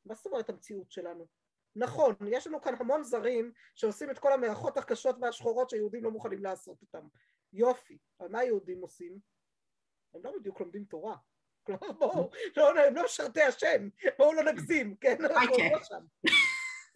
מה 0.04 0.14
זאת 0.14 0.26
אומרת 0.26 0.48
המציאות 0.48 0.90
שלנו? 0.90 1.26
נכון, 1.76 2.14
יש 2.28 2.46
לנו 2.46 2.61
כאן 2.61 2.74
המון 2.80 3.02
זרים 3.02 3.52
שעושים 3.74 4.11
את 4.11 4.18
כל 4.18 4.32
המערכות 4.32 4.76
הקשות 4.76 5.16
והשחורות 5.20 5.70
שיהודים 5.70 6.04
לא 6.04 6.11
מוכנים 6.11 6.42
לעשות 6.42 6.82
אותם. 6.82 7.08
יופי. 7.52 7.98
אבל 8.20 8.28
מה 8.28 8.44
יהודים 8.44 8.80
עושים? 8.80 9.18
הם 10.14 10.20
לא 10.24 10.32
בדיוק 10.38 10.61
לומדים 10.61 10.85
תורה. 10.85 11.16
כלומר 11.66 11.92
בואו, 11.92 12.31
לא, 12.57 12.81
הם 12.81 12.94
לא 12.94 13.05
משרתי 13.05 13.42
השם, 13.42 13.88
בואו 14.18 14.33
לא 14.33 14.42
נגזים, 14.42 14.96
כן? 14.96 15.25
אנחנו 15.25 15.57
לא 15.72 15.83
שם. 15.83 16.31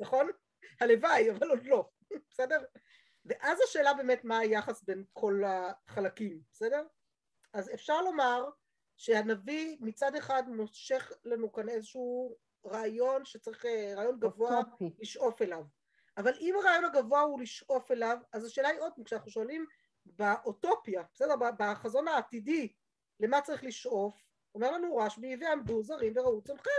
נכון? 0.01 0.31
הלוואי, 0.81 1.31
אבל 1.31 1.51
עוד 1.51 1.67
לא, 1.67 1.89
בסדר? 2.31 2.65
ואז 3.25 3.61
השאלה 3.61 3.95
באמת 3.95 4.25
מה 4.25 4.39
היחס 4.39 4.83
בין 4.83 5.05
כל 5.13 5.43
החלקים, 5.47 6.41
בסדר? 6.53 6.87
אז 7.53 7.75
אפשר 7.75 8.03
לומר 8.03 8.45
שהנביא 8.97 9.77
מצד 9.81 10.15
אחד 10.15 10.43
מושך 10.49 11.13
לנו 11.25 11.53
כאן 11.53 11.69
איזשהו 11.69 12.37
רעיון 12.67 13.25
שצריך, 13.25 13.65
רעיון 13.97 14.19
גבוה 14.21 14.61
לשאוף 14.99 15.43
אליו. 15.43 15.65
אבל 16.17 16.33
אם 16.41 16.55
הרעיון 16.61 16.85
הגבוה 16.85 17.21
הוא 17.21 17.41
לשאוף 17.41 17.91
אליו, 17.91 18.19
אז 18.33 18.45
השאלה 18.45 18.69
היא 18.69 18.81
עוד 18.81 18.93
פעם, 18.95 19.05
כשאנחנו 19.05 19.31
שואלים 19.31 19.67
באוטופיה, 20.07 21.03
בסדר, 21.15 21.35
בחזון 21.59 22.09
העתידי, 22.09 22.73
למה 23.21 23.41
צריך 23.41 23.65
לשאוף, 23.65 24.26
אומר 24.57 24.71
לנו 24.71 24.97
רשב"י, 24.97 25.37
ועמדו 25.41 25.83
זרים 25.83 26.13
וראו 26.17 26.43
צונכם. 26.43 26.71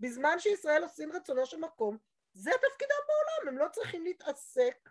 בזמן 0.00 0.38
שישראל 0.38 0.82
עושים 0.82 1.12
רצונו 1.12 1.46
של 1.46 1.56
מקום, 1.56 1.98
זה 2.32 2.50
תפקידם 2.50 3.00
בעולם, 3.06 3.48
הם 3.48 3.58
לא 3.58 3.68
צריכים 3.72 4.04
להתעסק 4.04 4.90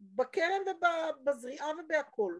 בכרם 0.00 0.62
ובזריעה 0.66 1.68
ובהכל. 1.78 2.38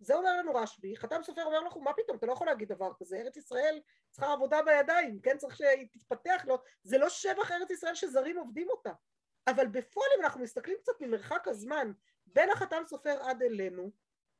זה 0.00 0.14
אומר 0.14 0.36
לנו 0.36 0.54
רשב"י, 0.54 0.96
חתם 0.96 1.22
סופר 1.22 1.44
אומר 1.44 1.60
לך, 1.60 1.76
מה 1.76 1.92
פתאום, 1.92 2.16
אתה 2.16 2.26
לא 2.26 2.32
יכול 2.32 2.46
להגיד 2.46 2.72
דבר 2.72 2.92
כזה, 2.98 3.16
ארץ 3.16 3.36
ישראל 3.36 3.80
צריכה 4.10 4.32
עבודה 4.32 4.62
בידיים, 4.62 5.20
כן, 5.20 5.38
צריך 5.38 5.56
שהיא 5.56 5.88
תתפתח 5.92 6.44
לו, 6.46 6.58
זה 6.82 6.98
לא 6.98 7.08
שבח 7.08 7.50
ארץ 7.52 7.70
ישראל 7.70 7.94
שזרים 7.94 8.38
עובדים 8.38 8.70
אותה, 8.70 8.92
אבל 9.46 9.66
בפועל 9.66 10.08
אם 10.18 10.24
אנחנו 10.24 10.40
מסתכלים 10.40 10.76
קצת 10.80 11.00
ממרחק 11.00 11.48
הזמן 11.48 11.92
בין 12.26 12.50
החתם 12.50 12.82
סופר 12.86 13.22
עד 13.22 13.42
אלינו, 13.42 13.90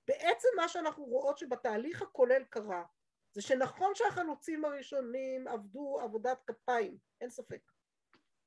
בעצם 0.09 0.49
מה 0.57 0.69
שאנחנו 0.69 1.05
רואות 1.05 1.39
שבתהליך 1.39 2.03
הכולל 2.03 2.45
קרה, 2.45 2.85
זה 3.33 3.43
שנכון 3.43 3.95
שהחלוצים 3.95 4.65
הראשונים 4.65 5.49
עבדו 5.49 6.01
עבודת 6.01 6.43
כפיים, 6.47 6.99
אין 7.21 7.31
ספק. 7.31 7.61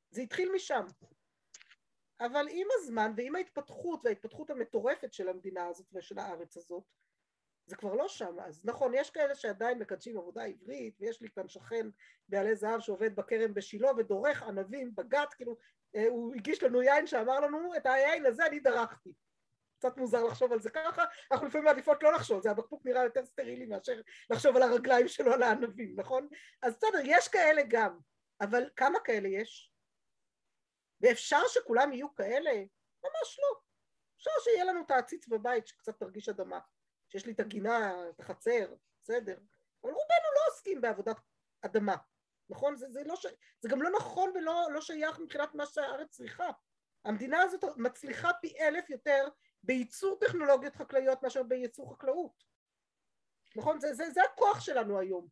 זה 0.10 0.22
התחיל 0.22 0.52
משם. 0.56 0.86
אבל 2.20 2.48
עם 2.52 2.68
הזמן 2.72 3.14
ועם 3.18 3.36
ההתפתחות 3.36 4.02
וההתפתחות 4.04 4.50
המטורפת 4.50 5.14
של 5.14 5.30
המדינה 5.30 5.68
הזאת 5.68 5.86
ושל 5.94 6.20
הארץ 6.20 6.58
הזאת, 6.58 6.84
זה 7.66 7.76
כבר 7.76 7.94
לא 7.94 8.08
שם. 8.08 8.40
אז 8.40 8.66
נכון, 8.66 8.94
יש 8.96 9.10
כאלה 9.10 9.36
שעדיין 9.36 9.80
מקדשים 9.80 10.18
עבודה 10.18 10.44
עברית, 10.44 10.96
ויש 11.00 11.22
לי 11.22 11.30
כאן 11.30 11.48
שכן 11.48 11.88
בעלי 12.30 12.56
זהב 12.56 12.80
שעובד 12.80 13.16
בכרם 13.16 13.54
בשילה 13.54 13.92
ודורך 13.98 14.44
ענבים 14.44 14.96
בגת, 14.96 15.34
כאילו, 15.34 15.58
אה, 15.96 16.08
הוא 16.08 16.36
הגיש 16.36 16.64
לנו 16.64 16.82
יין 16.82 17.08
שאמר 17.08 17.40
לנו, 17.40 17.76
את 17.78 17.86
היין 17.86 18.26
הזה 18.26 18.46
אני 18.46 18.60
דרכתי. 18.60 19.14
קצת 19.82 19.98
מוזר 19.98 20.24
לחשוב 20.24 20.52
על 20.52 20.60
זה 20.60 20.70
ככה, 20.70 21.04
אנחנו 21.32 21.48
לפעמים 21.48 21.66
מעדיפות 21.66 22.04
לא 22.04 22.14
לחשוב, 22.14 22.42
זה 22.42 22.52
הבקבוק 22.52 22.82
נראה 22.86 23.04
יותר 23.04 23.26
סטרילי 23.26 23.66
מאשר 23.66 24.02
לחשוב 24.30 24.56
על 24.56 24.62
הרגליים 24.62 25.08
שלו 25.08 25.34
על 25.34 25.44
הענבים, 25.44 25.94
נכון? 26.00 26.28
אז 26.62 26.76
בסדר, 26.76 27.00
יש 27.04 27.28
כאלה 27.28 27.62
גם, 27.68 27.98
אבל 28.42 28.70
כמה 28.76 29.00
כאלה 29.00 29.30
יש? 29.30 29.72
ואפשר 31.02 31.42
שכולם 31.48 31.94
יהיו 31.94 32.16
כאלה? 32.16 32.52
ממש 33.04 33.40
לא. 33.40 33.60
אפשר 34.18 34.32
שיהיה 34.44 34.64
לנו 34.64 34.82
את 34.86 34.92
העציץ 34.92 35.28
בבית 35.28 35.68
שקצת 35.68 36.00
תרגיש 36.00 36.30
אדמה, 36.30 36.60
שיש 37.10 37.26
לי 37.26 37.32
את 37.32 37.40
הגינה, 37.40 38.10
את 38.10 38.20
החצר, 38.20 38.74
בסדר. 39.02 39.38
אבל 39.84 39.92
רובנו 39.92 40.28
לא 40.36 40.54
עוסקים 40.54 40.82
בעבודת 40.82 41.18
אדמה, 41.62 41.96
נכון? 42.50 42.78
זה, 42.78 42.90
זה, 42.90 43.04
לא 43.06 43.16
ש... 43.16 43.26
זה 43.62 43.70
גם 43.70 43.82
לא 43.82 43.90
נכון 43.90 44.32
ולא 44.36 44.68
לא 44.72 44.82
שייך 44.82 45.20
מבחינת 45.20 45.56
מה 45.56 45.66
שהארץ 45.66 46.10
צריכה. 46.10 46.50
המדינה 47.06 47.42
הזאת 47.42 47.64
מצליחה 47.78 48.32
פי 48.42 48.54
אלף 48.60 48.90
יותר 48.90 49.28
בייצור 49.64 50.18
טכנולוגיות 50.20 50.76
חקלאיות 50.76 51.24
מאשר 51.24 51.44
בייצור 51.44 51.94
חקלאות. 51.94 52.44
נכון? 53.56 53.80
זה, 53.80 53.94
זה, 53.94 54.10
זה 54.10 54.22
הכוח 54.34 54.60
שלנו 54.60 55.00
היום. 55.00 55.28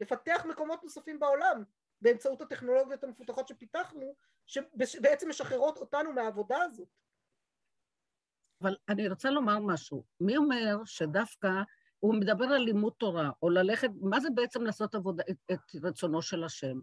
לפתח 0.00 0.44
מקומות 0.48 0.82
נוספים 0.82 1.20
בעולם 1.20 1.64
באמצעות 2.00 2.40
הטכנולוגיות 2.40 3.04
המפותחות 3.04 3.48
שפיתחנו, 3.48 4.14
שבעצם 4.46 5.28
משחררות 5.28 5.76
אותנו 5.76 6.12
מהעבודה 6.12 6.62
הזאת. 6.62 6.88
אבל 8.60 8.76
אני 8.88 9.08
רוצה 9.08 9.30
לומר 9.30 9.58
משהו. 9.58 10.04
מי 10.20 10.36
אומר 10.36 10.84
שדווקא 10.84 11.48
הוא 11.98 12.14
מדבר 12.14 12.44
על 12.44 12.62
לימוד 12.62 12.92
תורה, 12.98 13.30
או 13.42 13.50
ללכת, 13.50 13.88
מה 14.00 14.20
זה 14.20 14.28
בעצם 14.34 14.62
לעשות 14.62 14.94
עבודה, 14.94 15.22
את, 15.30 15.36
את 15.52 15.84
רצונו 15.84 16.22
של 16.22 16.44
השם? 16.44 16.78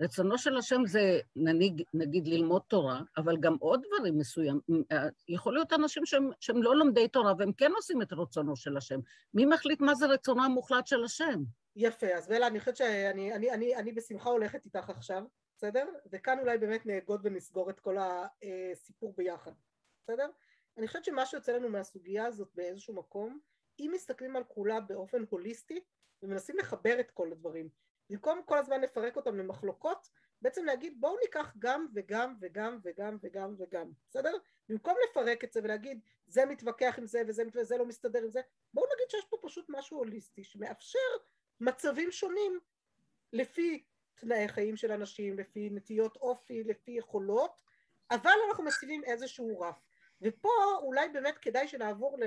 רצונו 0.00 0.38
של 0.38 0.56
השם 0.56 0.86
זה 0.86 1.20
נגיד, 1.36 1.82
נגיד 1.94 2.28
ללמוד 2.28 2.62
תורה, 2.68 3.00
אבל 3.16 3.36
גם 3.40 3.56
עוד 3.60 3.82
דברים 3.86 4.18
מסוימים. 4.18 4.84
יכול 5.28 5.54
להיות 5.54 5.72
אנשים 5.72 6.06
שהם, 6.06 6.30
שהם 6.40 6.62
לא 6.62 6.76
לומדי 6.76 7.08
תורה 7.08 7.32
והם 7.38 7.52
כן 7.52 7.72
עושים 7.76 8.02
את 8.02 8.12
רצונו 8.12 8.56
של 8.56 8.76
השם. 8.76 9.00
מי 9.34 9.46
מחליט 9.46 9.80
מה 9.80 9.94
זה 9.94 10.06
רצונו 10.06 10.44
המוחלט 10.44 10.86
של 10.86 11.04
השם? 11.04 11.42
יפה, 11.76 12.06
אז 12.06 12.28
בלה, 12.28 12.46
אני 12.46 12.60
חושבת 12.60 12.76
שאני 12.76 13.32
אני, 13.32 13.50
אני, 13.50 13.76
אני 13.76 13.92
בשמחה 13.92 14.30
הולכת 14.30 14.64
איתך 14.64 14.90
עכשיו, 14.90 15.24
בסדר? 15.56 15.86
וכאן 16.12 16.38
אולי 16.38 16.58
באמת 16.58 16.86
נאגוד 16.86 17.20
ונסגור 17.24 17.70
את 17.70 17.80
כל 17.80 17.96
הסיפור 18.00 19.14
ביחד, 19.16 19.52
בסדר? 20.02 20.26
אני 20.78 20.86
חושבת 20.86 21.04
שמה 21.04 21.26
שיוצא 21.26 21.52
לנו 21.52 21.68
מהסוגיה 21.68 22.26
הזאת 22.26 22.48
באיזשהו 22.54 22.94
מקום, 22.94 23.38
אם 23.80 23.90
מסתכלים 23.94 24.36
על 24.36 24.44
כולה 24.44 24.80
באופן 24.80 25.24
הוליסטי 25.30 25.80
ומנסים 26.22 26.56
לחבר 26.58 27.00
את 27.00 27.10
כל 27.10 27.32
הדברים, 27.32 27.68
במקום 28.10 28.42
כל 28.44 28.58
הזמן 28.58 28.80
לפרק 28.80 29.16
אותם 29.16 29.36
למחלוקות, 29.36 30.08
בעצם 30.42 30.64
להגיד 30.64 31.00
בואו 31.00 31.16
ניקח 31.24 31.54
גם 31.58 31.86
וגם 31.94 32.34
וגם 32.40 32.78
וגם 32.82 33.16
וגם 33.22 33.54
וגם, 33.58 33.90
בסדר? 34.08 34.32
במקום 34.68 34.94
לפרק 35.10 35.44
את 35.44 35.52
זה 35.52 35.60
ולהגיד 35.64 36.00
זה 36.26 36.44
מתווכח 36.46 36.94
עם 36.98 37.06
זה 37.06 37.22
וזה, 37.28 37.42
וזה 37.54 37.76
לא 37.76 37.86
מסתדר 37.86 38.22
עם 38.22 38.30
זה, 38.30 38.40
בואו 38.74 38.86
נגיד 38.86 39.10
שיש 39.10 39.24
פה 39.24 39.36
פשוט 39.42 39.66
משהו 39.68 39.98
הוליסטי 39.98 40.44
שמאפשר 40.44 40.98
מצבים 41.60 42.12
שונים 42.12 42.60
לפי 43.32 43.84
תנאי 44.14 44.48
חיים 44.48 44.76
של 44.76 44.92
אנשים, 44.92 45.38
לפי 45.38 45.70
נטיות 45.70 46.16
אופי, 46.16 46.64
לפי 46.64 46.90
יכולות, 46.90 47.62
אבל 48.10 48.32
אנחנו 48.48 48.64
מציבים 48.64 49.04
איזשהו 49.04 49.60
רף. 49.60 49.87
ופה 50.22 50.48
אולי 50.82 51.08
באמת 51.08 51.38
כדאי 51.38 51.68
שנעבור 51.68 52.18
ל... 52.18 52.24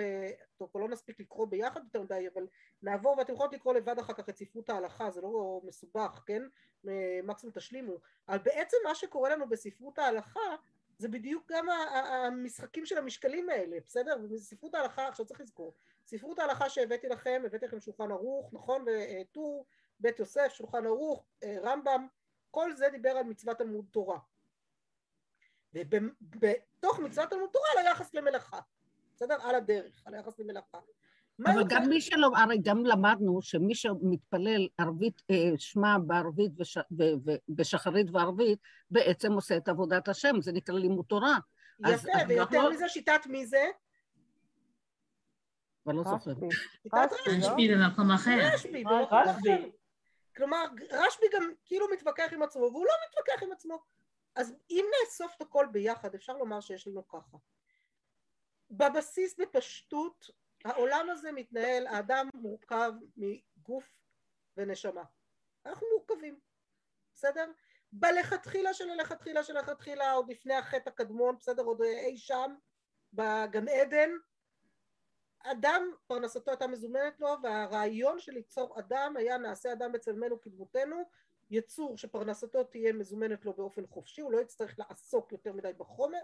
טוב, 0.58 0.70
פה 0.72 0.80
לא 0.80 0.90
נספיק 0.90 1.20
לקרוא 1.20 1.48
ביחד 1.48 1.84
יותר 1.84 2.02
מדי, 2.02 2.28
אבל 2.34 2.48
נעבור, 2.82 3.18
ואתם 3.18 3.34
יכולות 3.34 3.54
לקרוא 3.54 3.74
לבד 3.74 4.00
אחר 4.00 4.14
כך 4.14 4.30
את 4.30 4.38
ספרות 4.38 4.70
ההלכה, 4.70 5.12
זה 5.12 5.22
לא 5.22 5.62
מסובך, 5.64 6.24
כן? 6.26 6.42
מקסימום 7.24 7.54
תשלימו. 7.56 7.94
אבל 8.30 8.38
בעצם 8.38 8.78
מה 8.84 8.96
שקורה 8.96 9.30
לנו 9.30 9.50
בספרות 9.50 10.00
ההלכה 10.00 10.56
זה 10.98 11.08
בדיוק 11.08 11.52
גם 11.52 11.70
המשחקים 11.70 12.86
של 12.86 12.98
המשקלים 12.98 13.50
האלה, 13.50 13.78
בסדר? 13.86 14.18
בספרות 14.18 14.76
ההלכה, 14.76 15.08
עכשיו 15.08 15.26
צריך 15.26 15.42
לזכור, 15.42 15.74
ספרות 16.08 16.40
ההלכה 16.40 16.70
שהבאתי 16.70 17.08
לכם, 17.08 17.44
הבאתי 17.46 17.66
לכם 17.66 17.80
שולחן 17.80 18.12
ערוך, 18.12 18.50
נכון? 18.54 18.86
וטור, 18.88 19.66
בית 20.00 20.20
יוסף, 20.20 20.48
שולחן 20.54 20.86
ערוך, 20.86 21.26
רמב"ם, 21.46 22.08
כל 22.52 22.74
זה 22.74 22.90
דיבר 22.90 23.10
על 23.10 23.24
מצוות 23.24 23.58
תלמוד 23.58 23.86
תורה. 23.92 24.20
ובתוך 25.74 27.00
מצוות 27.00 27.30
תלמוד 27.30 27.50
תורה 27.54 27.66
על 27.78 27.88
היחס 27.88 28.14
למלאכה, 28.14 28.60
בסדר? 29.16 29.38
על 29.42 29.56
הדרך, 29.56 30.02
על 30.06 30.14
היחס 30.14 30.40
למלאכה. 30.40 30.78
אבל 31.46 31.64
גם 31.68 31.90
מי 31.90 32.02
שלא, 32.02 32.30
הרי 32.36 32.58
גם 32.62 32.86
למדנו 32.86 33.42
שמי 33.42 33.76
שמתפלל 33.76 34.68
ערבית, 34.78 35.22
אה, 35.32 35.52
שמע 35.58 35.98
בערבית 35.98 36.52
בשחרית 37.50 38.08
וערבית, 38.12 38.60
בעצם 38.92 39.34
עושה 39.34 39.58
את 39.58 39.68
עבודת 39.68 40.08
השם, 40.08 40.42
זה 40.42 40.52
נקרא 40.52 40.76
לימוד 40.76 41.06
תורה. 41.06 41.38
יפה, 41.88 42.10
ויותר 42.28 42.70
מזה 42.70 42.90
שיטת 42.90 43.22
מי 43.26 43.46
זה? 43.46 43.66
אבל 45.86 45.96
לא 45.96 46.04
זוכרת. 46.04 46.38
רשב"י 47.28 47.76
במקום 47.76 48.12
אחר. 48.12 48.40
רשב"י 48.54 48.84
במקום 48.84 49.20
אחר. 49.20 49.70
כלומר, 50.36 50.66
רשב"י 50.92 51.26
גם 51.34 51.52
כאילו 51.66 51.86
מתווכח 51.94 52.34
עם 52.34 52.42
עצמו, 52.42 52.62
והוא 52.62 52.86
לא 52.86 52.94
מתווכח 53.10 53.44
עם 53.44 53.52
עצמו. 53.52 53.84
אז 54.36 54.54
אם 54.70 54.86
נאסוף 54.92 55.36
את 55.38 55.42
הכל 55.42 55.68
ביחד, 55.72 56.16
אפשר 56.16 56.38
לומר 56.38 56.62
שיש 56.62 56.88
לנו 56.88 57.08
ככה. 57.08 57.38
בבסיס 58.72 59.40
בפשטות, 59.40 60.30
העולם 60.66 61.10
הזה 61.10 61.32
מתנהל, 61.32 61.88
האדם 61.88 62.30
מורכב 62.34 62.92
מגוף 63.18 63.98
ונשמה. 64.58 65.04
אנחנו 65.66 65.88
מורכבים, 65.98 66.40
בסדר? 67.14 67.52
בלכתחילה 67.92 68.74
של 68.74 68.90
הלכתחילה 68.90 69.44
של 69.44 69.58
הלכתחילה, 69.58 70.12
עוד 70.12 70.30
לפני 70.30 70.54
החטא 70.54 70.90
הקדמון, 70.90 71.38
בסדר? 71.40 71.64
עוד 71.64 71.82
אי 71.82 72.18
שם, 72.18 72.56
בגן 73.14 73.68
עדן, 73.68 74.10
אדם 75.44 75.92
פרנסתו 76.08 76.52
הייתה 76.52 76.68
מזומנת 76.68 77.20
לו 77.20 77.36
והרעיון 77.44 78.20
של 78.20 78.32
ליצור 78.32 78.80
אדם 78.80 79.18
היה 79.18 79.38
נעשה 79.38 79.74
אדם 79.74 79.92
בצלמנו 79.92 80.42
כדמותנו 80.42 81.10
יצור 81.52 81.98
שפרנסתו 81.98 82.64
תהיה 82.64 82.94
מזומנת 82.94 83.46
לו 83.46 83.54
באופן 83.54 83.88
חופשי 83.88 84.22
הוא 84.22 84.32
לא 84.32 84.42
יצטרך 84.42 84.80
לעסוק 84.80 85.32
יותר 85.32 85.54
מדי 85.54 85.72
בחומר 85.78 86.20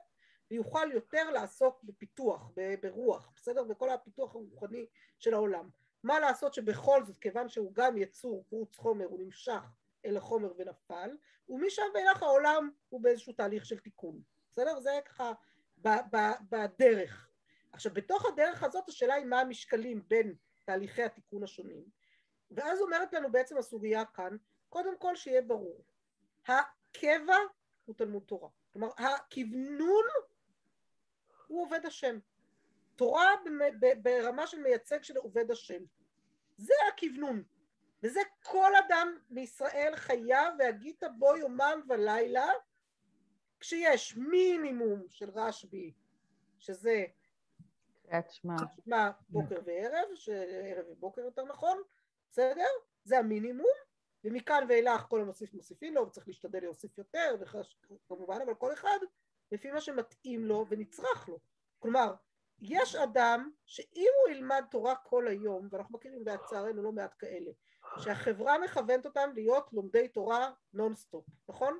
ויוכל 0.52 0.92
יותר 0.94 1.32
לעסוק 1.32 1.84
בפיתוח, 1.84 2.52
ברוח, 2.82 3.32
בסדר? 3.36 3.64
בכל 3.64 3.90
הפיתוח 3.90 4.36
הרוחני 4.36 4.86
של 5.20 5.34
העולם. 5.34 5.70
מה 6.04 6.20
לעשות 6.20 6.54
שבכל 6.54 7.04
זאת 7.04 7.20
כיוון 7.20 7.50
שהוא 7.50 7.74
גם 7.74 7.98
יצור 7.98 8.44
חוץ 8.50 8.78
חומר 8.78 9.06
הוא 9.06 9.20
נמשך 9.20 9.62
אל 10.06 10.18
החומר 10.18 10.54
ונפל 10.58 11.18
ומשם 11.50 11.84
ואילך 11.94 12.24
העולם 12.24 12.70
הוא 12.90 13.02
באיזשהו 13.02 13.34
תהליך 13.34 13.66
של 13.66 13.80
תיקון 13.80 14.22
בסדר? 14.52 14.80
זה 14.80 15.00
ככה 15.06 15.32
בדרך 16.50 17.30
עכשיו 17.72 17.94
בתוך 17.94 18.26
הדרך 18.26 18.64
הזאת 18.64 18.90
השאלה 18.90 19.14
היא 19.14 19.26
מה 19.26 19.40
המשקלים 19.40 20.04
בין 20.08 20.36
תהליכי 20.66 21.04
התיקון 21.04 21.44
השונים 21.44 21.84
ואז 22.52 22.82
אומרת 22.82 23.14
לנו 23.14 23.32
בעצם 23.32 23.58
הסוגיה 23.58 24.06
כאן, 24.06 24.38
קודם 24.70 24.98
כל 24.98 25.16
שיהיה 25.16 25.42
ברור, 25.42 25.84
הקבע 26.48 27.38
הוא 27.86 27.96
תלמוד 27.96 28.24
תורה, 28.24 28.50
כלומר 28.74 28.90
הכוונון 28.98 30.06
הוא 31.48 31.66
עובד 31.66 31.86
השם, 31.86 32.20
תורה 32.96 33.32
ברמה 34.02 34.48
של 34.48 34.60
מייצג 34.60 35.04
של 35.04 35.18
עובד 35.18 35.52
השם, 35.52 35.84
זה 36.58 36.74
הכוונון, 36.94 37.44
וזה 38.04 38.20
כל 38.44 38.72
אדם 38.88 39.18
בישראל 39.30 39.94
חייב 39.96 40.54
והגית 40.60 41.04
בו 41.18 41.38
יומם 41.38 41.82
ולילה 41.90 42.50
כשיש 43.60 44.18
מינימום 44.18 45.04
של 45.10 45.30
רשב"י 45.30 45.94
שזה 46.60 47.06
קריאת 48.04 48.32
שמע. 48.32 48.56
בוקר 49.30 49.60
וערב, 49.66 50.08
ערב 50.64 50.86
ובוקר 50.90 51.22
יותר 51.22 51.44
נכון, 51.46 51.82
בסדר? 52.32 52.68
זה 53.04 53.20
המינימום, 53.20 53.78
ומכאן 54.24 54.66
ואילך 54.70 55.02
כל 55.02 55.22
המוסיף 55.22 55.54
מוסיפים 55.54 55.96
לו, 55.96 56.08
וצריך 56.08 56.28
להשתדל 56.28 56.60
להוסיף 56.60 56.98
יותר, 56.98 57.36
כמובן, 58.08 58.42
אבל 58.46 58.54
כל 58.56 58.74
אחד 58.74 58.98
לפי 59.52 59.72
מה 59.72 59.82
שמתאים 59.82 60.46
לו 60.46 60.66
ונצרך 60.70 61.30
לו. 61.30 61.40
כלומר, 61.80 62.14
יש 62.60 62.96
אדם 62.96 63.52
שאם 63.66 64.10
הוא 64.22 64.36
ילמד 64.36 64.64
תורה 64.72 64.96
כל 64.96 65.28
היום, 65.28 65.68
ואנחנו 65.72 65.98
מכירים 65.98 66.26
לצערנו 66.26 66.84
לא 66.84 66.92
מעט 66.92 67.16
כאלה, 67.20 67.52
שהחברה 68.00 68.58
מכוונת 68.58 69.06
אותם 69.06 69.30
להיות 69.34 69.74
לומדי 69.74 70.08
תורה 70.08 70.52
נונסטופ, 70.74 71.26
נכון? 71.50 71.80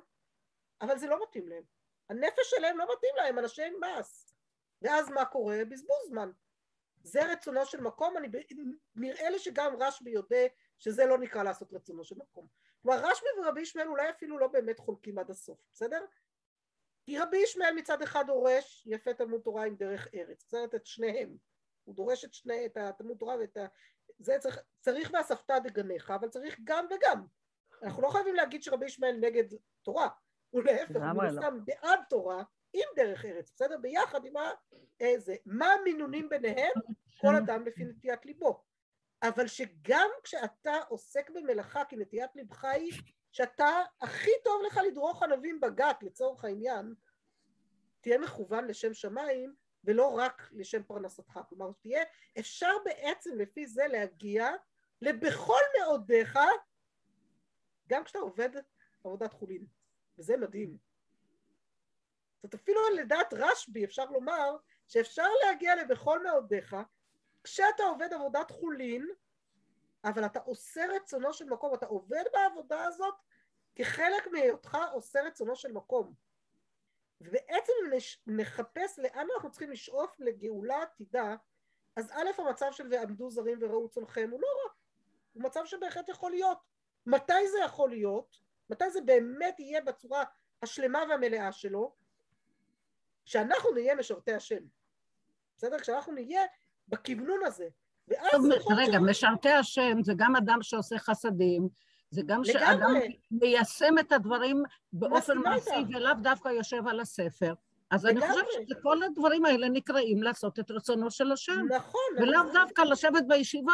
אבל 0.80 0.98
זה 0.98 1.06
לא 1.06 1.22
מתאים 1.22 1.48
להם. 1.48 1.62
הנפש 2.10 2.50
שלהם 2.50 2.78
לא 2.78 2.84
מתאים 2.84 3.12
להם, 3.16 3.38
אנשי 3.38 3.70
מעש. 3.70 4.34
ואז 4.82 5.10
מה 5.10 5.24
קורה? 5.24 5.64
בזבוז 5.64 6.08
זמן. 6.08 6.30
זה 7.02 7.32
רצונו 7.32 7.66
של 7.66 7.80
מקום, 7.80 8.16
אני, 8.16 8.28
נראה 8.96 9.30
לי 9.30 9.38
שגם 9.38 9.76
רשב"י 9.80 10.10
יודע 10.10 10.46
שזה 10.78 11.06
לא 11.06 11.18
נקרא 11.18 11.42
לעשות 11.42 11.72
רצונו 11.72 12.04
של 12.04 12.16
מקום. 12.18 12.46
כלומר 12.82 12.98
רשב"י 12.98 13.26
ורבי 13.40 13.60
ישמעאל 13.60 13.88
אולי 13.88 14.10
אפילו 14.10 14.38
לא 14.38 14.46
באמת 14.46 14.78
חולקים 14.78 15.18
עד 15.18 15.30
הסוף, 15.30 15.58
בסדר? 15.72 16.04
כי 17.04 17.18
רבי 17.18 17.36
ישמעאל 17.36 17.74
מצד 17.74 18.02
אחד 18.02 18.24
דורש 18.26 18.86
יפה 18.86 19.14
תלמוד 19.14 19.40
תורה 19.40 19.64
עם 19.64 19.76
דרך 19.76 20.08
ארץ, 20.14 20.44
בסדר? 20.46 20.76
את 20.76 20.86
שניהם. 20.86 21.36
הוא 21.84 21.94
דורש 21.94 22.24
את 22.24 22.34
שני, 22.34 22.66
את 22.66 22.76
התלמוד 22.76 23.16
תורה 23.18 23.36
ואת 23.36 23.56
ה... 23.56 23.66
זה 24.18 24.36
צריך, 24.38 24.60
צריך 24.80 25.10
ואספת 25.12 25.50
דגניך, 25.62 26.10
אבל 26.10 26.28
צריך 26.28 26.60
גם 26.64 26.86
וגם. 26.90 27.26
אנחנו 27.82 28.02
לא 28.02 28.08
חייבים 28.08 28.34
להגיד 28.34 28.62
שרבי 28.62 28.86
ישמעאל 28.86 29.16
נגד 29.20 29.44
תורה, 29.82 30.08
הוא 30.50 30.62
להפך, 30.62 30.96
הוא 31.14 31.22
לא. 31.22 31.30
סתם 31.30 31.64
בעד 31.64 32.00
תורה 32.08 32.42
עם 32.72 32.88
דרך 32.96 33.24
ארץ, 33.24 33.50
בסדר? 33.54 33.76
ביחד 33.78 34.24
עם 34.24 34.36
ה... 34.36 34.50
איזה, 35.00 35.36
מה 35.46 35.72
המינונים 35.72 36.28
ביניהם? 36.28 36.72
כל 37.20 37.36
אדם 37.36 37.66
לפי 37.66 37.84
נטיית 37.84 38.26
ליבו. 38.26 38.64
אבל 39.22 39.46
שגם 39.46 40.10
כשאתה 40.24 40.74
עוסק 40.88 41.30
במלאכה, 41.30 41.84
כי 41.84 41.96
נטיית 41.96 42.36
ליבך 42.36 42.64
היא 42.64 42.92
שאתה 43.32 43.82
הכי 44.00 44.30
טוב 44.44 44.62
לך 44.66 44.80
לדרוך 44.86 45.22
ענבים 45.22 45.60
בגת 45.60 46.02
לצורך 46.02 46.44
העניין, 46.44 46.94
תהיה 48.00 48.18
מכוון 48.18 48.66
לשם 48.66 48.94
שמיים 48.94 49.54
ולא 49.84 50.16
רק 50.18 50.48
לשם 50.52 50.82
פרנסתך. 50.82 51.40
כלומר, 51.48 51.70
תהיה, 51.80 52.02
אפשר 52.38 52.72
בעצם 52.84 53.38
לפי 53.38 53.66
זה 53.66 53.86
להגיע 53.86 54.50
לבכל 55.02 55.60
מאודיך, 55.80 56.38
גם 57.88 58.04
כשאתה 58.04 58.18
עובד 58.18 58.50
עבודת 59.04 59.32
חולין, 59.32 59.66
וזה 60.18 60.36
מדהים. 60.36 60.76
זאת 62.42 62.54
אפילו 62.54 62.80
לדעת 62.96 63.34
רשב"י 63.34 63.84
אפשר 63.84 64.04
לומר 64.04 64.56
שאפשר 64.88 65.26
להגיע 65.44 65.76
לבכל 65.76 66.22
מאודיך 66.22 66.76
כשאתה 67.48 67.82
עובד 67.82 68.12
עבודת 68.12 68.50
חולין 68.50 69.06
אבל 70.04 70.26
אתה 70.26 70.40
עושה 70.40 70.86
רצונו 70.96 71.32
של 71.32 71.44
מקום, 71.44 71.74
אתה 71.74 71.86
עובד 71.86 72.24
בעבודה 72.32 72.84
הזאת 72.84 73.14
כחלק 73.74 74.26
מהיותך 74.26 74.78
עושה 74.92 75.22
רצונו 75.22 75.56
של 75.56 75.72
מקום. 75.72 76.14
ובעצם 77.20 77.72
נחפש 78.26 78.98
לאן 78.98 79.26
אנחנו 79.34 79.50
צריכים 79.50 79.70
לשאוף 79.70 80.20
לגאולה 80.20 80.82
עתידה, 80.82 81.36
אז 81.96 82.10
א' 82.12 82.40
המצב 82.40 82.72
של 82.72 82.88
ועמדו 82.90 83.30
זרים 83.30 83.58
וראו 83.60 83.88
צונכם 83.88 84.28
הוא 84.30 84.40
לא 84.40 84.46
רע, 84.46 84.72
הוא 85.32 85.42
מצב 85.42 85.64
שבהחלט 85.64 86.08
יכול 86.08 86.30
להיות. 86.30 86.58
מתי 87.06 87.48
זה 87.48 87.58
יכול 87.64 87.90
להיות? 87.90 88.40
מתי 88.70 88.90
זה 88.90 89.00
באמת 89.00 89.60
יהיה 89.60 89.80
בצורה 89.80 90.24
השלמה 90.62 91.02
והמלאה 91.08 91.52
שלו? 91.52 91.94
שאנחנו 93.24 93.70
נהיה 93.70 93.94
משרתי 93.94 94.34
השם. 94.34 94.62
בסדר? 95.56 95.78
כשאנחנו 95.78 96.12
נהיה 96.12 96.42
בכוונון 96.88 97.40
הזה. 97.44 97.68
טוב, 98.30 98.44
רגע, 98.76 98.98
ש... 98.98 99.02
משרתי 99.08 99.50
השם 99.50 100.02
זה 100.02 100.12
גם 100.16 100.36
אדם 100.36 100.58
שעושה 100.62 100.98
חסדים, 100.98 101.68
זה 102.10 102.22
גם 102.22 102.42
לגמרי. 102.42 102.52
שאדם 102.52 102.94
מיישם 103.30 103.98
את 104.00 104.12
הדברים 104.12 104.62
באופן 104.92 105.38
מעשי 105.38 105.70
ולאו 105.94 106.14
דווקא 106.22 106.48
יושב 106.48 106.88
על 106.88 107.00
הספר. 107.00 107.54
אז 107.90 108.04
לגמרי. 108.04 108.26
אני 108.26 108.32
חושבת 108.32 108.68
שכל 108.68 109.02
הדברים 109.02 109.44
האלה 109.44 109.68
נקראים 109.68 110.22
לעשות 110.22 110.58
את 110.58 110.70
רצונו 110.70 111.10
של 111.10 111.32
השם. 111.32 111.66
נכון. 111.70 112.00
ולאו 112.16 112.42
נכון. 112.42 112.52
דווקא 112.52 112.82
לשבת 112.82 113.22
בישיבה 113.28 113.72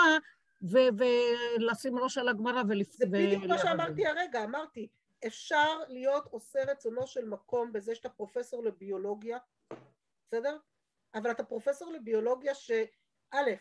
ולשים 0.63 1.99
ראש 1.99 2.19
על 2.19 2.29
הגמרא 2.29 2.63
ולפ... 2.69 2.93
זה 2.93 3.07
בדיוק 3.07 3.45
מה 3.45 3.59
שאמרתי 3.59 4.07
הרגע, 4.07 4.45
אמרתי, 4.45 4.89
אפשר 5.27 5.79
להיות 5.89 6.27
עושה 6.31 6.59
רצונו 6.69 7.07
של 7.07 7.25
מקום 7.25 7.73
בזה 7.73 7.95
שאתה 7.95 8.09
פרופסור 8.09 8.65
לביולוגיה, 8.65 9.39
בסדר? 10.27 10.57
אבל 11.15 11.31
אתה 11.31 11.45
פרופסור 11.45 11.93
לביולוגיה 11.93 12.55
שא', 13.31 13.55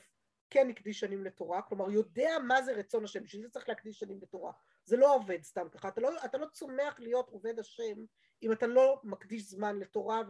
כן 0.49 0.69
הקדיש 0.69 0.99
שנים 0.99 1.23
לתורה, 1.23 1.61
כלומר 1.61 1.91
יודע 1.91 2.31
מה 2.47 2.61
זה 2.61 2.73
רצון 2.73 3.03
השם, 3.03 3.23
בשביל 3.23 3.41
זה 3.41 3.49
צריך 3.49 3.69
להקדיש 3.69 3.99
שנים 3.99 4.19
לתורה. 4.21 4.51
זה 4.85 4.97
לא 4.97 5.15
עובד 5.15 5.43
סתם 5.43 5.67
ככה, 5.71 5.87
אתה 5.87 6.01
לא, 6.01 6.25
אתה 6.25 6.37
לא 6.37 6.45
צומח 6.45 6.99
להיות 6.99 7.29
עובד 7.29 7.59
השם 7.59 8.05
אם 8.43 8.51
אתה 8.51 8.67
לא 8.67 9.01
מקדיש 9.03 9.43
זמן 9.43 9.79
לתורה 9.79 10.21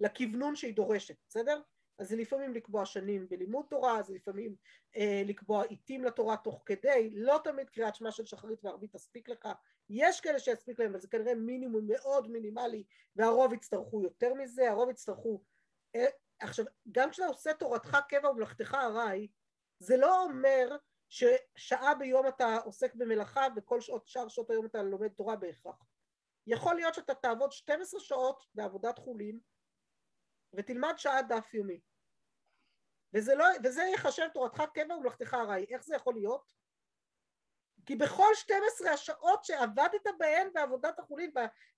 ולכוונון 0.00 0.56
שהיא 0.56 0.74
דורשת, 0.74 1.16
בסדר? 1.28 1.60
אז 1.98 2.08
זה 2.08 2.16
לפעמים 2.16 2.54
לקבוע 2.54 2.86
שנים 2.86 3.28
בלימוד 3.28 3.66
תורה, 3.70 4.02
זה 4.02 4.14
לפעמים 4.14 4.56
אה, 4.96 5.22
לקבוע 5.24 5.64
עיתים 5.64 6.04
לתורה 6.04 6.36
תוך 6.36 6.62
כדי, 6.66 7.10
לא 7.14 7.40
תמיד 7.44 7.70
קריאת 7.70 7.94
שמע 7.94 8.10
של 8.10 8.24
שחרית 8.24 8.64
וערבית 8.64 8.92
תספיק 8.92 9.28
לך, 9.28 9.48
יש 9.90 10.20
כאלה 10.20 10.38
שיספיק 10.38 10.78
להם, 10.78 10.90
אבל 10.90 11.00
זה 11.00 11.08
כנראה 11.08 11.34
מינימום 11.34 11.86
מאוד 11.86 12.30
מינימלי, 12.30 12.84
והרוב 13.16 13.52
יצטרכו 13.52 14.02
יותר 14.02 14.34
מזה, 14.34 14.70
הרוב 14.70 14.90
יצטרכו... 14.90 15.42
עכשיו, 16.40 16.64
גם 16.92 17.10
כשאתה 17.10 17.28
עושה 17.28 17.54
תורתך 17.54 17.96
קבע 18.08 18.30
ומלאכתך 18.30 18.74
ארעי, 18.74 19.28
זה 19.78 19.96
לא 19.96 20.22
אומר 20.22 20.76
ששעה 21.08 21.94
ביום 21.94 22.28
אתה 22.28 22.56
עוסק 22.64 22.94
במלאכה 22.94 23.46
וכל 23.56 23.80
שעות, 23.80 24.08
שאר 24.08 24.28
שעות 24.28 24.50
היום 24.50 24.66
אתה 24.66 24.82
לומד 24.82 25.08
תורה 25.08 25.36
בהכרח. 25.36 25.84
יכול 26.46 26.74
להיות 26.74 26.94
שאתה 26.94 27.14
תעבוד 27.14 27.52
12 27.52 28.00
שעות 28.00 28.44
בעבודת 28.54 28.98
חולין 28.98 29.40
ותלמד 30.52 30.94
שעה 30.96 31.22
דף 31.22 31.54
יומי. 31.54 31.80
וזה, 33.14 33.34
לא, 33.34 33.44
וזה 33.64 33.82
יחשב 33.94 34.28
תורתך 34.34 34.62
קבע 34.74 34.96
ומלאכתך 34.96 35.34
ארעי. 35.34 35.66
איך 35.70 35.84
זה 35.84 35.96
יכול 35.96 36.14
להיות? 36.14 36.56
כי 37.86 37.96
בכל 37.96 38.34
12 38.34 38.90
השעות 38.90 39.44
שעבדת 39.44 40.06
בהן 40.18 40.52
בעבודת 40.52 40.98
החולין, 40.98 41.30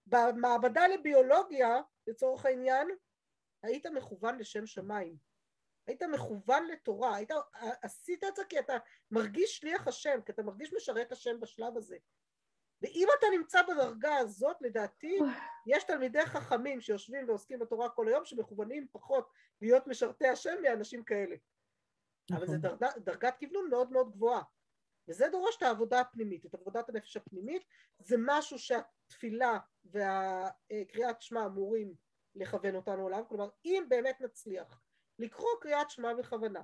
במעבדה 0.06 0.86
לביולוגיה, 0.86 1.80
לצורך 2.06 2.46
העניין, 2.46 2.88
היית 3.62 3.86
מכוון 3.86 4.38
לשם 4.38 4.66
שמיים. 4.66 5.16
היית 5.86 6.02
מכוון 6.02 6.66
לתורה, 6.66 7.16
היית, 7.16 7.30
עשית 7.82 8.24
את 8.24 8.36
זה 8.36 8.42
כי 8.48 8.58
אתה 8.58 8.76
מרגיש 9.10 9.56
שליח 9.56 9.88
השם, 9.88 10.20
כי 10.26 10.32
אתה 10.32 10.42
מרגיש 10.42 10.72
משרת 10.72 11.12
השם 11.12 11.40
בשלב 11.40 11.76
הזה. 11.76 11.96
ואם 12.82 13.08
אתה 13.18 13.26
נמצא 13.38 13.62
בדרגה 13.62 14.16
הזאת, 14.16 14.56
לדעתי, 14.60 15.18
יש 15.66 15.84
תלמידי 15.84 16.26
חכמים 16.26 16.80
שיושבים 16.80 17.28
ועוסקים 17.28 17.58
בתורה 17.58 17.88
כל 17.88 18.08
היום, 18.08 18.24
שמכוונים 18.24 18.86
פחות 18.92 19.30
להיות 19.60 19.86
משרתי 19.86 20.28
השם 20.28 20.62
מאנשים 20.62 21.04
כאלה. 21.04 21.36
אבל 22.32 22.46
זו 22.46 22.56
נכון. 22.56 22.78
דרגת, 22.78 22.98
דרגת 22.98 23.36
כיוונון 23.38 23.70
מאוד 23.70 23.92
מאוד 23.92 24.12
גבוהה. 24.12 24.42
וזה 25.08 25.28
דורש 25.28 25.56
את 25.56 25.62
העבודה 25.62 26.00
הפנימית, 26.00 26.46
את 26.46 26.54
עבודת 26.54 26.88
הנפש 26.88 27.16
הפנימית, 27.16 27.62
זה 27.98 28.16
משהו 28.18 28.58
שהתפילה 28.58 29.58
והקריאת 29.84 31.22
שמע 31.22 31.46
אמורים 31.46 31.94
לכוון 32.34 32.74
אותנו 32.74 33.08
אליו, 33.08 33.24
כלומר 33.28 33.48
אם 33.64 33.84
באמת 33.88 34.20
נצליח 34.20 34.80
לקרוא 35.18 35.50
קריאת 35.60 35.90
שמע 35.90 36.14
בכוונה 36.14 36.62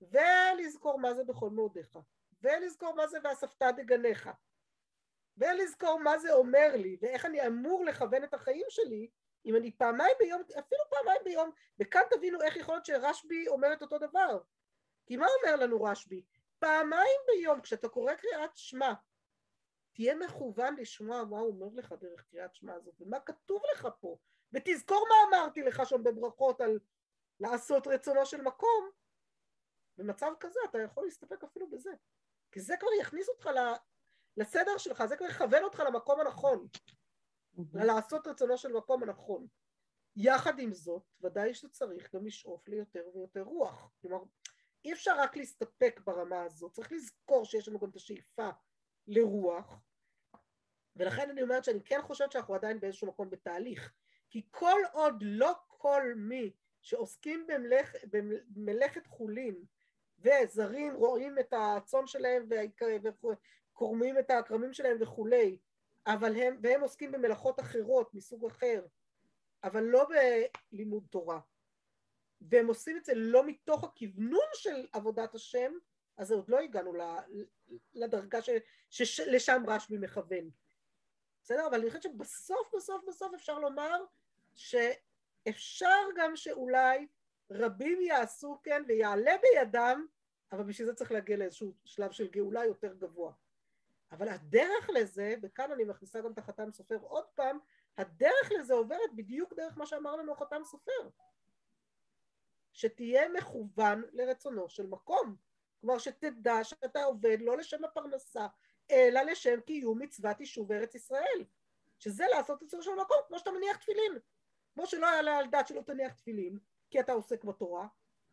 ולזכור 0.00 0.98
מה 0.98 1.14
זה 1.14 1.24
בכל 1.24 1.50
מאודיך 1.50 1.98
ולזכור 2.42 2.94
מה 2.94 3.06
זה 3.06 3.18
ואספת 3.24 3.74
דגניך 3.76 4.30
ולזכור 5.36 6.00
מה 6.00 6.18
זה 6.18 6.32
אומר 6.32 6.68
לי 6.74 6.96
ואיך 7.00 7.24
אני 7.26 7.46
אמור 7.46 7.84
לכוון 7.84 8.24
את 8.24 8.34
החיים 8.34 8.66
שלי 8.68 9.08
אם 9.46 9.56
אני 9.56 9.76
פעמיים 9.76 10.14
ביום, 10.18 10.42
אפילו 10.58 10.82
פעמיים 10.90 11.20
ביום, 11.24 11.50
וכאן 11.78 12.02
תבינו 12.10 12.42
איך 12.42 12.56
יכול 12.56 12.74
להיות 12.74 12.84
שרשב"י 12.84 13.48
אומר 13.48 13.72
את 13.72 13.82
אותו 13.82 13.98
דבר. 13.98 14.40
כי 15.06 15.16
מה 15.16 15.26
אומר 15.26 15.56
לנו 15.56 15.82
רשב"י? 15.82 16.24
פעמיים 16.58 17.20
ביום 17.26 17.60
כשאתה 17.60 17.88
קורא 17.88 18.14
קריאת 18.14 18.56
שמע, 18.56 18.92
תהיה 19.92 20.14
מכוון 20.14 20.76
לשמוע 20.76 21.24
מה 21.24 21.38
הוא 21.38 21.48
אומר 21.48 21.68
לך 21.74 21.94
דרך 22.00 22.24
קריאת 22.30 22.54
שמע 22.54 22.74
הזאת, 22.74 22.94
ומה 23.00 23.20
כתוב 23.20 23.62
לך 23.72 23.88
פה, 24.00 24.18
ותזכור 24.54 25.06
מה 25.08 25.38
אמרתי 25.38 25.62
לך 25.62 25.82
שם 25.84 26.02
בברכות 26.04 26.60
על 26.60 26.78
לעשות 27.40 27.86
רצונו 27.86 28.26
של 28.26 28.42
מקום, 28.42 28.90
במצב 29.98 30.32
כזה 30.40 30.60
אתה 30.70 30.78
יכול 30.78 31.04
להסתפק 31.04 31.44
אפילו 31.44 31.70
בזה. 31.70 31.90
כי 32.52 32.60
זה 32.60 32.74
כבר 32.80 32.88
יכניס 33.00 33.28
אותך 33.28 33.48
לסדר 34.36 34.78
שלך, 34.78 35.04
זה 35.06 35.16
כבר 35.16 35.26
יכוון 35.26 35.62
אותך 35.62 35.82
למקום 35.86 36.20
הנכון, 36.20 36.66
לעשות 37.74 38.26
רצונו 38.26 38.58
של 38.58 38.72
מקום 38.72 39.02
הנכון. 39.02 39.46
יחד 40.16 40.58
עם 40.58 40.72
זאת, 40.72 41.02
ודאי 41.20 41.54
שצריך 41.54 42.14
גם 42.14 42.26
לשאוף 42.26 42.68
ליותר 42.68 43.04
ויותר 43.14 43.42
רוח. 43.42 43.90
כלומר, 44.00 44.24
אי 44.84 44.92
אפשר 44.92 45.18
רק 45.18 45.36
להסתפק 45.36 46.00
ברמה 46.04 46.42
הזאת, 46.42 46.72
צריך 46.72 46.92
לזכור 46.92 47.44
שיש 47.44 47.68
לנו 47.68 47.78
גם 47.78 47.90
את 47.90 47.96
השאיפה 47.96 48.50
לרוח, 49.06 49.80
ולכן 50.96 51.30
אני 51.30 51.42
אומרת 51.42 51.64
שאני 51.64 51.84
כן 51.84 52.02
חושבת 52.02 52.32
שאנחנו 52.32 52.54
עדיין 52.54 52.80
באיזשהו 52.80 53.08
מקום 53.08 53.30
בתהליך, 53.30 53.92
כי 54.34 54.42
כל 54.50 54.80
עוד 54.92 55.14
לא 55.20 55.52
כל 55.68 56.02
מי 56.16 56.52
שעוסקים 56.80 57.46
במלאכ, 57.46 57.94
במלאכת 58.54 59.06
חולין 59.06 59.64
וזרים 60.18 60.94
רואים 60.94 61.38
את 61.38 61.54
הצאן 61.56 62.06
שלהם 62.06 62.48
וקורמים 63.72 64.18
את 64.18 64.30
הכרמים 64.30 64.72
שלהם 64.72 64.96
וכולי, 65.00 65.58
אבל 66.06 66.36
הם, 66.36 66.58
והם 66.62 66.80
עוסקים 66.80 67.12
במלאכות 67.12 67.60
אחרות 67.60 68.14
מסוג 68.14 68.44
אחר, 68.44 68.86
אבל 69.64 69.82
לא 69.82 70.06
בלימוד 70.72 71.06
תורה, 71.10 71.40
והם 72.40 72.66
עושים 72.66 72.96
את 72.96 73.04
זה 73.04 73.12
לא 73.14 73.46
מתוך 73.46 73.84
הכוונון 73.84 74.48
של 74.54 74.86
עבודת 74.92 75.34
השם, 75.34 75.72
אז 76.16 76.32
עוד 76.32 76.48
לא 76.48 76.58
הגענו 76.58 76.92
לדרגה 77.94 78.38
שלשם 78.90 79.62
רשב"י 79.66 79.98
מכוון. 79.98 80.50
בסדר? 81.42 81.66
אבל 81.66 81.80
אני 81.80 81.86
חושבת 81.86 82.02
שבסוף 82.02 82.74
בסוף 82.74 83.04
בסוף 83.08 83.34
אפשר 83.34 83.58
לומר 83.58 84.04
שאפשר 84.54 86.02
גם 86.16 86.36
שאולי 86.36 87.06
רבים 87.50 88.00
יעשו 88.00 88.60
כן 88.62 88.82
ויעלה 88.88 89.32
בידם, 89.42 90.06
אבל 90.52 90.64
בשביל 90.64 90.86
זה 90.86 90.94
צריך 90.94 91.12
להגיע 91.12 91.36
לאיזשהו 91.36 91.72
שלב 91.84 92.10
של 92.10 92.28
גאולה 92.28 92.64
יותר 92.64 92.94
גבוה. 92.94 93.32
אבל 94.12 94.28
הדרך 94.28 94.90
לזה, 94.94 95.34
וכאן 95.42 95.72
אני 95.72 95.84
מכניסה 95.84 96.20
גם 96.20 96.32
את 96.32 96.38
החתם 96.38 96.72
סופר 96.72 96.96
עוד 96.96 97.24
פעם, 97.34 97.58
הדרך 97.98 98.52
לזה 98.58 98.74
עוברת 98.74 99.14
בדיוק 99.14 99.52
דרך 99.54 99.78
מה 99.78 99.86
שאמר 99.86 100.16
לנו 100.16 100.32
החתם 100.32 100.64
סופר. 100.64 101.08
שתהיה 102.72 103.28
מכוון 103.28 104.02
לרצונו 104.12 104.68
של 104.68 104.86
מקום. 104.86 105.36
כלומר 105.80 105.98
שתדע 105.98 106.64
שאתה 106.64 107.04
עובד 107.04 107.38
לא 107.40 107.56
לשם 107.56 107.84
הפרנסה, 107.84 108.46
אלא 108.90 109.20
לשם 109.20 109.60
קיום 109.60 110.02
מצוות 110.02 110.40
יישוב 110.40 110.72
ארץ 110.72 110.94
ישראל. 110.94 111.44
שזה 111.98 112.24
לעשות 112.30 112.62
את 112.62 112.70
זה 112.70 112.82
של 112.82 112.90
מקום, 112.90 113.16
כמו 113.28 113.38
שאתה 113.38 113.50
מניח 113.50 113.76
תפילין. 113.76 114.18
כמו 114.74 114.86
שלא 114.86 115.06
יעלה 115.06 115.38
על 115.38 115.46
דעת 115.46 115.68
שלא 115.68 115.80
תניח 115.80 116.12
תפילין, 116.12 116.58
כי 116.90 117.00
אתה 117.00 117.12
עוסק 117.12 117.44
בתורה, 117.44 117.86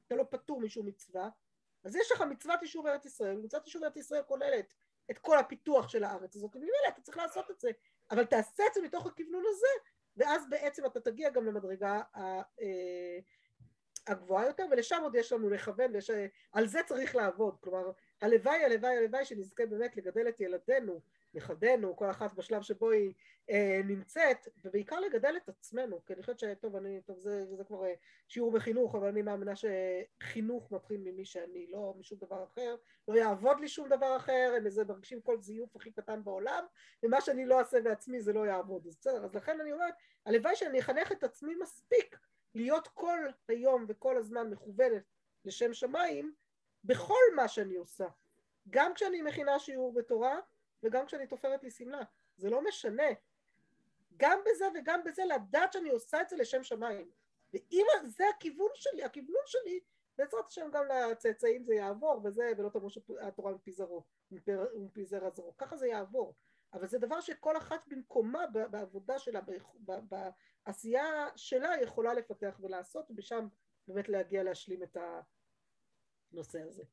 אתה 0.08 0.16
לא 0.16 0.24
פטור 0.30 0.62
משום 0.62 0.86
מצווה, 0.86 1.30
אז 1.84 1.96
יש 1.96 2.12
לך 2.12 2.22
מצוות 2.22 2.62
יישוב 2.62 2.88
ארץ 2.88 3.06
ישראל, 3.06 3.38
מצוות 3.38 3.66
יישוב 3.66 3.84
ארץ 3.84 3.98
ישראל 3.98 4.24
כוללת 4.24 4.74
את 5.12 5.18
כל 5.18 5.38
הפיתוח 5.38 5.90
של 5.90 6.04
הארץ 6.04 6.36
הזאת, 6.36 6.56
וממילא 6.56 6.88
אתה 6.88 7.02
צריך 7.02 7.18
לעשות 7.18 7.52
את 7.52 7.60
זה, 7.60 7.72
אבל 8.12 8.26
תעשה 8.26 8.64
את 8.68 8.74
זה 8.74 8.82
מתוך 8.82 9.06
הכוונון 9.06 9.44
הזה, 9.50 9.68
ואז 10.18 10.50
בעצם 10.50 10.86
אתה 10.86 11.00
תגיע 11.00 11.30
גם 11.30 11.46
למדרגה 11.46 12.02
אה, 12.16 12.42
הגבוהה 14.08 14.46
יותר, 14.46 14.66
ולשם 14.72 15.00
עוד 15.04 15.16
יש 15.16 15.32
לנו 15.32 15.50
לכוון, 15.50 15.92
ועל 16.54 16.68
זה 16.68 16.80
צריך 16.86 17.16
לעבוד, 17.16 17.58
כלומר 17.60 17.92
הלוואי 18.22 18.64
הלוואי 18.64 18.98
הלוואי 18.98 19.26
שנזכה 19.26 19.66
באמת 19.66 19.98
לגדל 19.98 20.30
את 20.30 20.40
ילדינו, 20.40 21.02
נכדינו, 21.34 21.96
כל 21.96 22.10
אחת 22.10 22.34
בשלב 22.34 22.62
שבו 22.62 22.92
היא 22.92 23.14
אה, 23.50 23.82
נמצאת, 23.86 24.48
ובעיקר 24.66 25.00
לגדל 25.00 25.34
את 25.38 25.50
עצמנו, 25.50 26.06
כי 26.06 26.14
אני 26.14 26.22
חושבת 26.22 26.40
שטוב, 26.40 26.76
אני, 26.76 27.02
טוב 27.02 27.20
זה, 27.20 27.56
זה 27.56 27.64
כבר 27.64 27.86
אה, 27.86 27.94
שיעור 28.28 28.52
בחינוך, 28.52 28.96
אבל 28.96 29.08
אני 29.08 29.22
מאמינה 29.22 29.54
שחינוך 29.56 30.72
מתחיל 30.72 31.02
ממי 31.02 31.26
שאני, 31.26 31.68
לא 31.72 31.94
משום 32.00 32.18
דבר 32.18 32.44
אחר, 32.44 32.76
לא 33.08 33.14
יעבוד 33.14 33.60
לי 33.60 33.68
שום 33.68 33.90
דבר 33.90 34.18
אחר, 34.18 34.54
הם 34.58 34.66
איזה 34.66 34.86
מרגישים 34.86 35.22
כל 35.22 35.42
זיוף 35.42 35.76
הכי 35.76 35.92
קטן 35.92 36.24
בעולם, 36.24 36.66
ומה 37.04 37.22
שאני 37.22 37.46
לא 37.46 37.60
אעשה 37.60 37.82
בעצמי 37.82 38.22
זה 38.22 38.34
לא 38.34 38.48
יעבוד, 38.48 38.88
אז 38.88 38.96
בסדר, 38.96 39.26
אז 39.26 39.36
לכן 39.36 39.60
אני 39.62 39.72
אומרת, 39.72 39.94
הלוואי 40.26 40.56
שאני 40.56 40.80
אחנך 40.80 41.12
את 41.12 41.24
עצמי 41.24 41.56
מספיק 41.56 42.18
להיות 42.56 42.88
כל 42.88 43.20
היום 43.48 43.86
וכל 43.88 44.18
הזמן 44.18 44.50
מכוונת 44.50 45.04
לשם 45.46 45.74
שמיים 45.74 46.34
בכל 46.84 47.24
מה 47.36 47.48
שאני 47.48 47.76
עושה. 47.76 48.08
גם 48.70 48.94
כשאני 48.94 49.22
מכינה 49.22 49.60
שיעור 49.60 49.94
בתורה 49.94 50.40
וגם 50.84 51.06
כשאני 51.06 51.28
תופרת 51.28 51.64
לי 51.64 51.72
שמלה. 51.72 52.02
זה 52.38 52.50
לא 52.50 52.64
משנה. 52.64 53.08
גם 54.18 54.40
בזה 54.46 54.66
וגם 54.76 55.04
בזה 55.04 55.26
לדעת 55.26 55.74
שאני 55.74 55.90
עושה 55.90 56.22
את 56.22 56.30
זה 56.30 56.36
לשם 56.36 56.64
שמיים. 56.64 57.12
ואם 57.54 57.86
זה 58.08 58.24
הכיוון 58.36 58.70
שלי, 58.76 59.04
הכיוונון 59.04 59.44
שלי, 59.46 59.80
בעזרת 60.18 60.48
השם 60.48 60.70
גם 60.74 60.86
לצאצאים 60.86 61.64
זה 61.64 61.74
יעבור 61.76 62.22
וזה, 62.24 62.52
ולא 62.58 62.70
תאמרו 62.70 62.90
שהתורה 62.90 63.52
מפי 63.52 63.72
זרעו, 63.72 64.04
מפי 64.76 65.06
זרע 65.06 65.30
זרעו. 65.30 65.58
ככה 65.58 65.78
זה 65.78 65.88
יעבור. 65.88 66.36
אבל 66.74 66.88
זה 66.88 67.00
דבר 67.00 67.22
שכל 67.22 67.58
אחת 67.58 67.88
במקומה 67.88 68.48
בעבודה 68.48 69.20
שלה, 69.20 69.40
בעשייה 70.66 71.28
שלה 71.36 71.82
יכולה 71.82 72.14
לפתח 72.14 72.60
ולעשות, 72.62 73.12
ובשם 73.12 73.48
באמת 73.88 74.10
להגיע 74.10 74.44
להשלים 74.44 74.84
את 74.84 74.98
הנושא 76.32 76.62
הזה. 76.62 76.84